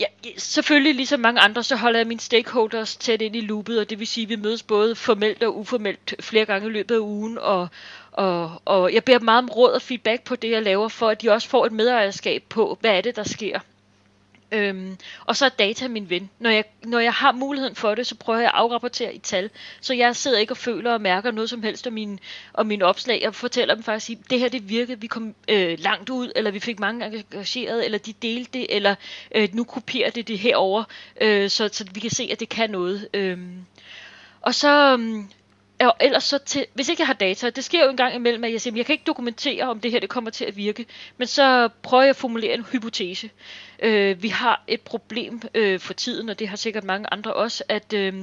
Ja, 0.00 0.06
selvfølgelig 0.38 0.94
ligesom 0.94 1.20
mange 1.20 1.40
andre, 1.40 1.62
så 1.62 1.76
holder 1.76 1.98
jeg 1.98 2.06
mine 2.06 2.20
stakeholders 2.20 2.96
tæt 2.96 3.22
ind 3.22 3.36
i 3.36 3.40
loopet, 3.40 3.80
og 3.80 3.90
det 3.90 3.98
vil 3.98 4.06
sige, 4.06 4.24
at 4.24 4.28
vi 4.28 4.36
mødes 4.36 4.62
både 4.62 4.94
formelt 4.94 5.42
og 5.42 5.58
uformelt 5.58 6.14
flere 6.20 6.44
gange 6.44 6.68
i 6.68 6.70
løbet 6.70 6.94
af 6.94 6.98
ugen, 6.98 7.38
og, 7.38 7.68
og, 8.12 8.62
og 8.64 8.94
jeg 8.94 9.04
beder 9.04 9.18
dem 9.18 9.24
meget 9.24 9.38
om 9.38 9.48
råd 9.48 9.72
og 9.72 9.82
feedback 9.82 10.24
på 10.24 10.36
det, 10.36 10.50
jeg 10.50 10.62
laver, 10.62 10.88
for 10.88 11.08
at 11.08 11.22
de 11.22 11.30
også 11.30 11.48
får 11.48 11.66
et 11.66 11.72
medejerskab 11.72 12.42
på, 12.48 12.78
hvad 12.80 12.90
er 12.90 13.00
det, 13.00 13.16
der 13.16 13.22
sker. 13.22 13.60
Øhm, 14.52 14.96
og 15.26 15.36
så 15.36 15.44
er 15.44 15.48
data 15.48 15.88
min 15.88 16.10
ven. 16.10 16.30
Når 16.38 16.50
jeg, 16.50 16.64
når 16.84 16.98
jeg 16.98 17.12
har 17.12 17.32
muligheden 17.32 17.74
for 17.74 17.94
det, 17.94 18.06
så 18.06 18.14
prøver 18.14 18.38
jeg 18.38 18.48
at 18.48 18.54
afrapportere 18.54 19.14
i 19.14 19.18
tal. 19.18 19.50
Så 19.80 19.94
jeg 19.94 20.16
sidder 20.16 20.38
ikke 20.38 20.52
og 20.52 20.56
føler 20.56 20.92
og 20.92 21.00
mærker 21.00 21.30
noget 21.30 21.50
som 21.50 21.62
helst 21.62 21.86
om 21.86 21.92
mine, 21.92 22.18
om 22.54 22.66
mine 22.66 22.84
opslag. 22.84 23.20
Jeg 23.22 23.34
fortæller 23.34 23.74
dem 23.74 23.84
faktisk, 23.84 24.18
at 24.18 24.30
det 24.30 24.38
her 24.38 24.48
det 24.48 24.68
virkede, 24.68 25.00
vi 25.00 25.06
kom 25.06 25.34
øh, 25.48 25.78
langt 25.78 26.10
ud, 26.10 26.32
eller 26.36 26.50
vi 26.50 26.60
fik 26.60 26.80
mange 26.80 27.06
engageret, 27.06 27.84
eller 27.84 27.98
de 27.98 28.12
delte 28.12 28.58
det, 28.58 28.66
eller 28.76 28.94
øh, 29.34 29.48
nu 29.52 29.64
kopierer 29.64 30.10
det 30.10 30.28
det 30.28 30.38
herover, 30.38 30.84
øh, 31.20 31.50
så, 31.50 31.68
så 31.72 31.84
vi 31.94 32.00
kan 32.00 32.10
se, 32.10 32.28
at 32.32 32.40
det 32.40 32.48
kan 32.48 32.70
noget. 32.70 33.08
Øhm, 33.14 33.64
og 34.40 34.54
så... 34.54 34.92
Øhm, 34.92 35.28
øhm, 35.82 35.88
og 35.88 35.96
ellers 36.00 36.24
så 36.24 36.38
til, 36.38 36.66
hvis 36.74 36.88
ikke 36.88 37.00
jeg 37.00 37.06
har 37.06 37.14
data, 37.14 37.50
det 37.50 37.64
sker 37.64 37.84
jo 37.84 37.90
en 37.90 37.96
gang 37.96 38.14
imellem, 38.14 38.44
at 38.44 38.52
jeg 38.52 38.60
siger, 38.60 38.74
at 38.74 38.78
jeg 38.78 38.86
kan 38.86 38.92
ikke 38.92 39.04
dokumentere, 39.06 39.64
om 39.64 39.80
det 39.80 39.90
her 39.90 40.00
det 40.00 40.08
kommer 40.08 40.30
til 40.30 40.44
at 40.44 40.56
virke, 40.56 40.86
men 41.16 41.26
så 41.26 41.68
prøver 41.82 42.02
jeg 42.02 42.10
at 42.10 42.16
formulere 42.16 42.54
en 42.54 42.64
hypotese. 42.72 43.30
Øh, 43.82 44.22
vi 44.22 44.28
har 44.28 44.64
et 44.68 44.80
problem 44.80 45.42
øh, 45.54 45.80
for 45.80 45.92
tiden, 45.92 46.28
og 46.28 46.38
det 46.38 46.48
har 46.48 46.56
sikkert 46.56 46.84
mange 46.84 47.06
andre 47.12 47.34
også, 47.34 47.64
at 47.68 47.92
øh, 47.92 48.14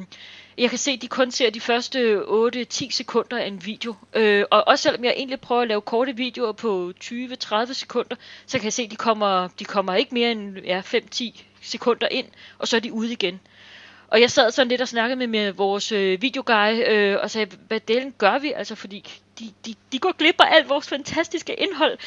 jeg 0.57 0.69
kan 0.69 0.79
se, 0.79 0.91
at 0.91 1.01
de 1.01 1.07
kun 1.07 1.31
ser 1.31 1.49
de 1.49 1.59
første 1.59 2.21
8-10 2.21 2.91
sekunder 2.91 3.37
af 3.37 3.47
en 3.47 3.65
video. 3.65 3.95
Øh, 4.13 4.45
og 4.51 4.67
også 4.67 4.81
selvom 4.81 5.03
jeg 5.03 5.13
egentlig 5.17 5.39
prøver 5.39 5.61
at 5.61 5.67
lave 5.67 5.81
korte 5.81 6.15
videoer 6.15 6.51
på 6.51 6.93
20-30 7.03 7.73
sekunder, 7.73 8.15
så 8.45 8.57
kan 8.57 8.63
jeg 8.65 8.73
se, 8.73 8.83
at 8.83 8.91
de 8.91 8.95
kommer, 8.95 9.47
de 9.59 9.65
kommer 9.65 9.95
ikke 9.95 10.13
mere 10.13 10.31
end 10.31 10.57
ja, 10.57 10.81
5-10 10.81 11.41
sekunder 11.61 12.07
ind, 12.11 12.27
og 12.57 12.67
så 12.67 12.75
er 12.75 12.79
de 12.79 12.93
ude 12.93 13.11
igen. 13.11 13.39
Og 14.11 14.21
jeg 14.21 14.31
sad 14.31 14.51
sådan 14.51 14.67
lidt 14.67 14.81
og 14.81 14.87
snakkede 14.87 15.15
med, 15.15 15.27
med 15.27 15.51
vores 15.51 15.91
øh, 15.91 16.21
videoguy, 16.21 16.83
øh, 16.87 17.17
og 17.21 17.31
sagde, 17.31 17.57
hvad 17.67 17.79
delen 17.79 18.13
gør 18.17 18.39
vi? 18.39 18.51
Altså, 18.51 18.75
fordi 18.75 19.11
de, 19.39 19.45
de, 19.65 19.75
de 19.91 19.99
går 19.99 20.11
glip 20.17 20.41
af 20.41 20.55
alt 20.55 20.69
vores 20.69 20.87
fantastiske 20.87 21.53
indhold. 21.53 21.97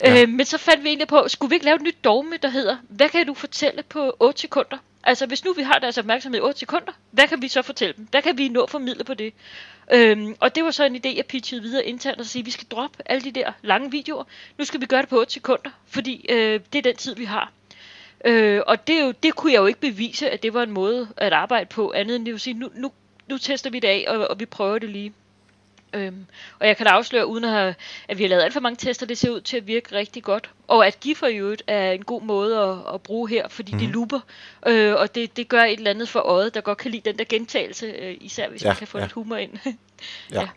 Ja. 0.00 0.22
Øh, 0.22 0.28
men 0.28 0.46
så 0.46 0.58
fandt 0.58 0.84
vi 0.84 0.88
egentlig 0.88 1.08
på, 1.08 1.24
skulle 1.28 1.50
vi 1.50 1.54
ikke 1.54 1.64
lave 1.64 1.76
et 1.76 1.82
nyt 1.82 2.04
dogme, 2.04 2.36
der 2.42 2.48
hedder, 2.48 2.76
hvad 2.88 3.08
kan 3.08 3.26
du 3.26 3.34
fortælle 3.34 3.82
på 3.82 4.16
8 4.20 4.40
sekunder? 4.40 4.78
Altså, 5.04 5.26
hvis 5.26 5.44
nu 5.44 5.52
vi 5.52 5.62
har 5.62 5.78
deres 5.78 5.98
opmærksomhed 5.98 6.40
i 6.40 6.42
8 6.42 6.58
sekunder, 6.58 6.92
hvad 7.10 7.28
kan 7.28 7.42
vi 7.42 7.48
så 7.48 7.62
fortælle 7.62 7.94
dem? 7.96 8.06
Hvad 8.10 8.22
kan 8.22 8.38
vi 8.38 8.48
nå 8.48 8.62
at 8.62 8.70
formidle 8.70 9.04
på 9.04 9.14
det? 9.14 9.32
Øhm, 9.92 10.34
og 10.40 10.54
det 10.54 10.64
var 10.64 10.70
så 10.70 10.84
en 10.84 10.96
idé, 10.96 11.16
jeg 11.16 11.26
pitchede 11.28 11.62
videre 11.62 11.84
internt 11.84 12.20
og 12.20 12.26
sige, 12.26 12.44
vi 12.44 12.50
skal 12.50 12.66
droppe 12.70 12.98
alle 13.06 13.24
de 13.24 13.32
der 13.32 13.52
lange 13.62 13.90
videoer. 13.90 14.24
Nu 14.58 14.64
skal 14.64 14.80
vi 14.80 14.86
gøre 14.86 15.00
det 15.00 15.08
på 15.08 15.18
8 15.18 15.32
sekunder, 15.32 15.70
fordi 15.86 16.26
øh, 16.28 16.60
det 16.72 16.78
er 16.78 16.82
den 16.82 16.96
tid, 16.96 17.14
vi 17.14 17.24
har. 17.24 17.52
Øh, 18.24 18.62
og 18.66 18.86
det, 18.86 18.98
er 18.98 19.04
jo, 19.04 19.14
det 19.22 19.34
kunne 19.34 19.52
jeg 19.52 19.58
jo 19.58 19.66
ikke 19.66 19.80
bevise, 19.80 20.30
at 20.30 20.42
det 20.42 20.54
var 20.54 20.62
en 20.62 20.70
måde 20.70 21.08
at 21.16 21.32
arbejde 21.32 21.66
på, 21.66 21.92
andet 21.92 22.16
end 22.16 22.24
vil 22.24 22.40
sige, 22.40 22.54
nu, 22.54 22.70
nu, 22.74 22.92
nu 23.28 23.38
tester 23.38 23.70
vi 23.70 23.80
det 23.80 23.88
af, 23.88 24.04
og, 24.08 24.28
og 24.28 24.40
vi 24.40 24.46
prøver 24.46 24.78
det 24.78 24.88
lige. 24.88 25.12
Øhm, 25.92 26.26
og 26.58 26.66
jeg 26.66 26.76
kan 26.76 26.86
da 26.86 26.92
afsløre, 26.92 27.26
uden 27.26 27.44
at, 27.44 27.50
have, 27.50 27.74
at 28.08 28.18
vi 28.18 28.22
har 28.22 28.28
lavet 28.28 28.42
alt 28.42 28.52
for 28.52 28.60
mange 28.60 28.76
tester, 28.76 29.06
det 29.06 29.18
ser 29.18 29.30
ud 29.30 29.40
til 29.40 29.56
at 29.56 29.66
virke 29.66 29.94
rigtig 29.94 30.22
godt. 30.22 30.50
Og 30.66 30.86
at 30.86 31.00
Giffer 31.00 31.26
i 31.26 31.36
øvrigt 31.36 31.62
er 31.66 31.92
en 31.92 32.04
god 32.04 32.22
måde 32.22 32.58
at, 32.58 32.94
at 32.94 33.02
bruge 33.02 33.28
her, 33.28 33.48
fordi 33.48 33.72
mm. 33.72 33.78
det 33.78 33.88
looper, 33.88 34.20
øh, 34.66 34.94
og 34.94 35.14
det, 35.14 35.36
det 35.36 35.48
gør 35.48 35.62
et 35.62 35.72
eller 35.72 35.90
andet 35.90 36.08
for 36.08 36.20
øjet, 36.20 36.54
der 36.54 36.60
godt 36.60 36.78
kan 36.78 36.90
lide 36.90 37.10
den 37.10 37.18
der 37.18 37.24
gentagelse, 37.24 37.86
øh, 37.86 38.16
især 38.20 38.48
hvis 38.48 38.62
Ja, 38.62 38.68
man 38.68 38.76
kan 38.76 38.86
få 38.86 38.98
ja. 38.98 39.04
lidt 39.04 39.12
humor 39.12 39.36
ind. 39.36 39.52
Ja. 40.32 40.40
Ja. 40.40 40.48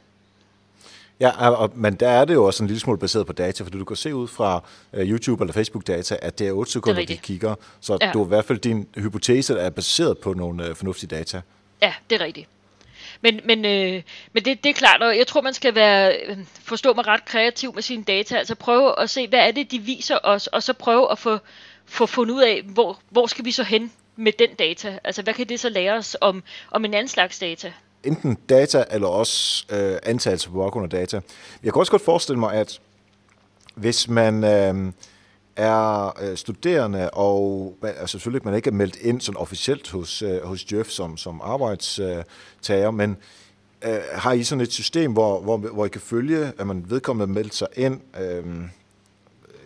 Ja, 1.21 1.49
og, 1.49 1.71
men 1.75 1.95
der 1.95 2.09
er 2.09 2.25
det 2.25 2.33
jo 2.33 2.45
også 2.45 2.63
en 2.63 2.67
lille 2.67 2.79
smule 2.79 2.99
baseret 2.99 3.27
på 3.27 3.33
data, 3.33 3.63
fordi 3.63 3.77
du 3.77 3.85
kan 3.85 3.95
se 3.95 4.15
ud 4.15 4.27
fra 4.27 4.63
uh, 4.93 4.99
YouTube 4.99 5.43
eller 5.43 5.53
Facebook-data, 5.53 6.17
at 6.21 6.39
det 6.39 6.47
er 6.47 6.51
8 6.51 6.71
sekunder, 6.71 7.05
de 7.05 7.17
kigger. 7.17 7.55
Så 7.81 7.97
ja. 8.01 8.07
Ja. 8.07 8.11
du 8.11 8.25
i 8.25 8.27
hvert 8.27 8.45
fald 8.45 8.59
din 8.59 8.87
hypotese 8.95 9.59
er 9.59 9.69
baseret 9.69 10.17
på 10.17 10.33
nogle 10.33 10.69
uh, 10.69 10.75
fornuftige 10.75 11.15
data. 11.15 11.41
Ja, 11.81 11.93
det 12.09 12.21
er 12.21 12.25
rigtigt. 12.25 12.47
Men, 13.21 13.41
men, 13.43 13.65
øh, 13.65 14.01
men 14.33 14.45
det, 14.45 14.63
det 14.63 14.69
er 14.69 14.73
klart, 14.73 15.01
og 15.01 15.17
jeg 15.17 15.27
tror, 15.27 15.41
man 15.41 15.53
skal 15.53 15.75
være, 15.75 16.15
øh, 16.25 16.37
forstå 16.63 16.93
mig 16.93 17.07
ret 17.07 17.25
kreativ 17.25 17.73
med 17.73 17.81
sine 17.81 18.03
data, 18.03 18.35
altså 18.35 18.55
prøve 18.55 18.99
at 18.99 19.09
se, 19.09 19.27
hvad 19.27 19.39
er 19.39 19.51
det, 19.51 19.71
de 19.71 19.79
viser 19.79 20.17
os, 20.23 20.47
og 20.47 20.63
så 20.63 20.73
prøve 20.73 21.11
at 21.11 21.19
få, 21.19 21.37
få 21.85 22.05
fundet 22.05 22.35
ud 22.35 22.41
af, 22.41 22.61
hvor, 22.65 22.99
hvor 23.09 23.27
skal 23.27 23.45
vi 23.45 23.51
så 23.51 23.63
hen 23.63 23.91
med 24.15 24.31
den 24.39 24.49
data? 24.59 24.99
Altså, 25.03 25.21
hvad 25.21 25.33
kan 25.33 25.49
det 25.49 25.59
så 25.59 25.69
lære 25.69 25.93
os 25.93 26.17
om, 26.21 26.43
om 26.71 26.85
en 26.85 26.93
anden 26.93 27.07
slags 27.07 27.39
data? 27.39 27.73
Enten 28.03 28.37
data, 28.49 28.83
eller 28.91 29.07
også 29.07 29.65
øh, 29.71 29.97
antagelse 30.03 30.49
på 30.49 30.57
baggrund 30.57 30.83
af 30.83 30.89
data. 30.89 31.21
Jeg 31.63 31.73
kan 31.73 31.79
også 31.79 31.91
godt 31.91 32.01
forestille 32.05 32.39
mig, 32.39 32.53
at 32.53 32.79
hvis 33.75 34.07
man 34.07 34.43
øh, 34.43 34.91
er 35.55 36.19
øh, 36.23 36.37
studerende, 36.37 37.09
og 37.09 37.75
man- 37.81 37.93
altså 37.97 38.07
selvfølgelig 38.11 38.45
man 38.45 38.55
ikke 38.55 38.67
er 38.69 38.73
meldt 38.73 38.95
ind 39.01 39.21
sådan 39.21 39.37
officielt 39.37 39.89
hos, 39.91 40.21
øh, 40.21 40.43
hos 40.43 40.65
Jeff 40.71 40.89
som, 40.89 41.17
som 41.17 41.41
arbejdstager, 41.43 42.91
men 42.91 43.17
øh, 43.85 43.99
har 44.11 44.31
I 44.33 44.43
sådan 44.43 44.61
et 44.61 44.73
system, 44.73 45.11
hvor, 45.13 45.39
hvor, 45.41 45.57
hvor 45.57 45.85
I 45.85 45.89
kan 45.89 46.01
følge, 46.01 46.51
at 46.59 46.67
man 46.67 46.85
vedkommende 46.89 47.33
meldt 47.33 47.55
sig 47.55 47.67
ind, 47.75 48.01
øh, 48.21 48.45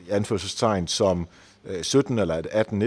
i 0.08 0.10
anførselstegn, 0.10 0.88
som 0.88 1.28
øh, 1.66 1.84
17 1.84 2.20
eller 2.20 2.42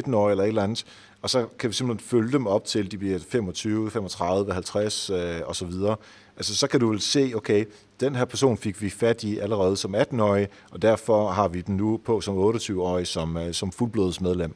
18-19 0.09 0.15
år 0.17 0.31
eller 0.31 0.45
et 0.45 0.49
eller 0.49 0.63
andet, 0.63 0.85
og 1.23 1.31
så 1.31 1.47
kan 1.59 1.71
vi 1.71 1.75
simpelthen 1.75 2.09
følge 2.09 2.33
dem 2.33 2.47
op 2.47 2.65
til, 2.65 2.91
de 2.91 2.99
bliver 2.99 3.19
25, 3.19 3.91
35, 3.91 4.53
50 4.53 5.11
øh, 5.11 5.41
og 5.45 5.57
så 5.57 5.67
videre. 5.67 5.97
Altså 6.37 6.57
så 6.57 6.67
kan 6.67 6.81
du 6.81 6.89
vel 6.89 7.01
se, 7.01 7.33
okay, 7.37 7.65
den 8.01 8.15
her 8.15 8.25
person 8.25 8.59
fik 8.59 8.83
vi 8.83 8.91
fat 8.91 9.23
i 9.23 9.39
allerede 9.39 9.77
som 9.77 9.95
18-årig, 9.95 10.49
og 10.71 10.83
derfor 10.83 11.31
har 11.31 11.49
vi 11.49 11.61
den 11.61 11.77
nu 11.77 12.01
på 12.05 12.21
som 12.21 12.39
28-årig 12.39 13.07
som, 13.07 13.37
øh, 13.37 13.55
som 13.55 13.73
fuldblodsmedlem. 13.73 14.55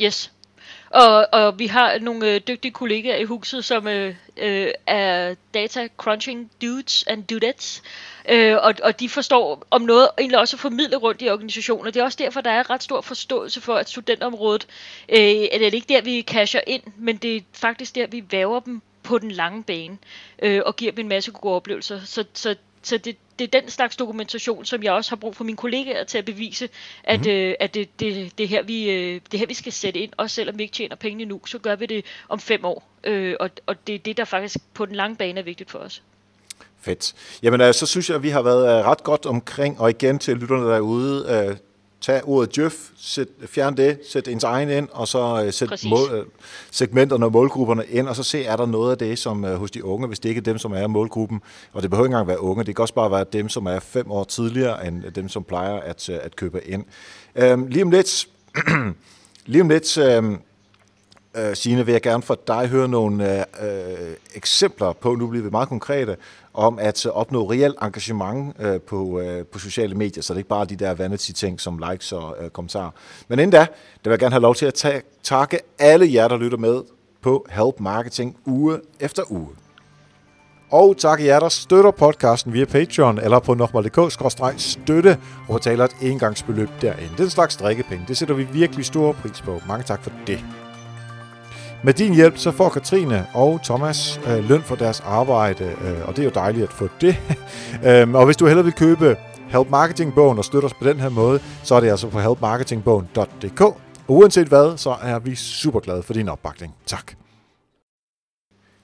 Yes. 0.00 0.32
Og, 0.90 1.28
og 1.32 1.58
vi 1.58 1.66
har 1.66 1.98
nogle 1.98 2.34
øh, 2.34 2.40
dygtige 2.48 2.72
kollegaer 2.72 3.16
i 3.16 3.24
huset, 3.24 3.64
som 3.64 3.88
øh, 3.88 4.14
øh, 4.36 4.68
er 4.86 5.34
data 5.54 5.88
crunching 5.96 6.50
dudes 6.62 7.04
and 7.06 7.24
dudettes. 7.24 7.82
Øh, 8.28 8.56
og, 8.56 8.74
og 8.82 9.00
de 9.00 9.08
forstår 9.08 9.66
om 9.70 9.82
noget 9.82 10.08
egentlig 10.18 10.38
også 10.38 10.56
at 10.56 10.60
formidle 10.60 10.96
rundt 10.96 11.22
i 11.22 11.30
organisationer. 11.30 11.90
Det 11.90 12.00
er 12.00 12.04
også 12.04 12.18
derfor, 12.20 12.40
der 12.40 12.50
er 12.50 12.70
ret 12.70 12.82
stor 12.82 13.00
forståelse 13.00 13.60
for, 13.60 13.74
at 13.74 13.88
studentområdet, 13.88 14.66
øh, 15.08 15.18
at 15.52 15.60
det 15.60 15.66
er 15.66 15.70
ikke 15.70 15.94
der, 15.94 16.02
vi 16.02 16.22
casher 16.22 16.60
ind, 16.66 16.82
men 16.96 17.16
det 17.16 17.36
er 17.36 17.40
faktisk 17.52 17.94
der, 17.94 18.06
vi 18.06 18.24
væver 18.30 18.60
dem 18.60 18.82
på 19.02 19.18
den 19.18 19.30
lange 19.30 19.62
bane 19.62 19.98
øh, 20.42 20.60
og 20.66 20.76
giver 20.76 20.92
dem 20.92 21.00
en 21.00 21.08
masse 21.08 21.30
gode 21.30 21.54
oplevelser. 21.54 22.00
Så, 22.04 22.24
så, 22.34 22.54
så 22.82 22.98
det, 22.98 23.16
det 23.40 23.54
er 23.54 23.60
den 23.60 23.70
slags 23.70 23.96
dokumentation, 23.96 24.64
som 24.64 24.82
jeg 24.82 24.92
også 24.92 25.10
har 25.10 25.16
brug 25.16 25.36
for 25.36 25.44
mine 25.44 25.56
kollegaer 25.56 26.04
til 26.04 26.18
at 26.18 26.24
bevise, 26.24 26.68
at, 27.04 27.20
mm-hmm. 27.20 27.32
øh, 27.32 27.54
at 27.60 27.74
det, 27.74 28.00
det, 28.00 28.38
det, 28.38 28.44
er 28.44 28.48
her, 28.48 28.62
vi, 28.62 28.90
øh, 28.90 29.14
det 29.14 29.34
er 29.34 29.38
her, 29.38 29.46
vi 29.46 29.54
skal 29.54 29.72
sætte 29.72 30.00
ind. 30.00 30.12
Også 30.16 30.34
selvom 30.34 30.58
vi 30.58 30.62
ikke 30.62 30.72
tjener 30.72 30.96
penge 30.96 31.24
nu, 31.24 31.40
så 31.46 31.58
gør 31.58 31.76
vi 31.76 31.86
det 31.86 32.04
om 32.28 32.40
fem 32.40 32.64
år. 32.64 32.88
Øh, 33.04 33.36
og, 33.40 33.50
og 33.66 33.86
det 33.86 33.94
er 33.94 33.98
det, 33.98 34.16
der 34.16 34.24
faktisk 34.24 34.56
på 34.74 34.86
den 34.86 34.94
lange 34.94 35.16
bane 35.16 35.40
er 35.40 35.44
vigtigt 35.44 35.70
for 35.70 35.78
os. 35.78 36.02
Fedt. 36.80 37.14
Jamen, 37.42 37.60
øh, 37.60 37.74
så 37.74 37.86
synes 37.86 38.08
jeg, 38.08 38.16
at 38.16 38.22
vi 38.22 38.28
har 38.28 38.42
været 38.42 38.78
øh, 38.78 38.86
ret 38.86 39.02
godt 39.02 39.26
omkring, 39.26 39.80
og 39.80 39.90
igen 39.90 40.18
til 40.18 40.36
lytterne 40.36 40.66
derude, 40.70 41.58
tag 42.00 42.28
ordet 42.28 42.58
Jøf, 42.58 42.74
sæt, 42.96 43.28
fjern 43.46 43.76
det, 43.76 43.98
sæt 44.08 44.28
ens 44.28 44.44
egen 44.44 44.70
ind, 44.70 44.88
og 44.92 45.08
så 45.08 45.42
øh, 45.44 45.52
sæt 45.52 45.68
Præcis. 45.68 45.90
mål, 45.90 46.08
øh, 46.12 46.24
segmenterne 46.70 47.26
og 47.26 47.32
målgrupperne 47.32 47.86
ind, 47.86 48.08
og 48.08 48.16
så 48.16 48.22
se, 48.22 48.44
er 48.44 48.56
der 48.56 48.66
noget 48.66 48.90
af 48.90 48.98
det, 48.98 49.18
som 49.18 49.44
øh, 49.44 49.56
hos 49.56 49.70
de 49.70 49.84
unge, 49.84 50.06
hvis 50.06 50.18
det 50.18 50.28
ikke 50.28 50.38
er 50.38 50.42
dem, 50.42 50.58
som 50.58 50.72
er 50.72 50.86
målgruppen, 50.86 51.40
og 51.72 51.82
det 51.82 51.90
behøver 51.90 52.06
ikke 52.06 52.12
engang 52.14 52.28
være 52.28 52.42
unge, 52.42 52.64
det 52.64 52.76
kan 52.76 52.82
også 52.82 52.94
bare 52.94 53.10
være 53.10 53.24
dem, 53.32 53.48
som 53.48 53.66
er 53.66 53.78
fem 53.78 54.10
år 54.10 54.24
tidligere, 54.24 54.86
end 54.86 55.02
dem, 55.02 55.28
som 55.28 55.44
plejer 55.44 55.74
at, 55.74 56.08
øh, 56.08 56.18
at 56.22 56.36
købe 56.36 56.60
ind. 56.68 56.84
Øhm, 57.36 57.66
lige 57.66 57.82
om 57.82 57.90
lidt, 57.90 58.28
lige 59.46 59.62
om 59.62 59.68
lidt, 59.68 59.98
øh, 59.98 60.22
øh, 61.36 61.56
Signe, 61.56 61.86
vil 61.86 61.92
jeg 61.92 62.02
gerne 62.02 62.22
for 62.22 62.38
dig 62.46 62.66
høre 62.68 62.88
nogle 62.88 63.38
øh, 63.38 63.44
øh, 63.62 64.14
eksempler 64.34 64.92
på, 64.92 65.14
nu 65.14 65.26
bliver 65.26 65.44
vi 65.44 65.50
meget 65.50 65.68
konkrete, 65.68 66.16
om 66.54 66.78
at 66.78 67.06
øh, 67.06 67.12
opnå 67.12 67.50
reelt 67.50 67.76
engagement 67.82 68.56
øh, 68.60 68.80
på, 68.80 69.20
øh, 69.20 69.46
på 69.46 69.58
sociale 69.58 69.94
medier, 69.94 70.22
så 70.22 70.32
det 70.32 70.36
er 70.36 70.40
ikke 70.40 70.48
bare 70.48 70.64
de 70.64 70.76
der 70.76 70.94
vanity-ting 70.94 71.60
som 71.60 71.80
likes 71.90 72.12
og 72.12 72.36
øh, 72.40 72.50
kommentarer. 72.50 72.90
Men 73.28 73.38
inden 73.38 73.50
da, 73.50 73.58
der 73.58 73.66
vil 74.04 74.10
jeg 74.10 74.18
gerne 74.18 74.32
have 74.32 74.42
lov 74.42 74.54
til 74.54 74.66
at 74.66 74.74
ta- 74.74 75.00
takke 75.22 75.58
alle 75.78 76.12
jer, 76.14 76.28
der 76.28 76.36
lytter 76.36 76.58
med 76.58 76.82
på 77.22 77.46
Help 77.50 77.80
Marketing 77.80 78.36
uge 78.46 78.78
efter 79.00 79.22
uge. 79.32 79.48
Og 80.70 80.96
tak 80.98 81.24
jer, 81.24 81.40
der 81.40 81.48
støtter 81.48 81.90
podcasten 81.90 82.52
via 82.52 82.64
Patreon 82.64 83.18
eller 83.18 83.38
på 83.38 83.54
nokmal.dk-støtte 83.54 85.18
og 85.48 85.54
betaler 85.54 85.84
et 85.84 85.96
engangsbeløb 86.02 86.68
derinde. 86.80 87.14
Den 87.18 87.30
slags 87.30 87.56
drikkepenge. 87.56 88.04
Det 88.08 88.16
sætter 88.16 88.34
vi 88.34 88.44
virkelig 88.44 88.84
stor 88.84 89.12
pris 89.12 89.40
på. 89.40 89.60
Mange 89.68 89.84
tak 89.84 90.02
for 90.02 90.12
det. 90.26 90.44
Med 91.84 91.94
din 91.94 92.14
hjælp 92.14 92.38
så 92.38 92.50
får 92.50 92.68
Katrine 92.68 93.26
og 93.34 93.60
Thomas 93.64 94.20
øh, 94.26 94.48
løn 94.48 94.62
for 94.62 94.76
deres 94.76 95.00
arbejde, 95.00 95.64
øh, 95.64 96.08
og 96.08 96.16
det 96.16 96.18
er 96.18 96.24
jo 96.24 96.30
dejligt 96.34 96.64
at 96.64 96.72
få 96.72 96.88
det. 97.00 97.16
øhm, 97.88 98.14
og 98.14 98.24
hvis 98.24 98.36
du 98.36 98.46
hellere 98.46 98.64
vil 98.64 98.72
købe 98.72 99.16
Help 99.48 99.70
Marketing-bogen 99.70 100.38
og 100.38 100.44
støtte 100.44 100.66
os 100.66 100.74
på 100.74 100.84
den 100.84 101.00
her 101.00 101.08
måde, 101.08 101.40
så 101.62 101.74
er 101.74 101.80
det 101.80 101.90
altså 101.90 102.08
på 102.08 102.20
helpmarketingbogen.dk. 102.20 103.60
Og 103.60 103.76
uanset 104.08 104.48
hvad, 104.48 104.76
så 104.76 104.96
er 105.02 105.18
vi 105.18 105.34
super 105.34 105.80
glade 105.80 106.02
for 106.02 106.12
din 106.12 106.28
opbakning. 106.28 106.74
Tak. 106.86 107.12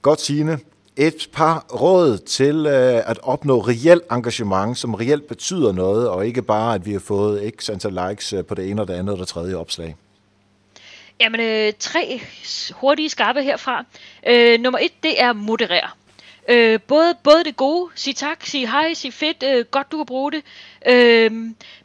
Godt, 0.01 0.21
Signe. 0.21 0.59
Et 0.95 1.27
par 1.33 1.65
råd 1.81 2.17
til 2.17 2.65
øh, 2.65 3.09
at 3.09 3.19
opnå 3.23 3.59
reelt 3.59 4.03
engagement, 4.11 4.77
som 4.77 4.93
reelt 4.93 5.27
betyder 5.27 5.71
noget, 5.71 6.09
og 6.09 6.27
ikke 6.27 6.41
bare, 6.41 6.75
at 6.75 6.85
vi 6.85 6.91
har 6.91 6.99
fået 6.99 7.51
x 7.59 7.69
antal 7.69 7.99
likes 8.09 8.33
øh, 8.33 8.45
på 8.45 8.55
det 8.55 8.69
ene 8.69 8.81
og 8.81 8.87
det 8.87 8.93
andet 8.93 9.13
og 9.13 9.19
det 9.19 9.27
tredje 9.27 9.55
opslag. 9.55 9.95
Jamen, 11.19 11.41
øh, 11.41 11.73
tre 11.79 12.21
hurtige 12.71 13.09
skarpe 13.09 13.43
herfra. 13.43 13.85
Øh, 14.27 14.59
nummer 14.59 14.79
et, 14.79 15.03
det 15.03 15.21
er 15.21 15.33
moderer. 15.33 15.97
Øh, 16.49 16.79
både, 16.81 17.15
både 17.23 17.43
det 17.43 17.55
gode, 17.55 17.91
sig 17.95 18.15
tak, 18.15 18.45
sig 18.45 18.69
hej, 18.69 18.93
sig 18.93 19.13
fedt, 19.13 19.43
øh, 19.43 19.65
godt 19.65 19.91
du 19.91 19.97
kan 19.97 20.05
bruge 20.05 20.31
det, 20.31 20.43
øh, 20.87 21.31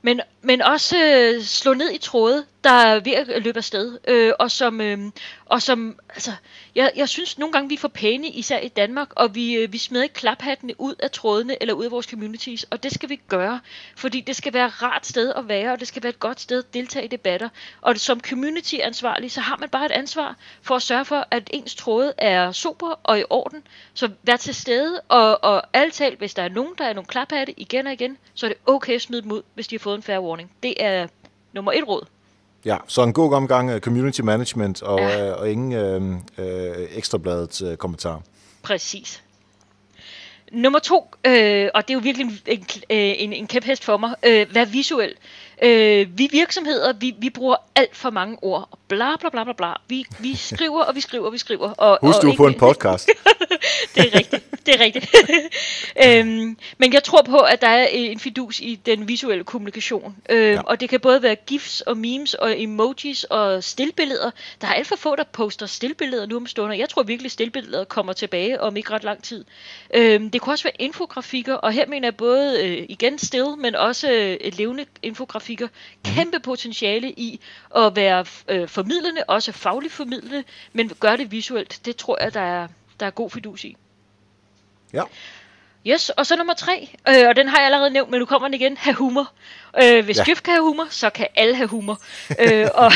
men, 0.02 0.20
men 0.42 0.62
også 0.62 0.96
øh, 0.98 1.42
slå 1.42 1.74
ned 1.74 1.90
i 1.92 1.98
tråde, 1.98 2.44
der 2.64 2.70
er 2.70 3.00
ved 3.00 3.12
at 3.12 3.42
løbe 3.42 3.58
afsted, 3.58 3.98
øh, 4.08 4.32
og 4.38 4.50
som, 4.50 4.80
øh, 4.80 4.98
og 5.46 5.62
som 5.62 5.98
altså, 6.08 6.32
jeg, 6.74 6.92
jeg 6.96 7.08
synes 7.08 7.38
nogle 7.38 7.52
gange, 7.52 7.68
vi 7.68 7.74
er 7.74 7.78
for 7.78 7.88
pæne, 7.88 8.28
især 8.28 8.58
i 8.58 8.68
Danmark, 8.68 9.08
og 9.16 9.34
vi, 9.34 9.54
øh, 9.54 9.72
vi 9.72 9.78
smider 9.78 10.02
ikke 10.02 10.14
klaphattene 10.14 10.80
ud 10.80 10.94
af 10.98 11.10
trådene, 11.10 11.62
eller 11.62 11.74
ud 11.74 11.84
af 11.84 11.90
vores 11.90 12.06
communities, 12.06 12.64
og 12.64 12.82
det 12.82 12.92
skal 12.92 13.08
vi 13.08 13.20
gøre, 13.28 13.60
fordi 13.96 14.20
det 14.20 14.36
skal 14.36 14.52
være 14.52 14.66
et 14.66 14.82
rart 14.82 15.06
sted 15.06 15.32
at 15.36 15.48
være, 15.48 15.72
og 15.72 15.80
det 15.80 15.88
skal 15.88 16.02
være 16.02 16.10
et 16.10 16.20
godt 16.20 16.40
sted 16.40 16.58
at 16.58 16.74
deltage 16.74 17.04
i 17.04 17.08
debatter, 17.08 17.48
og 17.80 17.96
som 17.96 18.20
community-ansvarlig, 18.20 19.30
så 19.30 19.40
har 19.40 19.56
man 19.56 19.68
bare 19.68 19.86
et 19.86 19.92
ansvar 19.92 20.36
for 20.62 20.76
at 20.76 20.82
sørge 20.82 21.04
for, 21.04 21.26
at 21.30 21.50
ens 21.52 21.74
tråde 21.74 22.12
er 22.18 22.52
super 22.52 23.00
og 23.02 23.20
i 23.20 23.24
orden, 23.30 23.62
så 23.94 24.10
vær 24.22 24.36
til 24.36 24.54
stede, 24.54 25.00
og, 25.08 25.44
og 25.44 25.62
alt 25.72 25.94
talt, 25.94 26.18
hvis 26.18 26.34
der 26.34 26.42
er 26.42 26.48
nogen, 26.48 26.74
der 26.78 26.84
er 26.84 26.92
nogle 26.92 27.06
klaphatte 27.06 27.60
igen 27.60 27.86
og 27.86 27.92
igen, 27.92 28.18
så 28.34 28.46
er 28.46 28.50
det 28.50 28.58
okay 28.66 28.94
at 28.94 29.02
smide 29.02 29.22
dem 29.22 29.32
ud, 29.32 29.42
hvis 29.54 29.68
de 29.68 29.74
har 29.74 29.80
fået 29.80 29.96
en 29.96 30.02
fair 30.02 30.18
warning. 30.18 30.50
Det 30.62 30.74
er 30.78 31.06
nummer 31.52 31.72
et 31.72 31.88
råd. 31.88 32.06
Ja, 32.64 32.76
så 32.86 33.02
en 33.02 33.12
god 33.12 33.34
omgang 33.34 33.70
af 33.70 33.80
community 33.80 34.20
management 34.20 34.82
og, 34.82 34.98
Ja. 35.00 35.28
øh, 35.30 35.38
og 35.40 35.50
ingen 35.50 35.72
øh, 35.72 36.12
øh, 36.46 36.86
ekstrabladets 36.94 37.62
øh, 37.62 37.76
kommentar. 37.76 38.22
Præcis. 38.62 39.22
Nummer 40.52 40.78
to, 40.78 41.14
øh, 41.26 41.68
og 41.74 41.88
det 41.88 41.90
er 41.90 41.94
jo 41.94 42.00
virkelig 42.00 42.26
en, 42.26 42.38
en, 42.46 42.66
en, 42.90 43.32
en 43.32 43.46
kæphest 43.46 43.84
for 43.84 43.96
mig, 43.96 44.14
øh, 44.22 44.54
vær 44.54 44.64
visuel. 44.64 45.14
Øh, 45.62 46.18
vi 46.18 46.28
virksomheder, 46.32 46.92
vi, 46.92 47.14
vi 47.18 47.30
bruger 47.30 47.56
alt 47.74 47.96
for 47.96 48.10
mange 48.10 48.38
ord. 48.42 48.68
og 48.70 48.78
Bla 48.88 49.16
bla 49.20 49.28
bla 49.30 49.44
bla 49.44 49.52
bla. 49.52 49.72
Vi, 49.88 50.04
vi 50.18 50.36
skriver 50.36 50.82
og 50.82 50.94
vi 50.94 51.00
skriver 51.00 51.26
og 51.26 51.32
vi 51.32 51.38
skriver. 51.38 51.70
Og, 51.70 51.98
Husk 52.02 52.16
og 52.18 52.22
du 52.22 52.34
på 52.36 52.46
en 52.46 52.54
podcast. 52.54 53.10
det 53.94 54.12
er 54.12 54.18
rigtigt. 54.18 54.66
Det 54.66 54.74
er 54.74 54.80
rigtigt. 54.84 55.14
øhm, 56.06 56.56
men 56.78 56.92
jeg 56.92 57.04
tror 57.04 57.22
på, 57.22 57.38
at 57.38 57.60
der 57.60 57.68
er 57.68 57.86
en 57.86 58.18
fidus 58.18 58.60
i 58.60 58.80
den 58.86 59.08
visuelle 59.08 59.44
kommunikation. 59.44 60.16
Øhm, 60.30 60.42
Ja. 60.52 60.60
Og 60.60 60.80
det 60.80 60.88
kan 60.88 61.00
både 61.00 61.22
være 61.22 61.34
gifs 61.34 61.80
og 61.80 61.96
memes 61.96 62.34
og 62.34 62.62
emojis 62.62 63.24
og 63.24 63.64
stillbilleder. 63.64 64.30
Der 64.60 64.66
er 64.66 64.72
alt 64.72 64.86
for 64.86 64.96
få, 64.96 65.16
der 65.16 65.24
poster 65.32 65.66
stillbilleder 65.66 66.26
nu 66.26 66.36
om 66.36 66.46
stunder. 66.46 66.76
Jeg 66.76 66.88
tror 66.88 67.02
virkelig, 67.02 67.26
at 67.28 67.32
stillbilleder 67.32 67.84
kommer 67.84 68.12
tilbage 68.12 68.60
om 68.60 68.76
ikke 68.76 68.90
ret 68.90 69.04
lang 69.04 69.22
tid. 69.22 69.44
Øhm, 69.94 70.30
det 70.30 70.40
kunne 70.40 70.52
også 70.52 70.64
være 70.64 70.72
infografikker, 70.78 71.54
og 71.54 71.72
her 71.72 71.86
mener 71.86 72.06
jeg 72.06 72.16
både 72.16 72.62
øh, 72.64 72.86
igen 72.88 73.18
still, 73.18 73.46
men 73.58 73.74
også 73.74 74.10
øh, 74.12 74.52
levende 74.52 74.84
infografikker. 75.02 75.51
Kæmpe 76.04 76.40
potentiale 76.40 77.10
i 77.10 77.40
at 77.76 77.96
være 77.96 78.24
øh, 78.48 78.68
formidlende, 78.68 79.22
også 79.28 79.52
fagligt 79.52 79.92
formidlende, 79.92 80.44
men 80.72 80.88
gør 81.00 81.16
det 81.16 81.30
visuelt. 81.30 81.80
Det 81.84 81.96
tror 81.96 82.22
jeg, 82.22 82.34
der 82.34 82.40
er, 82.40 82.68
der 83.00 83.06
er 83.06 83.10
god 83.10 83.30
fidus 83.30 83.64
i. 83.64 83.76
Ja. 84.92 85.02
Yes, 85.86 86.10
og 86.10 86.26
så 86.26 86.36
nummer 86.36 86.54
tre, 86.54 86.88
øh, 87.08 87.28
og 87.28 87.36
den 87.36 87.48
har 87.48 87.56
jeg 87.56 87.66
allerede 87.66 87.90
nævnt, 87.90 88.10
men 88.10 88.20
nu 88.20 88.26
kommer 88.26 88.48
den 88.48 88.54
igen, 88.54 88.76
have 88.76 88.94
humor. 88.94 89.32
Øh, 89.82 90.04
hvis 90.04 90.16
Ja. 90.18 90.24
Jeff 90.28 90.40
kan 90.42 90.52
have 90.54 90.62
humor, 90.64 90.86
så 90.90 91.10
kan 91.10 91.26
alle 91.34 91.54
have 91.56 91.68
humor. 91.68 92.00
øh, 92.38 92.68
og, 92.74 92.92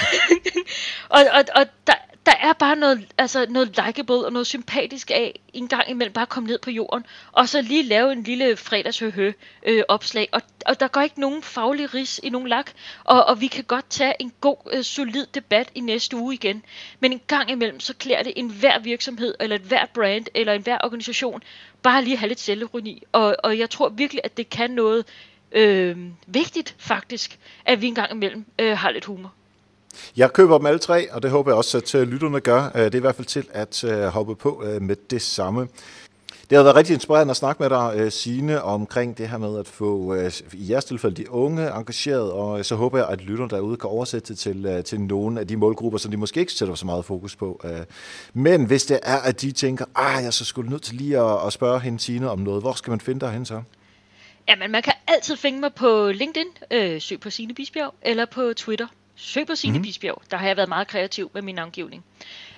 og, 1.17 1.21
og, 1.33 1.45
og 1.55 1.67
der, 1.87 1.95
der 2.27 2.35
er 2.41 2.53
bare 2.53 2.77
noget, 2.77 3.07
altså 3.19 3.47
noget 3.49 3.69
likeable 3.69 4.27
og 4.27 4.33
noget 4.33 4.47
sympatisk 4.47 5.11
af 5.11 5.41
en 5.53 5.69
gang 5.69 5.91
imellem 5.91 6.13
bare 6.13 6.27
komme 6.27 6.47
ned 6.47 6.59
på 6.59 6.71
jorden, 6.71 7.07
og 7.33 7.49
så 7.49 7.63
lige 7.63 7.83
lave 7.83 8.13
en 8.13 8.23
lille 8.23 8.57
fredagshøhø 8.57 9.33
øh, 9.67 9.83
opslag. 9.89 10.29
Og, 10.33 10.43
og 10.67 10.81
der 10.81 10.89
går 10.89 11.01
ikke 11.01 11.21
nogen 11.21 11.43
faglig 11.43 11.95
ris 11.95 12.21
i 12.23 12.29
nogen 12.29 12.49
lak, 12.49 12.71
og, 13.05 13.25
og 13.25 13.41
vi 13.41 13.47
kan 13.47 13.65
godt 13.65 13.91
tage 13.91 14.15
en 14.21 14.33
god, 14.41 14.57
øh, 14.73 14.85
solid 14.85 15.27
debat 15.35 15.71
i 15.75 15.81
næste 15.81 16.17
uge 16.17 16.35
igen. 16.35 16.63
Men 17.01 17.13
en 17.13 17.21
gang 17.27 17.51
imellem, 17.51 17.81
så 17.81 17.95
klæder 17.95 18.23
det 18.23 18.33
en 18.37 18.51
hver 18.51 18.79
virksomhed, 18.79 19.35
eller 19.41 19.57
et 19.57 19.63
hver 19.63 19.87
brand, 19.95 20.27
eller 20.35 20.53
en 20.53 20.63
hver 20.63 20.79
organisation, 20.85 21.43
bare 21.83 22.05
lige 22.05 22.13
at 22.13 22.19
have 22.19 22.29
lidt 22.29 22.41
selvironi. 22.41 23.03
Og, 23.13 23.37
og 23.45 23.59
jeg 23.59 23.71
tror 23.71 23.89
virkelig, 23.89 24.21
at 24.25 24.37
det 24.37 24.51
kan 24.51 24.71
noget 24.71 25.05
øh, 25.53 25.97
vigtigt 26.27 26.75
faktisk, 26.79 27.39
at 27.65 27.83
vi 27.83 27.87
en 27.87 27.95
gang 27.95 28.13
imellem 28.13 28.45
øh, 28.59 28.79
har 28.79 28.91
lidt 28.91 29.05
humor. 29.05 29.33
Jeg 30.17 30.33
køber 30.33 30.59
dem 30.59 30.67
alle 30.67 30.79
tre, 30.79 31.13
og 31.13 31.23
det 31.23 31.31
håber 31.31 31.51
jeg 31.51 31.57
også, 31.57 31.79
at 31.79 31.95
øh, 31.95 32.09
lytterne 32.09 32.41
gør. 32.41 32.71
Øh, 32.75 32.85
det 32.85 32.95
er 32.95 32.99
i 32.99 33.01
hvert 33.01 33.15
fald 33.15 33.27
til 33.27 33.45
at 33.53 33.85
øh, 33.85 34.05
hoppe 34.05 34.35
på 34.37 34.65
med 34.81 34.97
det 35.11 35.23
samme. 35.23 35.69
Det 36.51 36.57
har 36.57 36.63
været 36.63 36.77
rigtig 36.77 36.95
inspirerende 36.95 37.31
at 37.31 37.37
snakke 37.37 37.63
med 37.63 37.71
dig, 37.71 38.13
Signe, 38.13 38.63
omkring 38.63 39.19
det 39.19 39.29
her 39.29 39.39
med 39.39 39.59
at 39.59 39.69
få, 39.69 40.15
i 40.53 40.71
jeres 40.71 40.85
tilfælde, 40.85 41.17
de 41.17 41.31
unge 41.31 41.69
engageret, 41.69 42.33
og 42.33 42.65
så 42.65 42.75
håber 42.75 42.99
jeg, 42.99 43.09
at 43.09 43.21
lytterne 43.21 43.51
derude 43.51 43.77
kan 43.77 43.91
oversætte 43.91 44.29
det 44.29 44.39
til, 44.39 44.83
til 44.85 45.01
nogle 45.01 45.41
af 45.41 45.47
de 45.47 45.57
målgrupper, 45.57 45.99
som 45.99 46.11
de 46.11 46.17
måske 46.17 46.41
ikke 46.41 46.53
sætter 46.53 46.75
så 46.75 46.87
meget 46.87 47.05
fokus 47.05 47.37
på. 47.37 47.65
Men 48.35 48.65
hvis 48.65 48.85
det 48.85 49.01
er, 49.03 49.17
at 49.17 49.41
de 49.41 49.53
tænker, 49.53 49.85
ah, 49.95 50.25
jeg 50.25 50.33
så 50.33 50.45
skulle 50.45 50.71
nødt 50.71 50.83
til 50.83 50.95
lige 50.95 51.19
at, 51.19 51.47
at 51.47 51.53
spørge 51.53 51.81
hende, 51.81 52.01
Signe, 52.01 52.31
om 52.31 52.39
noget, 52.39 52.63
hvor 52.63 52.73
skal 52.73 52.91
man 52.91 53.01
finde 53.01 53.21
dig 53.21 53.31
hen 53.31 53.45
så? 53.45 53.63
Jamen, 54.49 54.71
man 54.71 54.83
kan 54.83 54.93
altid 55.09 55.37
finde 55.37 55.61
mig 55.61 55.75
på 55.75 56.11
LinkedIn, 56.15 56.47
øh, 56.71 57.01
søg 57.01 57.21
på 57.21 57.31
Signe 57.31 57.55
Bisbjerg, 57.55 57.95
eller 58.03 58.25
på 58.25 58.53
Twitter, 58.57 58.87
søg 59.17 59.47
på 59.47 59.55
Signe 59.55 59.79
mm. 59.79 59.83
Bisbjerg. 59.83 60.23
Der 60.31 60.37
har 60.37 60.47
jeg 60.47 60.57
været 60.57 60.69
meget 60.69 60.89
kreativ 60.89 61.31
med 61.35 61.43
min 61.43 61.55
navngivning. 61.55 62.05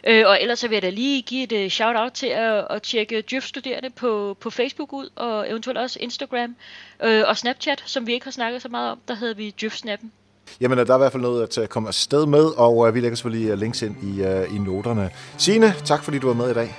Øh, 0.04 0.26
og 0.26 0.42
ellers 0.42 0.58
så 0.58 0.68
vil 0.68 0.76
jeg 0.76 0.82
da 0.82 0.90
lige 0.90 1.22
give 1.22 1.42
et 1.42 1.64
uh, 1.64 1.70
shout-out 1.70 2.12
til 2.12 2.26
at, 2.26 2.66
at 2.70 2.82
tjekke 2.82 3.22
Djøf-studerende 3.30 3.90
på, 3.90 4.36
på 4.40 4.50
Facebook 4.50 4.92
ud, 4.92 5.08
og 5.16 5.50
eventuelt 5.50 5.78
også 5.78 5.98
Instagram 6.00 6.56
øh, 7.04 7.24
og 7.26 7.36
Snapchat, 7.36 7.82
som 7.86 8.06
vi 8.06 8.12
ikke 8.12 8.26
har 8.26 8.30
snakket 8.30 8.62
så 8.62 8.68
meget 8.68 8.90
om. 8.90 8.98
Der 9.08 9.14
hedder 9.14 9.34
vi 9.34 9.54
Djøf-snappen. 9.60 10.12
Jamen, 10.60 10.78
der 10.78 10.92
er 10.92 10.96
i 10.96 10.98
hvert 10.98 11.12
fald 11.12 11.22
noget 11.22 11.42
at 11.42 11.58
øh, 11.58 11.68
komme 11.68 11.88
afsted 11.88 12.26
med, 12.26 12.44
og 12.44 12.88
øh, 12.88 12.94
vi 12.94 13.00
lægger 13.00 13.16
selvfølgelig 13.16 13.50
øh, 13.50 13.58
links 13.58 13.82
ind 13.82 13.96
i, 14.02 14.22
øh, 14.22 14.54
i 14.54 14.58
noterne. 14.58 15.10
Signe, 15.38 15.74
tak 15.84 16.04
fordi 16.04 16.18
du 16.18 16.26
var 16.26 16.34
med 16.34 16.50
i 16.50 16.54
dag. 16.54 16.74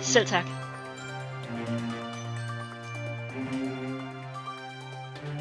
Selv 0.00 0.26
tak. 0.26 0.61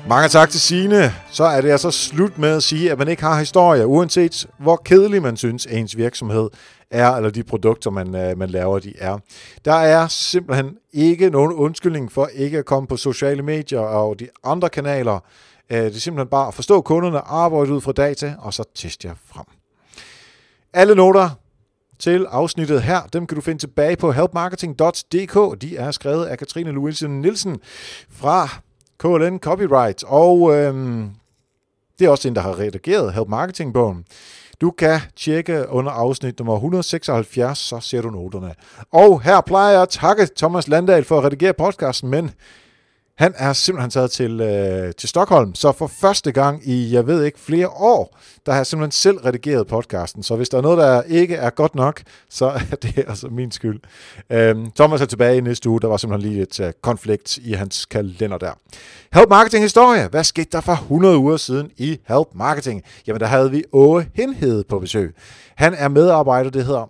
Mange 0.08 0.30
tak 0.30 0.49
til 0.49 0.62
Sine. 0.62 1.14
Så 1.32 1.43
er 1.43 1.62
det 1.62 1.72
altså 1.72 1.91
slut 1.91 2.38
med 2.38 2.49
at 2.49 2.64
sige, 2.64 2.91
at 2.91 2.97
man 2.97 3.08
ikke 3.08 3.24
har 3.24 3.39
historie, 3.39 3.88
uanset 3.88 4.47
hvor 4.60 4.76
kedelig 4.76 5.22
man 5.22 5.38
synes, 5.38 5.66
ens 5.66 5.97
virksomhed 5.97 6.49
er, 6.91 7.12
eller 7.12 7.30
de 7.30 7.43
produkter, 7.43 7.89
man, 7.89 8.16
øh, 8.16 8.38
man 8.38 8.49
laver, 8.49 8.80
de 8.80 8.93
er. 8.97 9.18
Der 9.66 9.74
er 9.74 10.08
simpelthen 10.08 10.78
ikke 10.93 11.30
nogen 11.30 11.54
undskyldning 11.54 12.12
for 12.12 12.28
ikke 12.34 12.58
at 12.58 12.66
komme 12.66 12.88
på 12.88 12.97
sociale 12.97 13.41
medier 13.41 13.80
og 13.80 14.20
de 14.20 14.28
andre 14.43 14.70
kanaler. 14.70 15.20
Øh, 15.70 15.78
det 15.78 15.95
er 15.95 15.99
simpelthen 15.99 16.30
bare 16.30 16.47
at 16.47 16.54
forstå 16.54 16.82
kunderne, 16.82 17.20
arbejde 17.20 17.74
ud 17.74 17.82
fra 17.82 17.91
data, 17.91 18.36
og 18.39 18.54
så 18.54 18.64
teste 18.76 19.08
jer 19.08 19.16
frem. 19.26 19.45
Alle 20.74 20.95
noter 20.95 21.30
til 21.99 22.26
afsnittet 22.30 22.82
her, 22.82 23.02
dem 23.14 23.28
kan 23.28 23.36
du 23.36 23.41
finde 23.41 23.60
tilbage 23.60 23.95
på 23.95 24.12
helpmarketing.dk. 24.12 25.62
De 25.62 25.78
er 25.78 25.91
skrevet 25.91 26.26
af 26.26 26.38
Katrine 26.38 26.72
Louise 26.72 27.08
Nielsen 27.08 27.60
fra 28.12 28.49
KLN 29.02 29.39
Copyright. 29.39 30.04
Og 30.04 30.56
øhm, 30.56 31.10
Det 31.99 32.06
er 32.06 32.10
også 32.10 32.28
en, 32.28 32.36
der 32.36 32.41
har 32.41 32.60
redigeret 32.60 33.14
Help 33.14 33.28
Marketing-bogen. 33.28 34.06
Du 34.62 34.72
kan 34.72 34.99
tjekke 35.16 35.66
under 35.70 35.91
afsnit 35.91 36.39
nummer 36.39 36.56
176, 36.56 37.60
så 37.60 37.80
ser 37.80 38.02
du 38.02 38.10
noterne. 38.10 38.54
Og 38.91 39.22
her 39.22 39.41
plejer 39.41 39.72
jeg 39.72 39.82
at 39.82 39.89
takke 39.89 40.28
Thomas 40.38 40.68
Landahl 40.68 41.04
for 41.04 41.18
at 41.18 41.24
redigere 41.24 41.54
podcasten, 41.54 42.10
men 42.10 42.32
han 43.22 43.34
er 43.38 43.53
simpelthen 43.53 43.91
taget 43.91 44.11
til, 44.11 44.41
øh, 44.41 44.93
til 44.93 45.09
Stockholm, 45.09 45.55
så 45.55 45.72
for 45.72 45.88
første 45.88 46.32
gang 46.32 46.67
i, 46.67 46.93
jeg 46.93 47.07
ved 47.07 47.24
ikke, 47.24 47.39
flere 47.39 47.69
år, 47.69 48.17
der 48.45 48.51
har 48.51 48.59
jeg 48.59 48.65
simpelthen 48.65 48.91
selv 48.91 49.17
redigeret 49.17 49.67
podcasten. 49.67 50.24
Så 50.24 50.36
hvis 50.36 50.49
der 50.49 50.57
er 50.57 50.61
noget, 50.61 50.78
der 50.78 51.01
ikke 51.01 51.36
er 51.36 51.49
godt 51.49 51.76
nok, 51.76 52.01
så 52.30 52.45
er 52.72 52.76
det 52.76 52.97
altså 53.07 53.28
min 53.28 53.51
skyld. 53.51 53.80
Øhm, 54.30 54.72
Thomas 54.72 55.01
er 55.01 55.05
tilbage 55.05 55.38
i 55.38 55.41
næste 55.41 55.69
uge. 55.69 55.82
Der 55.82 55.88
var 55.88 55.97
simpelthen 55.97 56.32
lige 56.32 56.41
et 56.41 56.59
øh, 56.59 56.74
konflikt 56.82 57.38
i 57.38 57.53
hans 57.53 57.86
kalender 57.86 58.38
der. 58.38 58.51
Help 59.13 59.30
Marketing 59.30 59.63
Historie. 59.63 60.07
Hvad 60.07 60.24
skete 60.24 60.49
der 60.51 60.61
for 60.61 60.74
100 60.74 61.17
uger 61.17 61.38
siden 61.38 61.72
i 61.78 61.99
Help 62.07 62.28
Marketing? 62.36 62.84
Jamen, 63.07 63.19
der 63.19 63.28
havde 63.28 63.51
vi 63.51 63.63
Åge 63.72 64.09
Henhed 64.13 64.63
på 64.63 64.80
besøg. 64.80 65.15
Han 65.55 65.74
er 65.74 65.88
medarbejder, 65.88 66.49
det 66.49 66.65
hedder... 66.65 66.89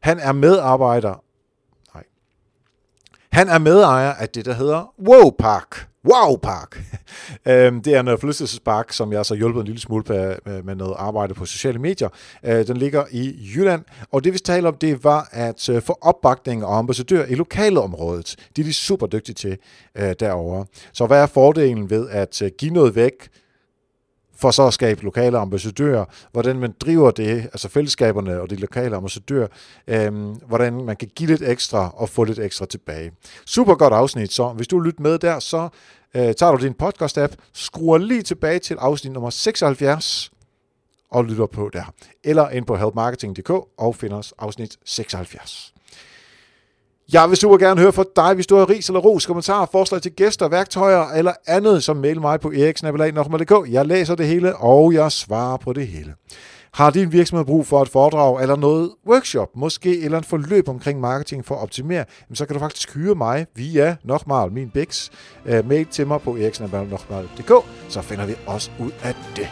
Han 0.00 0.18
er 0.18 0.32
medarbejder 0.32 1.23
han 3.34 3.48
er 3.48 3.58
medejer 3.58 4.12
af 4.12 4.28
det, 4.28 4.44
der 4.44 4.54
hedder 4.54 4.94
Wow 5.08 5.30
Park. 5.38 5.88
Wow 6.12 6.36
Park. 6.36 6.78
Øhm, 7.48 7.82
det 7.82 7.94
er 7.94 8.00
en 8.00 8.18
forlystelsespark, 8.18 8.92
som 8.92 9.12
jeg 9.12 9.26
så 9.26 9.34
hjulpet 9.34 9.60
en 9.60 9.66
lille 9.66 9.80
smule 9.80 10.04
med 10.64 10.74
noget 10.74 10.94
arbejde 10.98 11.34
på 11.34 11.46
sociale 11.46 11.78
medier. 11.78 12.08
Øh, 12.44 12.66
den 12.66 12.76
ligger 12.76 13.04
i 13.10 13.50
Jylland, 13.54 13.82
og 14.12 14.24
det 14.24 14.32
vi 14.32 14.38
talte 14.38 14.66
om, 14.66 14.74
det 14.74 15.04
var 15.04 15.28
at 15.32 15.68
øh, 15.68 15.82
få 15.82 15.98
opbakning 16.00 16.64
og 16.64 16.78
ambassadør 16.78 17.24
i 17.24 17.34
lokalområdet. 17.34 18.36
Det 18.56 18.62
er 18.62 18.66
de 18.66 18.72
super 18.72 19.06
dygtige 19.06 19.34
til 19.34 19.56
øh, 19.94 20.14
derovre. 20.20 20.66
Så 20.92 21.06
hvad 21.06 21.22
er 21.22 21.26
fordelen 21.26 21.90
ved 21.90 22.08
at 22.10 22.42
give 22.58 22.72
noget 22.72 22.94
væk, 22.94 23.28
for 24.44 24.50
så 24.50 24.66
at 24.66 24.74
skabe 24.74 25.02
lokale 25.02 25.38
ambassadører, 25.38 26.04
hvordan 26.32 26.58
man 26.58 26.74
driver 26.80 27.10
det, 27.10 27.42
altså 27.42 27.68
fællesskaberne 27.68 28.40
og 28.40 28.50
de 28.50 28.56
lokale 28.56 28.96
ambassadører, 28.96 29.46
øhm, 29.86 30.34
hvordan 30.46 30.84
man 30.84 30.96
kan 30.96 31.08
give 31.14 31.30
lidt 31.30 31.42
ekstra 31.42 31.94
og 31.96 32.08
få 32.08 32.24
lidt 32.24 32.38
ekstra 32.38 32.66
tilbage. 32.66 33.12
Super 33.46 33.74
godt 33.74 33.92
afsnit, 33.92 34.32
så 34.32 34.48
hvis 34.48 34.68
du 34.68 34.80
lytter 34.80 35.02
med 35.02 35.18
der, 35.18 35.38
så 35.38 35.68
øh, 36.14 36.34
tager 36.34 36.52
du 36.52 36.64
din 36.64 36.74
podcast-app, 36.82 37.34
skruer 37.52 37.98
lige 37.98 38.22
tilbage 38.22 38.58
til 38.58 38.76
afsnit 38.80 39.12
nummer 39.12 39.30
76 39.30 40.32
og 41.10 41.24
lytter 41.24 41.46
på 41.46 41.70
der. 41.72 41.92
Eller 42.24 42.48
ind 42.48 42.66
på 42.66 42.76
helpmarketing.dk 42.76 43.50
og 43.78 43.96
finder 43.96 44.16
os 44.16 44.34
afsnit 44.38 44.76
76. 44.84 45.73
Jeg 47.12 47.28
vil 47.28 47.36
super 47.36 47.56
gerne 47.56 47.80
høre 47.80 47.92
fra 47.92 48.04
dig, 48.16 48.34
hvis 48.34 48.46
du 48.46 48.56
har 48.56 48.70
ris 48.70 48.88
eller 48.88 49.00
ros, 49.00 49.26
kommentarer, 49.26 49.66
forslag 49.72 50.02
til 50.02 50.12
gæster, 50.12 50.48
værktøjer 50.48 51.08
eller 51.08 51.32
andet, 51.46 51.84
som 51.84 51.96
mail 51.96 52.20
mig 52.20 52.40
på 52.40 52.52
eriksnabelag.dk. 52.52 53.72
Jeg 53.72 53.86
læser 53.86 54.14
det 54.14 54.26
hele, 54.26 54.56
og 54.56 54.94
jeg 54.94 55.12
svarer 55.12 55.56
på 55.56 55.72
det 55.72 55.86
hele. 55.86 56.14
Har 56.74 56.90
din 56.90 57.12
virksomhed 57.12 57.44
brug 57.44 57.66
for 57.66 57.82
et 57.82 57.88
foredrag 57.88 58.42
eller 58.42 58.56
noget 58.56 58.90
workshop, 59.08 59.48
måske 59.56 60.00
eller 60.00 60.18
en 60.18 60.24
forløb 60.24 60.68
omkring 60.68 61.00
marketing 61.00 61.44
for 61.44 61.54
at 61.54 61.62
optimere, 61.62 62.04
så 62.34 62.46
kan 62.46 62.54
du 62.54 62.60
faktisk 62.60 62.94
hyre 62.94 63.14
mig 63.14 63.46
via 63.54 63.96
Nokmal, 64.04 64.52
min 64.52 64.70
Bix. 64.70 65.10
Øh, 65.46 65.68
mail 65.68 65.86
til 65.86 66.06
mig 66.06 66.20
på 66.20 66.36
eriksnabelag.dk, 66.36 67.52
så 67.88 68.02
finder 68.02 68.26
vi 68.26 68.34
også 68.46 68.70
ud 68.80 68.90
af 69.02 69.14
det. 69.36 69.48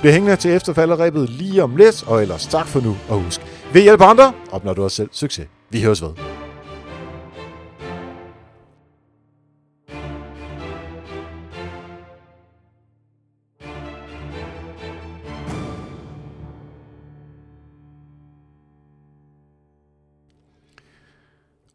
Bliv 0.00 0.12
hængende 0.12 0.36
til 0.36 0.50
efterfalderæbet 0.50 1.30
lige 1.30 1.62
om 1.62 1.76
lidt, 1.76 2.04
og 2.06 2.22
ellers 2.22 2.46
tak 2.46 2.66
for 2.66 2.80
nu, 2.80 2.96
og 3.08 3.22
husk, 3.22 3.40
vi 3.72 3.80
hjælper 3.80 4.04
andre, 4.04 4.32
opnår 4.50 4.74
du 4.74 4.82
også 4.82 4.96
selv 4.96 5.08
succes. 5.12 5.46
Vi 5.70 5.82
høres 5.82 6.02
ved. 6.02 6.37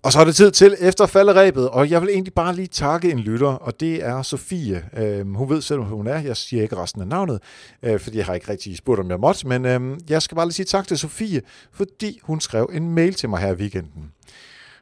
Og 0.03 0.11
så 0.11 0.19
er 0.19 0.25
det 0.25 0.35
tid 0.35 0.51
til 0.51 0.75
efter 0.79 1.05
falderæbet, 1.05 1.69
og 1.69 1.89
jeg 1.89 2.01
vil 2.01 2.09
egentlig 2.09 2.33
bare 2.33 2.55
lige 2.55 2.67
takke 2.67 3.11
en 3.11 3.19
lytter, 3.19 3.47
og 3.47 3.79
det 3.79 4.05
er 4.05 4.21
Sofie. 4.21 4.83
Øhm, 4.97 5.35
hun 5.35 5.49
ved 5.49 5.61
selv, 5.61 5.79
hvor 5.79 5.95
hun 5.95 6.07
er. 6.07 6.19
Jeg 6.19 6.37
siger 6.37 6.63
ikke 6.63 6.75
resten 6.75 7.01
af 7.01 7.07
navnet, 7.07 7.39
øh, 7.83 7.99
fordi 7.99 8.17
jeg 8.17 8.25
har 8.25 8.33
ikke 8.33 8.51
rigtig 8.51 8.77
spurgt, 8.77 8.99
om 8.99 9.09
jeg 9.09 9.19
måtte, 9.19 9.47
men 9.47 9.65
øhm, 9.65 9.99
jeg 10.09 10.21
skal 10.21 10.35
bare 10.35 10.45
lige 10.45 10.53
sige 10.53 10.65
tak 10.65 10.87
til 10.87 10.97
Sofie, 10.97 11.41
fordi 11.71 12.19
hun 12.23 12.39
skrev 12.39 12.69
en 12.73 12.89
mail 12.89 13.13
til 13.13 13.29
mig 13.29 13.39
her 13.39 13.51
i 13.51 13.55
weekenden. 13.55 14.11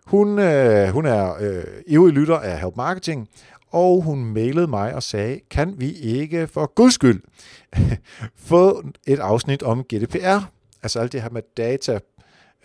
Hun, 0.06 0.40
øh, 0.40 0.90
hun 0.90 1.06
er 1.06 1.34
øh, 1.40 1.64
evig 1.88 2.14
lytter 2.14 2.38
af 2.38 2.60
Help 2.60 2.76
Marketing, 2.76 3.30
og 3.72 4.02
hun 4.02 4.26
mailede 4.26 4.68
mig 4.68 4.96
og 4.96 5.04
sagde, 5.04 5.40
kan 5.52 5.74
vi 5.78 5.92
ikke 5.92 6.48
for 6.48 6.74
guds 6.76 6.94
skyld 6.94 7.22
få 8.50 8.84
et 9.08 9.20
afsnit 9.20 9.64
om 9.64 9.84
GDPR? 9.84 10.46
Altså 10.84 11.00
alt 11.00 11.12
det 11.12 11.22
her 11.22 11.30
med 11.30 11.42
data 11.58 12.00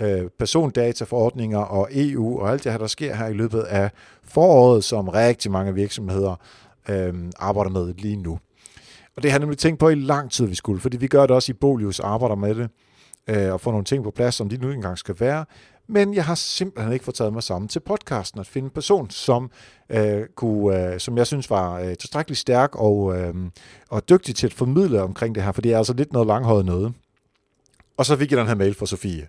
øh, 0.01 0.31
persondataforordninger 0.39 1.59
og 1.59 1.89
EU 1.93 2.41
og 2.41 2.51
alt 2.51 2.65
det 2.65 2.73
her, 2.73 2.79
der 2.79 2.87
sker 2.87 3.15
her 3.15 3.27
i 3.27 3.33
løbet 3.33 3.61
af 3.61 3.91
foråret, 4.25 4.85
som 4.85 5.09
rigtig 5.09 5.51
mange 5.51 5.75
virksomheder 5.75 6.35
øh, 6.89 7.15
arbejder 7.39 7.71
med 7.71 7.95
lige 7.95 8.17
nu. 8.17 8.39
Og 9.17 9.23
det 9.23 9.31
har 9.31 9.39
jeg 9.39 9.41
nemlig 9.41 9.59
tænkt 9.59 9.81
på 9.81 9.89
i 9.89 9.95
lang 9.95 10.31
tid, 10.31 10.47
vi 10.47 10.55
skulle, 10.55 10.81
fordi 10.81 10.97
vi 10.97 11.07
gør 11.07 11.21
det 11.21 11.31
også 11.31 11.53
i 11.53 11.55
Bolius, 11.61 12.01
arbejder 12.01 12.35
med 12.35 12.55
det, 12.55 12.69
øh, 13.27 13.53
og 13.53 13.61
får 13.61 13.71
nogle 13.71 13.85
ting 13.85 14.05
på 14.05 14.11
plads, 14.11 14.35
som 14.35 14.49
de 14.49 14.57
nu 14.57 14.71
engang 14.71 14.99
skal 14.99 15.17
være. 15.19 15.45
Men 15.89 16.15
jeg 16.15 16.25
har 16.25 16.35
simpelthen 16.35 16.93
ikke 16.93 17.05
fået 17.05 17.15
taget 17.15 17.33
mig 17.33 17.43
sammen 17.43 17.69
til 17.69 17.81
podcasten 17.81 18.41
at 18.41 18.47
finde 18.47 18.67
en 18.67 18.71
person, 18.71 19.11
som, 19.11 19.51
øh, 19.91 20.23
kunne, 20.35 20.93
øh, 20.93 21.01
som 21.01 21.19
jeg 21.19 21.27
synes 21.27 21.51
var 21.51 21.81
øh, 21.81 21.97
tilstrækkeligt 21.97 22.41
stærk 22.41 22.75
og, 22.75 23.19
øh, 23.19 23.35
og 23.89 24.09
dygtig 24.09 24.35
til 24.35 24.47
at 24.47 24.53
formidle 24.53 25.03
omkring 25.03 25.35
det 25.35 25.43
her, 25.43 25.53
for 25.53 25.63
det 25.63 25.73
er 25.73 25.79
altså 25.79 25.93
lidt 25.93 26.13
noget 26.13 26.27
langhåret 26.27 26.67
noget. 26.67 26.93
Og 27.97 28.07
så 28.07 28.17
fik 28.17 28.31
jeg 28.31 28.39
den 28.39 28.47
her 28.47 28.55
mail 28.55 28.75
fra 28.75 28.87
Sofie 28.87 29.29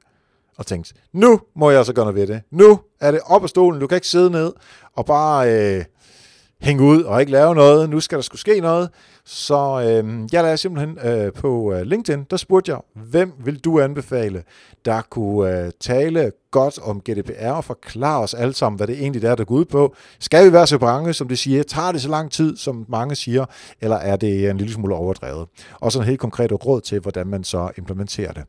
og 0.57 0.65
tænkte, 0.65 0.93
nu 1.13 1.41
må 1.55 1.71
jeg 1.71 1.85
så 1.85 1.93
gøre 1.93 2.05
noget 2.05 2.15
ved 2.15 2.27
det. 2.27 2.41
Nu 2.51 2.79
er 2.99 3.11
det 3.11 3.19
op 3.25 3.43
af 3.43 3.49
stolen, 3.49 3.81
du 3.81 3.87
kan 3.87 3.95
ikke 3.95 4.07
sidde 4.07 4.29
ned 4.29 4.53
og 4.95 5.05
bare 5.05 5.51
øh, 5.53 5.85
hænge 6.61 6.83
ud 6.83 7.03
og 7.03 7.19
ikke 7.19 7.31
lave 7.31 7.55
noget. 7.55 7.89
Nu 7.89 7.99
skal 7.99 8.15
der 8.15 8.21
skulle 8.21 8.41
ske 8.41 8.59
noget. 8.59 8.89
Så 9.29 9.81
øh, 9.81 10.29
jeg 10.31 10.43
lagde 10.43 10.57
simpelthen 10.57 10.97
øh, 11.03 11.33
på 11.33 11.73
øh, 11.73 11.81
LinkedIn, 11.81 12.23
der 12.23 12.37
spurgte 12.37 12.71
jeg, 12.71 12.79
hvem 12.93 13.33
vil 13.45 13.59
du 13.59 13.79
anbefale, 13.79 14.43
der 14.85 15.01
kunne 15.01 15.65
øh, 15.65 15.71
tale 15.79 16.31
godt 16.51 16.79
om 16.79 17.01
GDPR 17.01 17.51
og 17.51 17.63
forklare 17.63 18.21
os 18.21 18.33
alle 18.33 18.53
sammen, 18.53 18.77
hvad 18.77 18.87
det 18.87 18.99
egentlig 18.99 19.23
er, 19.23 19.35
der 19.35 19.43
går 19.43 19.55
ud 19.55 19.65
på. 19.65 19.95
Skal 20.19 20.45
vi 20.45 20.53
være 20.53 20.67
så 20.67 20.77
bange, 20.77 21.13
som 21.13 21.27
det 21.27 21.39
siger? 21.39 21.63
Tager 21.63 21.91
det 21.91 22.01
så 22.01 22.09
lang 22.09 22.31
tid, 22.31 22.57
som 22.57 22.85
mange 22.89 23.15
siger? 23.15 23.45
Eller 23.81 23.95
er 23.95 24.15
det 24.15 24.49
en 24.49 24.57
lille 24.57 24.73
smule 24.73 24.95
overdrevet? 24.95 25.47
Og 25.79 25.91
sådan 25.91 26.07
helt 26.07 26.19
konkret 26.19 26.65
råd 26.65 26.81
til, 26.81 26.99
hvordan 26.99 27.27
man 27.27 27.43
så 27.43 27.71
implementerer 27.77 28.31
det. 28.31 28.43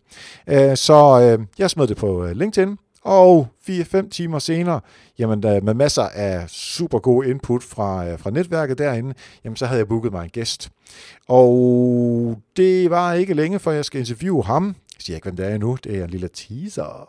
Øh, 0.47 0.77
så 0.77 1.21
øh, 1.21 1.47
jeg 1.59 1.71
smed 1.71 1.87
det 1.87 1.97
på 1.97 2.25
øh, 2.25 2.37
LinkedIn, 2.37 2.77
og 3.09 3.49
4-5 3.69 4.09
timer 4.09 4.39
senere, 4.39 4.81
jamen 5.19 5.41
med 5.41 5.75
masser 5.75 6.03
af 6.03 6.51
super 6.51 6.99
god 6.99 7.25
input 7.25 7.63
fra, 7.63 8.09
øh, 8.09 8.19
fra 8.19 8.31
netværket 8.31 8.79
derinde, 8.79 9.15
jamen 9.45 9.57
så 9.57 9.67
havde 9.67 9.79
jeg 9.79 9.89
booket 9.89 10.13
mig 10.13 10.25
en 10.25 10.31
gæst. 10.31 10.71
Og 11.29 12.43
det 12.57 12.91
var 12.91 13.13
ikke 13.13 13.35
længe, 13.35 13.59
før 13.59 13.73
jeg 13.73 13.85
skal 13.85 14.01
interviewe 14.01 14.45
ham. 14.45 14.67
Jeg 14.67 15.03
siger 15.03 15.17
ikke, 15.17 15.25
hvem 15.25 15.37
det 15.37 15.47
er 15.47 15.55
endnu. 15.55 15.79
Det 15.85 15.99
er 15.99 16.05
en 16.05 16.11
lille 16.11 16.29
teaser. 16.29 17.09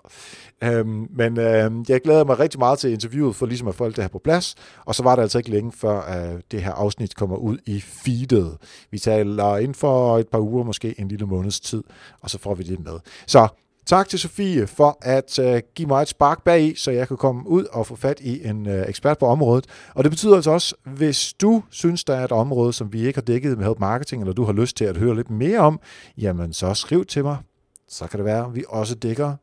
Øhm, 0.63 1.07
men 1.09 1.39
øhm, 1.39 1.85
jeg 1.89 2.01
glæder 2.01 2.23
mig 2.23 2.39
rigtig 2.39 2.59
meget 2.59 2.79
til 2.79 2.91
interviewet, 2.91 3.35
for 3.35 3.45
ligesom 3.45 3.67
at 3.67 3.75
få 3.75 3.85
alt 3.85 3.95
det 3.95 4.03
her 4.03 4.09
på 4.09 4.21
plads. 4.23 4.55
Og 4.85 4.95
så 4.95 5.03
var 5.03 5.15
det 5.15 5.21
altså 5.21 5.37
ikke 5.37 5.49
længe, 5.49 5.71
før 5.71 5.97
øh, 5.97 6.39
det 6.51 6.63
her 6.63 6.71
afsnit 6.71 7.15
kommer 7.15 7.35
ud 7.35 7.57
i 7.65 7.81
feedet. 7.81 8.57
Vi 8.91 8.99
taler 8.99 9.57
inden 9.57 9.75
for 9.75 10.17
et 10.17 10.27
par 10.27 10.39
uger, 10.39 10.63
måske 10.63 10.95
en 10.99 11.07
lille 11.07 11.25
måneds 11.25 11.59
tid, 11.59 11.83
og 12.21 12.29
så 12.29 12.37
får 12.39 12.55
vi 12.55 12.63
det 12.63 12.79
med. 12.79 12.99
Så 13.27 13.47
Tak 13.89 14.09
til 14.09 14.19
Sofie 14.19 14.67
for 14.67 14.97
at 15.01 15.39
øh, 15.39 15.61
give 15.75 15.87
mig 15.87 16.01
et 16.01 16.07
spark 16.07 16.43
bag 16.43 16.63
i, 16.63 16.75
så 16.75 16.91
jeg 16.91 17.07
kan 17.07 17.17
komme 17.17 17.47
ud 17.47 17.63
og 17.63 17.87
få 17.87 17.95
fat 17.95 18.19
i 18.19 18.47
en 18.47 18.67
øh, 18.67 18.85
ekspert 18.89 19.17
på 19.17 19.25
området. 19.25 19.65
Og 19.93 20.03
det 20.03 20.11
betyder 20.11 20.35
altså 20.35 20.51
også, 20.51 20.75
hvis 20.83 21.33
du 21.33 21.63
synes, 21.69 22.03
der 22.03 22.15
er 22.15 22.23
et 22.23 22.31
område, 22.31 22.73
som 22.73 22.93
vi 22.93 23.07
ikke 23.07 23.17
har 23.17 23.21
dækket 23.21 23.57
med 23.57 23.65
Help 23.65 23.79
Marketing, 23.79 24.21
eller 24.21 24.33
du 24.33 24.43
har 24.43 24.53
lyst 24.53 24.77
til 24.77 24.85
at 24.85 24.97
høre 24.97 25.15
lidt 25.15 25.29
mere 25.29 25.59
om, 25.59 25.79
jamen 26.17 26.53
så 26.53 26.73
skriv 26.73 27.05
til 27.05 27.23
mig. 27.23 27.37
Så 27.87 28.07
kan 28.07 28.17
det 28.17 28.25
være, 28.25 28.45
at 28.45 28.55
vi 28.55 28.63
også 28.67 28.95
dækker 28.95 29.35